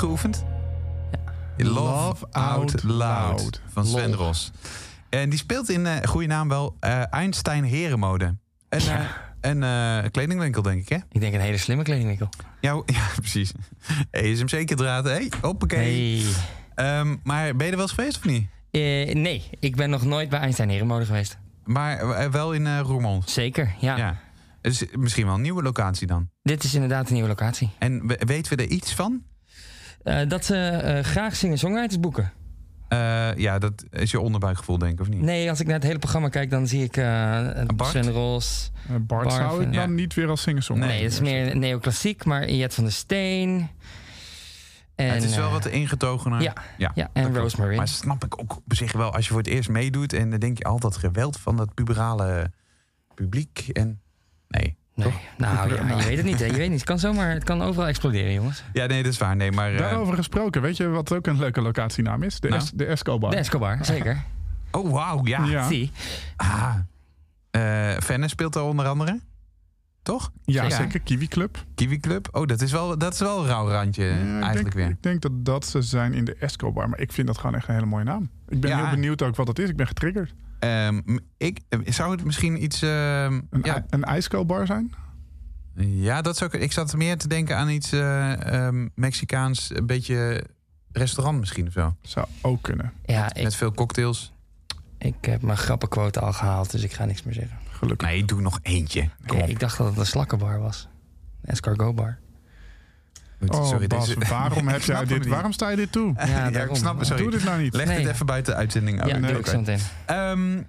Geoefend? 0.00 0.44
Love, 1.56 1.70
Love 1.72 2.26
Out 2.30 2.58
Out 2.74 2.82
Loud 2.82 3.38
Loud. 3.38 3.60
van 3.72 3.86
Sven 3.86 4.08
Lol. 4.10 4.18
Ros. 4.18 4.50
En 5.10 5.28
die 5.30 5.38
speelt 5.38 5.68
in 5.70 5.80
uh, 5.80 5.96
goede 6.04 6.26
naam 6.26 6.48
wel 6.48 6.76
eh, 6.80 7.02
Einstein 7.12 7.64
Herenmode. 7.64 8.36
Een, 8.68 8.80
eh, 8.80 9.00
een 9.40 9.62
eh, 9.62 10.10
kledingwinkel, 10.10 10.62
denk 10.62 10.80
ik, 10.80 10.88
hè? 10.88 10.96
Ik 11.10 11.20
denk 11.20 11.34
een 11.34 11.40
hele 11.40 11.56
slimme 11.56 11.82
kledingwinkel. 11.82 12.28
Ja, 12.60 12.72
ja 12.86 13.06
precies. 13.16 13.52
ESMC 14.10 14.66
draad, 14.76 15.04
hé? 15.04 15.28
Hoppakee. 15.42 16.22
Hey. 16.22 16.32
Ehm, 16.74 17.16
maar 17.22 17.56
ben 17.56 17.66
je 17.66 17.70
er 17.72 17.78
wel 17.78 17.86
eens 17.86 17.92
geweest 17.94 18.16
of 18.16 18.24
niet? 18.24 18.46
Nee, 19.16 19.42
ik 19.58 19.76
ben 19.76 19.90
nog 19.90 20.04
nooit 20.04 20.28
bij 20.28 20.38
Einstein 20.40 20.68
Herenmode 20.68 21.04
geweest. 21.04 21.38
Maar 21.64 22.30
wel 22.30 22.52
in 22.52 22.78
Roermond. 22.78 23.30
Zeker, 23.30 23.74
ja. 23.80 23.96
Ja. 23.96 24.16
Dus 24.60 24.84
misschien 24.92 25.26
wel 25.26 25.34
een 25.34 25.40
nieuwe 25.40 25.62
locatie 25.62 26.06
dan. 26.06 26.28
Dit 26.42 26.64
is 26.64 26.74
inderdaad 26.74 27.06
een 27.06 27.12
nieuwe 27.12 27.28
locatie. 27.28 27.70
En 27.78 28.06
we- 28.06 28.20
weten 28.26 28.56
we 28.56 28.62
er 28.62 28.68
iets 28.70 28.94
van? 28.94 29.22
Eh, 30.02 30.28
dat 30.28 30.44
ze 30.44 30.56
eh, 30.56 31.04
graag 31.04 31.36
singer-songwriters 31.36 32.00
boeken. 32.00 32.32
Eh, 32.90 33.36
ja, 33.36 33.58
dat 33.58 33.84
is 33.90 34.10
je 34.10 34.20
onderbuikgevoel, 34.20 34.78
denk 34.78 34.92
ik, 34.92 35.00
of 35.00 35.08
niet? 35.08 35.20
Nee, 35.20 35.50
als 35.50 35.60
ik 35.60 35.66
naar 35.66 35.74
het 35.74 35.84
hele 35.84 35.98
programma 35.98 36.28
kijk, 36.28 36.50
dan 36.50 36.66
zie 36.66 36.84
ik 36.84 36.96
eh 36.96 37.48
Bart? 37.74 37.90
Sven 37.90 38.10
Ros. 38.10 38.70
Eh, 38.82 38.88
Bart 38.88 39.06
Bart, 39.06 39.32
zou 39.32 39.62
ik 39.62 39.74
ja. 39.74 39.80
dan 39.80 39.94
niet 39.94 40.14
weer 40.14 40.28
als 40.28 40.42
singer-songwriter 40.42 40.94
Nee, 40.94 41.04
het 41.04 41.12
is 41.12 41.20
meer 41.20 41.56
neoclassiek, 41.56 42.24
maar 42.24 42.50
Jet 42.50 42.74
van 42.74 42.84
der 42.84 42.92
Steen. 42.92 43.68
En, 44.94 45.14
het 45.14 45.22
is 45.22 45.36
wel 45.36 45.50
wat 45.50 45.66
ingetogener. 45.66 46.42
ja, 46.42 46.54
ja, 46.76 46.92
en 46.94 47.08
dat 47.12 47.22
klopt. 47.22 47.36
Rosemary. 47.36 47.76
Maar 47.76 47.88
snap 47.88 48.24
ik 48.24 48.40
ook 48.40 48.56
op 48.56 48.74
zich 48.74 48.92
wel, 48.92 49.12
als 49.12 49.24
je 49.24 49.30
voor 49.30 49.40
het 49.42 49.50
eerst 49.50 49.68
meedoet... 49.68 50.12
en 50.12 50.30
dan 50.30 50.38
denk 50.38 50.58
je 50.58 50.64
altijd 50.64 50.96
geweld 50.96 51.36
van 51.36 51.56
dat 51.56 51.74
puberale 51.74 52.52
publiek. 53.14 53.68
En 53.72 54.00
nee, 54.48 54.76
Nee, 55.02 55.12
toch? 55.12 55.20
nou 55.36 55.74
ja, 55.74 55.96
je 55.96 56.04
weet 56.04 56.16
het 56.16 56.26
niet. 56.26 56.38
Hè. 56.38 56.44
Je 56.44 56.52
weet 56.52 56.68
niet. 56.70 56.78
Het 56.78 56.88
kan 56.88 56.98
zomaar, 56.98 57.30
het 57.30 57.44
kan 57.44 57.62
overal 57.62 57.86
exploderen, 57.88 58.32
jongens. 58.32 58.62
Ja, 58.72 58.86
nee, 58.86 59.02
dat 59.02 59.12
is 59.12 59.18
waar. 59.18 59.36
Nee, 59.36 59.52
maar... 59.52 59.72
eh, 59.72 59.78
Daarover 59.78 60.14
gesproken, 60.14 60.62
weet 60.62 60.76
je 60.76 60.88
wat 60.88 61.12
ook 61.12 61.26
een 61.26 61.38
leuke 61.38 61.60
locatienaam 61.60 62.22
is? 62.22 62.40
De, 62.40 62.48
Nou? 62.48 62.60
Es- 62.62 62.70
de 62.70 62.84
Escobar. 62.86 63.30
De 63.30 63.36
Escobar, 63.36 63.84
zeker. 63.84 64.22
oh, 64.70 64.90
wauw, 64.92 65.20
ja. 65.26 65.44
Ja. 65.44 65.66
Zie. 65.68 65.90
Ah. 66.36 66.74
Eh 67.50 67.96
Fenne 68.02 68.28
speelt 68.28 68.54
er 68.54 68.62
onder 68.62 68.86
andere. 68.86 69.20
Toch? 70.02 70.30
Ja, 70.44 70.62
Zeker. 70.62 70.76
zeker. 70.76 71.00
Kiwi 71.00 71.28
Club. 71.28 71.64
Kiwi 71.74 71.98
Club. 72.00 72.28
Oh, 72.32 72.46
dat 72.46 72.60
is 72.60 72.72
wel, 72.72 72.98
dat 72.98 73.12
is 73.12 73.18
wel 73.20 73.40
een 73.40 73.46
rauw 73.46 73.68
randje 73.68 74.04
Ja, 74.04 74.12
ik, 74.14 74.42
eigenlijk 74.42 74.62
denk, 74.62 74.72
weer. 74.74 74.88
ik 74.88 75.02
denk 75.02 75.20
dat 75.20 75.44
dat 75.44 75.66
ze 75.66 75.82
zijn 75.82 76.12
in 76.14 76.24
de 76.24 76.34
Escobar. 76.34 76.88
Maar 76.88 76.98
ik 77.00 77.12
vind 77.12 77.26
dat 77.26 77.38
gewoon 77.38 77.54
echt 77.54 77.68
een 77.68 77.74
hele 77.74 77.86
mooie 77.86 78.04
naam. 78.04 78.30
Ik 78.48 78.60
ben 78.60 78.70
Ja. 78.70 78.76
heel 78.76 78.90
benieuwd 78.90 79.22
ook 79.22 79.36
wat 79.36 79.48
het 79.48 79.58
is. 79.58 79.68
Ik 79.68 79.76
ben 79.76 79.86
getriggerd. 79.86 80.34
Ehm, 80.60 81.00
ik, 81.36 81.60
eh, 81.68 81.78
zou 81.84 82.10
het 82.10 82.24
misschien 82.24 82.62
iets... 82.62 82.82
ehm, 82.82 83.40
Een, 83.50 83.60
ja, 83.62 83.84
een 83.90 84.66
zijn? 84.66 84.94
ja, 85.74 86.22
dat 86.22 86.36
zou 86.36 86.50
ik... 86.54 86.60
Ik 86.60 86.72
zat 86.72 86.96
meer 86.96 87.16
te 87.18 87.28
denken 87.28 87.56
aan 87.56 87.68
iets 87.68 87.92
eh, 87.92 88.66
ehm, 88.66 88.88
Mexicaans, 88.94 89.70
een 89.74 89.86
beetje 89.86 90.44
restaurant 90.92 91.38
misschien 91.38 91.66
of 91.66 91.72
zo. 91.72 91.96
Zou 92.02 92.26
ook 92.40 92.62
kunnen. 92.62 92.92
Ja, 93.04 93.34
ik, 93.34 93.42
Met 93.42 93.54
veel 93.54 93.72
cocktails. 93.72 94.32
ik 94.98 95.14
heb 95.20 95.42
mijn 95.42 95.58
grappenquote 95.58 96.20
al 96.20 96.32
gehaald, 96.32 96.70
dus 96.70 96.82
ik 96.82 96.92
ga 96.92 97.04
niks 97.04 97.22
meer 97.22 97.34
zeggen. 97.34 97.58
Gelukkig. 97.70 98.08
Nee, 98.08 98.24
doe 98.24 98.40
nog 98.40 98.58
eentje. 98.62 99.08
Kom 99.26 99.36
Nee, 99.36 99.44
op. 99.44 99.50
ik 99.50 99.58
dacht 99.60 99.78
dat 99.78 99.88
het 99.88 99.98
een 99.98 100.06
slakkenbar 100.06 100.60
was. 100.60 100.88
Een 101.42 101.50
escargot 101.50 101.94
bar. 101.94 102.18
Oh, 103.48 103.66
Sorry, 103.68 103.86
Bas, 103.86 104.06
deze- 104.14 104.28
waarom, 104.28 104.68
heb 104.74 104.82
jij 104.82 105.04
dit, 105.04 105.26
waarom 105.26 105.52
sta 105.52 105.68
je 105.70 105.76
dit 105.76 105.92
toe? 105.92 106.14
Ja, 106.16 106.48
Ja, 106.48 106.60
ik 106.62 106.76
snap 106.76 106.98
het. 106.98 107.06
Sorry. 107.06 107.22
Doe 107.22 107.30
dit 107.30 107.44
nou 107.44 107.62
niet. 107.62 107.74
Leg 107.74 107.86
Nee. 107.86 107.98
het 108.00 108.08
even 108.08 108.26
buiten 108.26 108.52
de 108.52 108.58
uitzending 108.58 109.00
uit. 109.00 109.10
Ja, 109.10 109.56
Nee. 109.60 109.78
Ehm, 110.06 110.62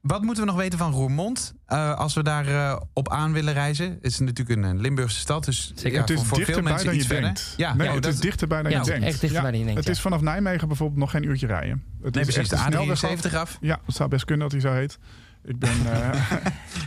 wat 0.00 0.22
moeten 0.22 0.44
we 0.44 0.50
nog 0.50 0.58
weten 0.60 0.78
van 0.78 0.92
Roermond? 0.92 1.54
Eh, 1.66 1.94
als 1.98 2.14
we 2.14 2.22
daar 2.22 2.46
eh, 2.46 2.80
op 2.92 3.08
aan 3.10 3.32
willen 3.32 3.52
reizen. 3.52 3.86
Het 3.90 4.04
is 4.12 4.18
natuurlijk 4.18 4.62
een, 4.64 4.80
Limburgse 4.80 5.18
stad. 5.18 5.44
Dus 5.44 5.72
Zeker. 5.74 5.92
ja, 5.92 6.00
het 6.00 6.10
is 6.10 6.16
voor, 6.16 6.26
voor 6.26 6.44
veel 6.44 6.62
mensen 6.62 6.84
dan 6.84 6.94
je 6.94 6.98
iets 7.00 7.08
verder. 7.08 7.24
denkt. 7.24 7.54
Ja, 7.56 7.74
nee, 7.74 7.86
ja, 7.88 7.94
het 7.94 8.02
dat- 8.02 8.12
is 8.12 8.20
dichterbij 8.20 8.62
dan 8.62 8.70
Ja, 8.70 8.78
je 8.78 8.84
denkt. 8.84 9.04
echt 9.06 9.20
dichterbij 9.20 9.50
dan 9.50 9.60
je 9.60 9.66
denkt, 9.66 9.80
Het 9.80 9.88
is 9.88 10.00
vanaf 10.00 10.20
Nijmegen 10.20 10.68
bijvoorbeeld 10.68 10.98
nog 11.00 11.10
geen 11.10 11.24
uurtje 11.24 11.46
rijden. 11.46 11.82
Het 12.02 12.14
Nee, 12.14 12.24
is 12.24 12.32
precies. 12.32 12.48
De 12.50 12.56
echt 12.56 12.66
een 12.66 12.72
snelweg 12.72 13.20
A73 13.32 13.34
af. 13.36 13.58
Ja, 13.60 13.80
het 13.86 13.94
zou 13.96 14.08
best 14.08 14.24
kunnen 14.24 14.48
dat 14.50 14.62
hij 14.62 14.70
zo 14.70 14.78
heet. 14.78 14.98
Ik, 15.44 15.58
ben, 15.58 15.70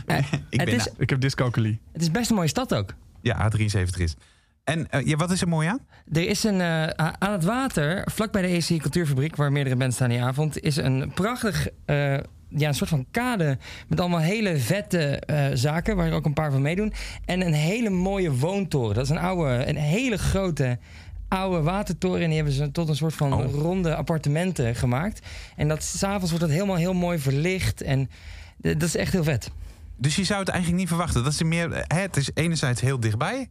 eh, 0.06 0.16
Ik 0.16 0.60
het, 0.60 0.64
ben 0.64 0.74
is, 0.74 0.88
ik 0.98 1.10
heb 1.10 1.20
dyscalculie. 1.20 1.80
het 1.92 2.02
is 2.02 2.10
best 2.10 2.30
een 2.30 2.36
mooie 2.36 2.48
stad 2.48 2.74
ook. 2.74 2.94
Ja, 3.20 3.50
A73 3.50 4.00
is. 4.00 4.14
En 4.66 4.90
eh, 4.90 5.06
ja, 5.06 5.16
wat 5.16 5.30
is 5.30 5.40
er 5.40 5.48
mooi 5.48 5.68
aan? 5.68 5.80
Er 6.12 6.28
is 6.28 6.44
een, 6.44 6.60
eh, 6.60 6.86
aan 7.18 7.32
het 7.32 7.44
water, 7.44 8.08
vlak 8.12 8.32
bij 8.32 8.42
de 8.42 8.48
EC 8.48 8.80
Cultuurfabriek, 8.80 9.36
waar 9.36 9.52
meerdere 9.52 9.76
bands 9.76 9.94
staan 9.96 10.08
die 10.08 10.22
avond, 10.22 10.60
is 10.60 10.76
een 10.76 11.10
prachtig 11.14 11.68
eh, 11.84 11.96
ja, 12.48 12.68
een 12.68 12.74
soort 12.74 12.90
van 12.90 13.06
kade 13.10 13.58
met 13.88 14.00
allemaal 14.00 14.20
hele 14.20 14.58
vette 14.58 15.22
zaken, 15.54 15.96
waar 15.96 16.06
er 16.06 16.12
ook 16.12 16.24
een 16.24 16.32
paar 16.32 16.50
van 16.50 16.62
meedoen. 16.62 16.92
En 17.24 17.40
een 17.40 17.52
hele 17.52 17.90
mooie 17.90 18.32
woontoren. 18.32 18.94
Dat 18.94 19.04
is 19.04 19.10
een 19.10 19.18
oude, 19.18 19.68
een 19.68 19.76
hele 19.76 20.16
grote 20.18 20.78
oude 21.28 21.62
watertoren. 21.62 22.20
En 22.20 22.26
die 22.26 22.36
hebben 22.36 22.54
ze 22.54 22.70
tot 22.70 22.88
een 22.88 22.96
soort 22.96 23.14
van 23.14 23.32
Oh. 23.32 23.54
ronde 23.54 23.96
appartementen 23.96 24.74
gemaakt. 24.74 25.26
En 25.56 25.68
dat 25.68 25.82
s'avonds 25.82 26.30
wordt 26.30 26.44
dat 26.44 26.54
helemaal 26.54 26.76
heel 26.76 26.94
mooi 26.94 27.18
verlicht. 27.18 27.82
En 27.82 28.10
dat 28.56 28.82
is 28.82 28.96
echt 28.96 29.12
heel 29.12 29.24
vet. 29.24 29.50
Dus 29.96 30.16
je 30.16 30.24
zou 30.24 30.40
het 30.40 30.48
eigenlijk 30.48 30.80
niet 30.80 30.88
verwachten. 30.88 31.24
Dat 31.24 31.32
is 31.32 31.42
meer, 31.42 31.84
hè, 31.86 32.00
het 32.00 32.16
is 32.16 32.30
enerzijds 32.34 32.80
heel 32.80 33.00
dichtbij. 33.00 33.48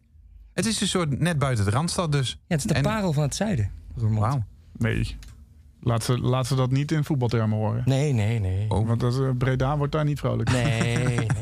Het 0.55 0.65
is 0.65 0.81
een 0.81 0.87
soort 0.87 1.19
net 1.19 1.39
buiten 1.39 1.65
de 1.65 1.71
Randstad 1.71 2.11
dus. 2.11 2.29
Ja, 2.29 2.37
het 2.47 2.59
is 2.59 2.65
de 2.65 2.73
En- 2.73 2.81
parel 2.83 3.13
van 3.13 3.23
het 3.23 3.35
zuiden. 3.35 3.71
Roermond. 3.95 4.19
Wauw. 4.19 4.43
Nee. 4.77 5.17
Laat 5.81 6.03
ze, 6.03 6.19
laat 6.19 6.47
ze 6.47 6.55
dat 6.55 6.71
niet 6.71 6.91
in 6.91 7.03
voetbaltermen 7.03 7.57
horen. 7.57 7.81
Nee, 7.85 8.13
nee, 8.13 8.39
nee. 8.39 8.69
Oh. 8.69 8.87
Want 8.87 8.99
dat, 8.99 9.19
eh, 9.19 9.29
Breda 9.37 9.77
wordt 9.77 9.91
daar 9.91 10.05
niet 10.05 10.19
vrolijk. 10.19 10.51
Nee, 10.51 10.97
nee. 10.97 11.25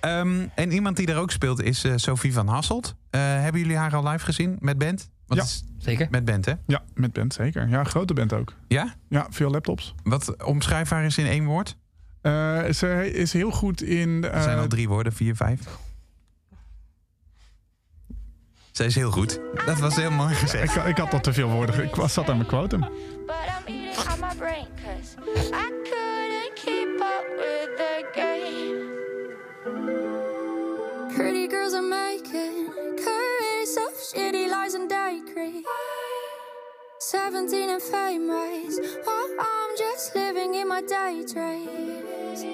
Ehm, 0.00 0.46
en 0.54 0.72
iemand 0.72 0.96
die 0.96 1.06
daar 1.06 1.16
ook 1.16 1.30
speelt 1.30 1.62
is 1.62 1.84
eh, 1.84 1.92
Sophie 1.96 2.32
van 2.32 2.46
Hasselt. 2.48 2.94
Eh, 3.10 3.20
hebben 3.20 3.60
jullie 3.60 3.76
haar 3.76 3.94
al 3.94 4.08
live 4.08 4.24
gezien 4.24 4.56
met 4.60 4.78
band? 4.78 5.10
Want 5.26 5.40
Ja. 5.40 5.46
is 5.46 5.64
Zeker. 5.78 6.06
Met 6.10 6.24
band, 6.24 6.44
hè? 6.44 6.52
Ja, 6.66 6.82
met 6.94 7.12
band 7.12 7.34
zeker. 7.34 7.68
Ja, 7.68 7.84
grote 7.84 8.14
band 8.14 8.32
ook. 8.32 8.54
Ja? 8.68 8.94
Ja, 9.08 9.26
veel 9.30 9.50
laptops. 9.50 9.94
Wat 10.02 10.44
omschrijf 10.44 10.88
haar 10.90 11.02
eens 11.04 11.18
in 11.18 11.26
één 11.26 11.44
woord? 11.44 11.76
Eh, 12.20 12.64
ze 12.70 13.10
is 13.12 13.32
heel 13.32 13.50
goed 13.50 13.82
in... 13.82 14.24
Er 14.24 14.42
zijn 14.42 14.58
al 14.58 14.66
drie 14.66 14.88
woorden, 14.88 15.12
vier, 15.12 15.36
vijf. 15.36 15.60
Zij 18.80 18.88
is 18.88 18.94
heel 18.94 19.10
goed. 19.10 19.40
Dat 19.66 19.78
was 19.78 19.96
heel 19.96 20.10
mooi 20.10 20.34
gezegd. 20.34 20.76
ik, 20.76 20.84
ik 20.84 20.98
had 20.98 21.12
al 21.12 21.20
te 21.20 21.32
veel 21.32 21.48
woorden. 21.48 21.84
Ik 21.84 21.94
was, 21.94 22.12
zat 22.12 22.28
aan 22.28 22.36
mijn 22.36 22.48
quotum. 22.48 22.80
But 22.80 22.88
I'm 22.88 23.74
eating 23.74 24.12
on 24.12 24.20
my 24.20 24.34
brain 24.38 24.66
cause 24.84 25.16
I 25.52 25.70
couldn't 25.84 26.54
keep 26.54 27.00
up 27.00 27.26
with 27.36 27.76
the 27.76 28.04
game. 28.12 28.78
Pretty 31.14 31.48
girls 31.48 31.72
are 31.72 31.88
making 31.88 32.72
careers 32.96 33.76
of 33.76 33.92
shitty 34.12 34.48
lies 34.48 34.74
and 34.74 34.92
creep. 35.34 35.66
17 36.98 37.68
and 37.70 37.82
famous 37.82 38.78
while 39.04 39.30
I'm 39.38 39.76
just 39.76 40.14
living 40.14 40.54
in 40.54 40.68
my 40.68 40.80
daydreams. 40.80 42.44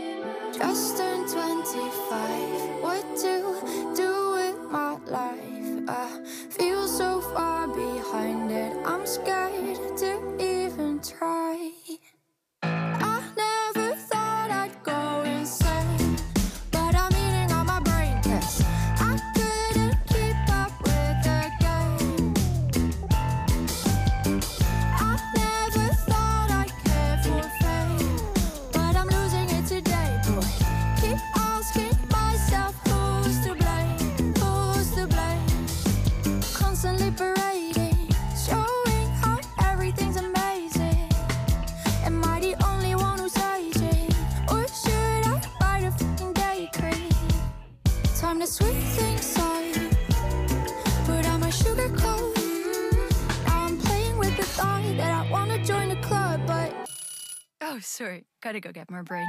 Just 0.59 0.97
turned 0.97 1.29
25. 1.29 2.83
What 2.83 3.05
to 3.17 3.95
do 3.95 4.31
with 4.33 4.71
my 4.71 4.97
life? 5.07 5.56
I 5.89 6.09
feel 6.51 6.89
so 6.89 7.21
far 7.21 7.69
behind 7.69 8.51
it. 8.51 8.77
I'm 8.85 9.07
scared 9.07 9.79
to 9.99 10.37
even 10.41 11.01
try. 11.01 11.46
Oh, 57.69 57.81
sorry. 57.81 58.27
Gotta 58.43 58.61
go 58.61 58.71
get 58.71 58.93
more 58.93 59.03
brain. 59.03 59.27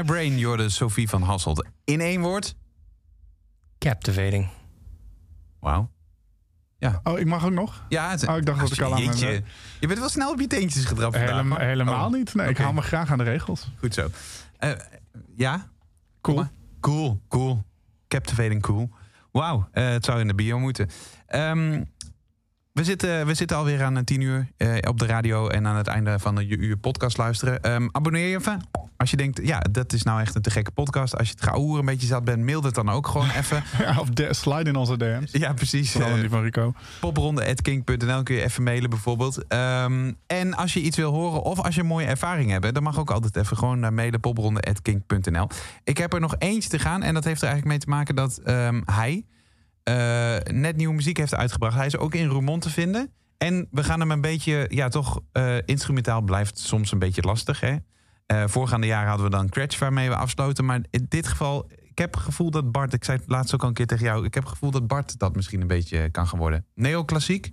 My 0.00 0.06
Brain, 0.06 0.38
Jorde 0.38 0.68
Sophie 0.68 1.08
van 1.08 1.22
Hasselt. 1.22 1.66
In 1.84 2.00
één 2.00 2.20
woord? 2.20 2.54
Captivating. 3.78 4.48
Wauw. 5.58 5.90
Ja. 6.78 7.00
Oh, 7.04 7.18
ik 7.18 7.26
mag 7.26 7.44
ook 7.44 7.52
nog? 7.52 7.84
Ja, 7.88 8.10
het, 8.10 8.28
Oh, 8.28 8.36
ik 8.36 8.46
dacht 8.46 8.60
dat 8.60 8.72
ik 8.72 8.80
al 8.80 8.94
aan 8.94 9.04
mijn-. 9.04 9.44
Je 9.80 9.86
bent 9.86 9.98
wel 9.98 10.08
snel 10.08 10.30
op 10.30 10.40
je 10.40 10.46
teentjes 10.46 10.84
gedrapt 10.84 11.16
vandaag. 11.16 11.34
Helemaal, 11.34 11.58
hoor. 11.58 11.66
helemaal 11.66 12.06
Oh, 12.06 12.12
niet. 12.12 12.34
Nee, 12.34 12.48
ik 12.48 12.56
hou 12.56 12.74
me 12.74 12.82
graag 12.82 13.10
aan 13.10 13.18
de 13.18 13.24
regels. 13.24 13.70
Goed 13.78 13.94
zo. 13.94 14.08
Eh, 14.56 14.70
ja? 15.36 15.70
Cool. 16.20 16.44
Cool, 16.80 17.20
cool. 17.28 17.62
Captivating 18.08 18.62
cool. 18.62 18.90
Wauw, 19.32 19.68
eh, 19.72 19.88
het 19.88 20.04
zou 20.04 20.20
in 20.20 20.26
de 20.26 20.34
bio 20.34 20.58
moeten. 20.58 20.88
Ehm, 21.26 21.84
we, 22.72 22.84
zitten, 22.84 23.26
we 23.26 23.34
zitten 23.34 23.56
alweer 23.56 23.82
aan 23.82 23.96
eh, 23.96 24.02
tien 24.02 24.20
uur 24.20 24.48
eh, 24.56 24.76
op 24.88 24.98
de 24.98 25.06
radio 25.06 25.48
en 25.48 25.66
aan 25.66 25.76
het 25.76 25.86
einde 25.86 26.18
van 26.18 26.34
de 26.34 26.46
uur 26.46 26.76
podcast 26.76 27.16
luisteren. 27.16 27.62
Ehm, 27.62 27.88
abonneer 27.92 28.28
je 28.28 28.36
even. 28.36 28.60
Als 28.96 29.10
je 29.10 29.16
denkt, 29.16 29.40
ja, 29.42 29.58
dat 29.70 29.92
is 29.92 30.02
nou 30.02 30.20
echt 30.20 30.34
een 30.34 30.42
te 30.42 30.50
gekke 30.50 30.70
podcast. 30.70 31.16
Als 31.16 31.28
je 31.28 31.34
het 31.34 31.42
geouwer 31.42 31.78
een 31.78 31.84
beetje 31.84 32.06
zat 32.06 32.24
bent, 32.24 32.44
mail 32.44 32.62
het 32.62 32.74
dan 32.74 32.90
ook 32.90 33.06
gewoon 33.06 33.30
even. 33.30 33.62
Ja, 33.78 34.00
of 34.00 34.08
de, 34.08 34.34
slide 34.34 34.70
in 34.70 34.76
onze 34.76 34.96
DM's. 34.96 35.32
Ja, 35.32 35.52
precies. 35.52 35.92
Vooral 35.92 36.10
Eh, 36.10 36.20
die 36.20 36.28
van 36.28 36.42
Rico. 36.42 36.72
popronde.king.nl 37.00 38.22
kun 38.22 38.34
je 38.34 38.42
even 38.42 38.62
mailen 38.62 38.90
bijvoorbeeld. 38.90 39.46
Ehm, 39.46 40.12
en 40.26 40.54
als 40.54 40.72
je 40.72 40.80
iets 40.80 40.96
wil 40.96 41.12
horen 41.12 41.42
of 41.42 41.60
als 41.60 41.74
je 41.74 41.80
een 41.80 41.86
mooie 41.86 42.06
ervaring 42.06 42.50
hebt... 42.50 42.74
dan 42.74 42.82
mag 42.82 42.98
ook 42.98 43.10
altijd 43.10 43.36
even 43.36 43.56
gewoon 43.56 43.80
naar 43.80 43.92
mailen 43.92 44.20
popronde.king.nl. 44.20 45.48
Ik 45.84 45.98
heb 45.98 46.12
er 46.12 46.20
nog 46.20 46.34
eentje 46.38 46.68
te 46.70 46.78
gaan 46.78 47.02
en 47.02 47.14
dat 47.14 47.24
heeft 47.24 47.42
er 47.42 47.48
eigenlijk 47.48 47.76
mee 47.76 47.86
te 47.86 47.96
maken 47.96 48.14
dat 48.14 48.38
ehm, 48.44 48.80
hij... 48.84 49.24
eh, 49.82 50.36
net 50.52 50.76
nieuwe 50.76 50.94
muziek 50.94 51.16
heeft 51.16 51.34
uitgebracht. 51.34 51.76
Hij 51.76 51.86
is 51.86 51.96
ook 51.96 52.14
in 52.14 52.28
Roermond 52.28 52.62
te 52.62 52.70
vinden. 52.70 53.12
En 53.38 53.68
we 53.70 53.84
gaan 53.84 54.00
hem 54.00 54.10
een 54.10 54.20
beetje, 54.20 54.66
ja 54.68 54.88
toch, 54.88 55.20
eh, 55.32 55.56
instrumentaal 55.64 56.22
blijft 56.22 56.58
soms 56.58 56.92
een 56.92 56.98
beetje 56.98 57.22
lastig. 57.22 57.60
Hè? 57.60 57.76
Eh, 58.26 58.44
voorgaande 58.46 58.86
jaren 58.86 59.08
hadden 59.08 59.26
we 59.26 59.36
dan 59.36 59.48
Cratch 59.48 59.78
waarmee 59.78 60.08
we 60.08 60.16
afsloten. 60.16 60.64
Maar 60.64 60.80
in 60.90 61.06
dit 61.08 61.28
geval, 61.28 61.70
ik 61.82 61.98
heb 61.98 62.14
het 62.14 62.22
gevoel 62.22 62.50
dat 62.50 62.72
Bart, 62.72 62.92
ik 62.92 63.04
zei 63.04 63.18
het 63.18 63.28
laatst 63.28 63.54
ook 63.54 63.62
al 63.62 63.68
een 63.68 63.74
keer 63.74 63.86
tegen 63.86 64.04
jou, 64.04 64.24
ik 64.24 64.34
heb 64.34 64.42
het 64.42 64.52
gevoel 64.52 64.70
dat 64.70 64.86
Bart 64.86 65.18
dat 65.18 65.36
misschien 65.36 65.60
een 65.60 65.66
beetje 65.66 66.10
kan 66.10 66.26
gaan 66.26 66.38
worden. 66.38 66.66
Neoclassiek, 66.74 67.52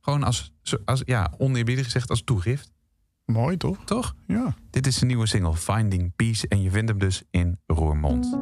gewoon 0.00 0.22
als, 0.22 0.54
als 0.84 1.02
ja, 1.04 1.32
oneerbiedig 1.38 1.84
gezegd 1.84 2.10
als 2.10 2.22
toegift. 2.24 2.72
Mooi 3.24 3.56
toch? 3.56 3.84
Toch? 3.84 4.14
Ja. 4.26 4.54
Dit 4.70 4.86
is 4.86 4.98
de 4.98 5.06
nieuwe 5.06 5.26
single 5.26 5.56
Finding 5.56 6.12
Peace 6.16 6.48
en 6.48 6.62
je 6.62 6.70
vindt 6.70 6.88
hem 6.88 6.98
dus 6.98 7.22
in 7.30 7.58
Roermond. 7.66 8.38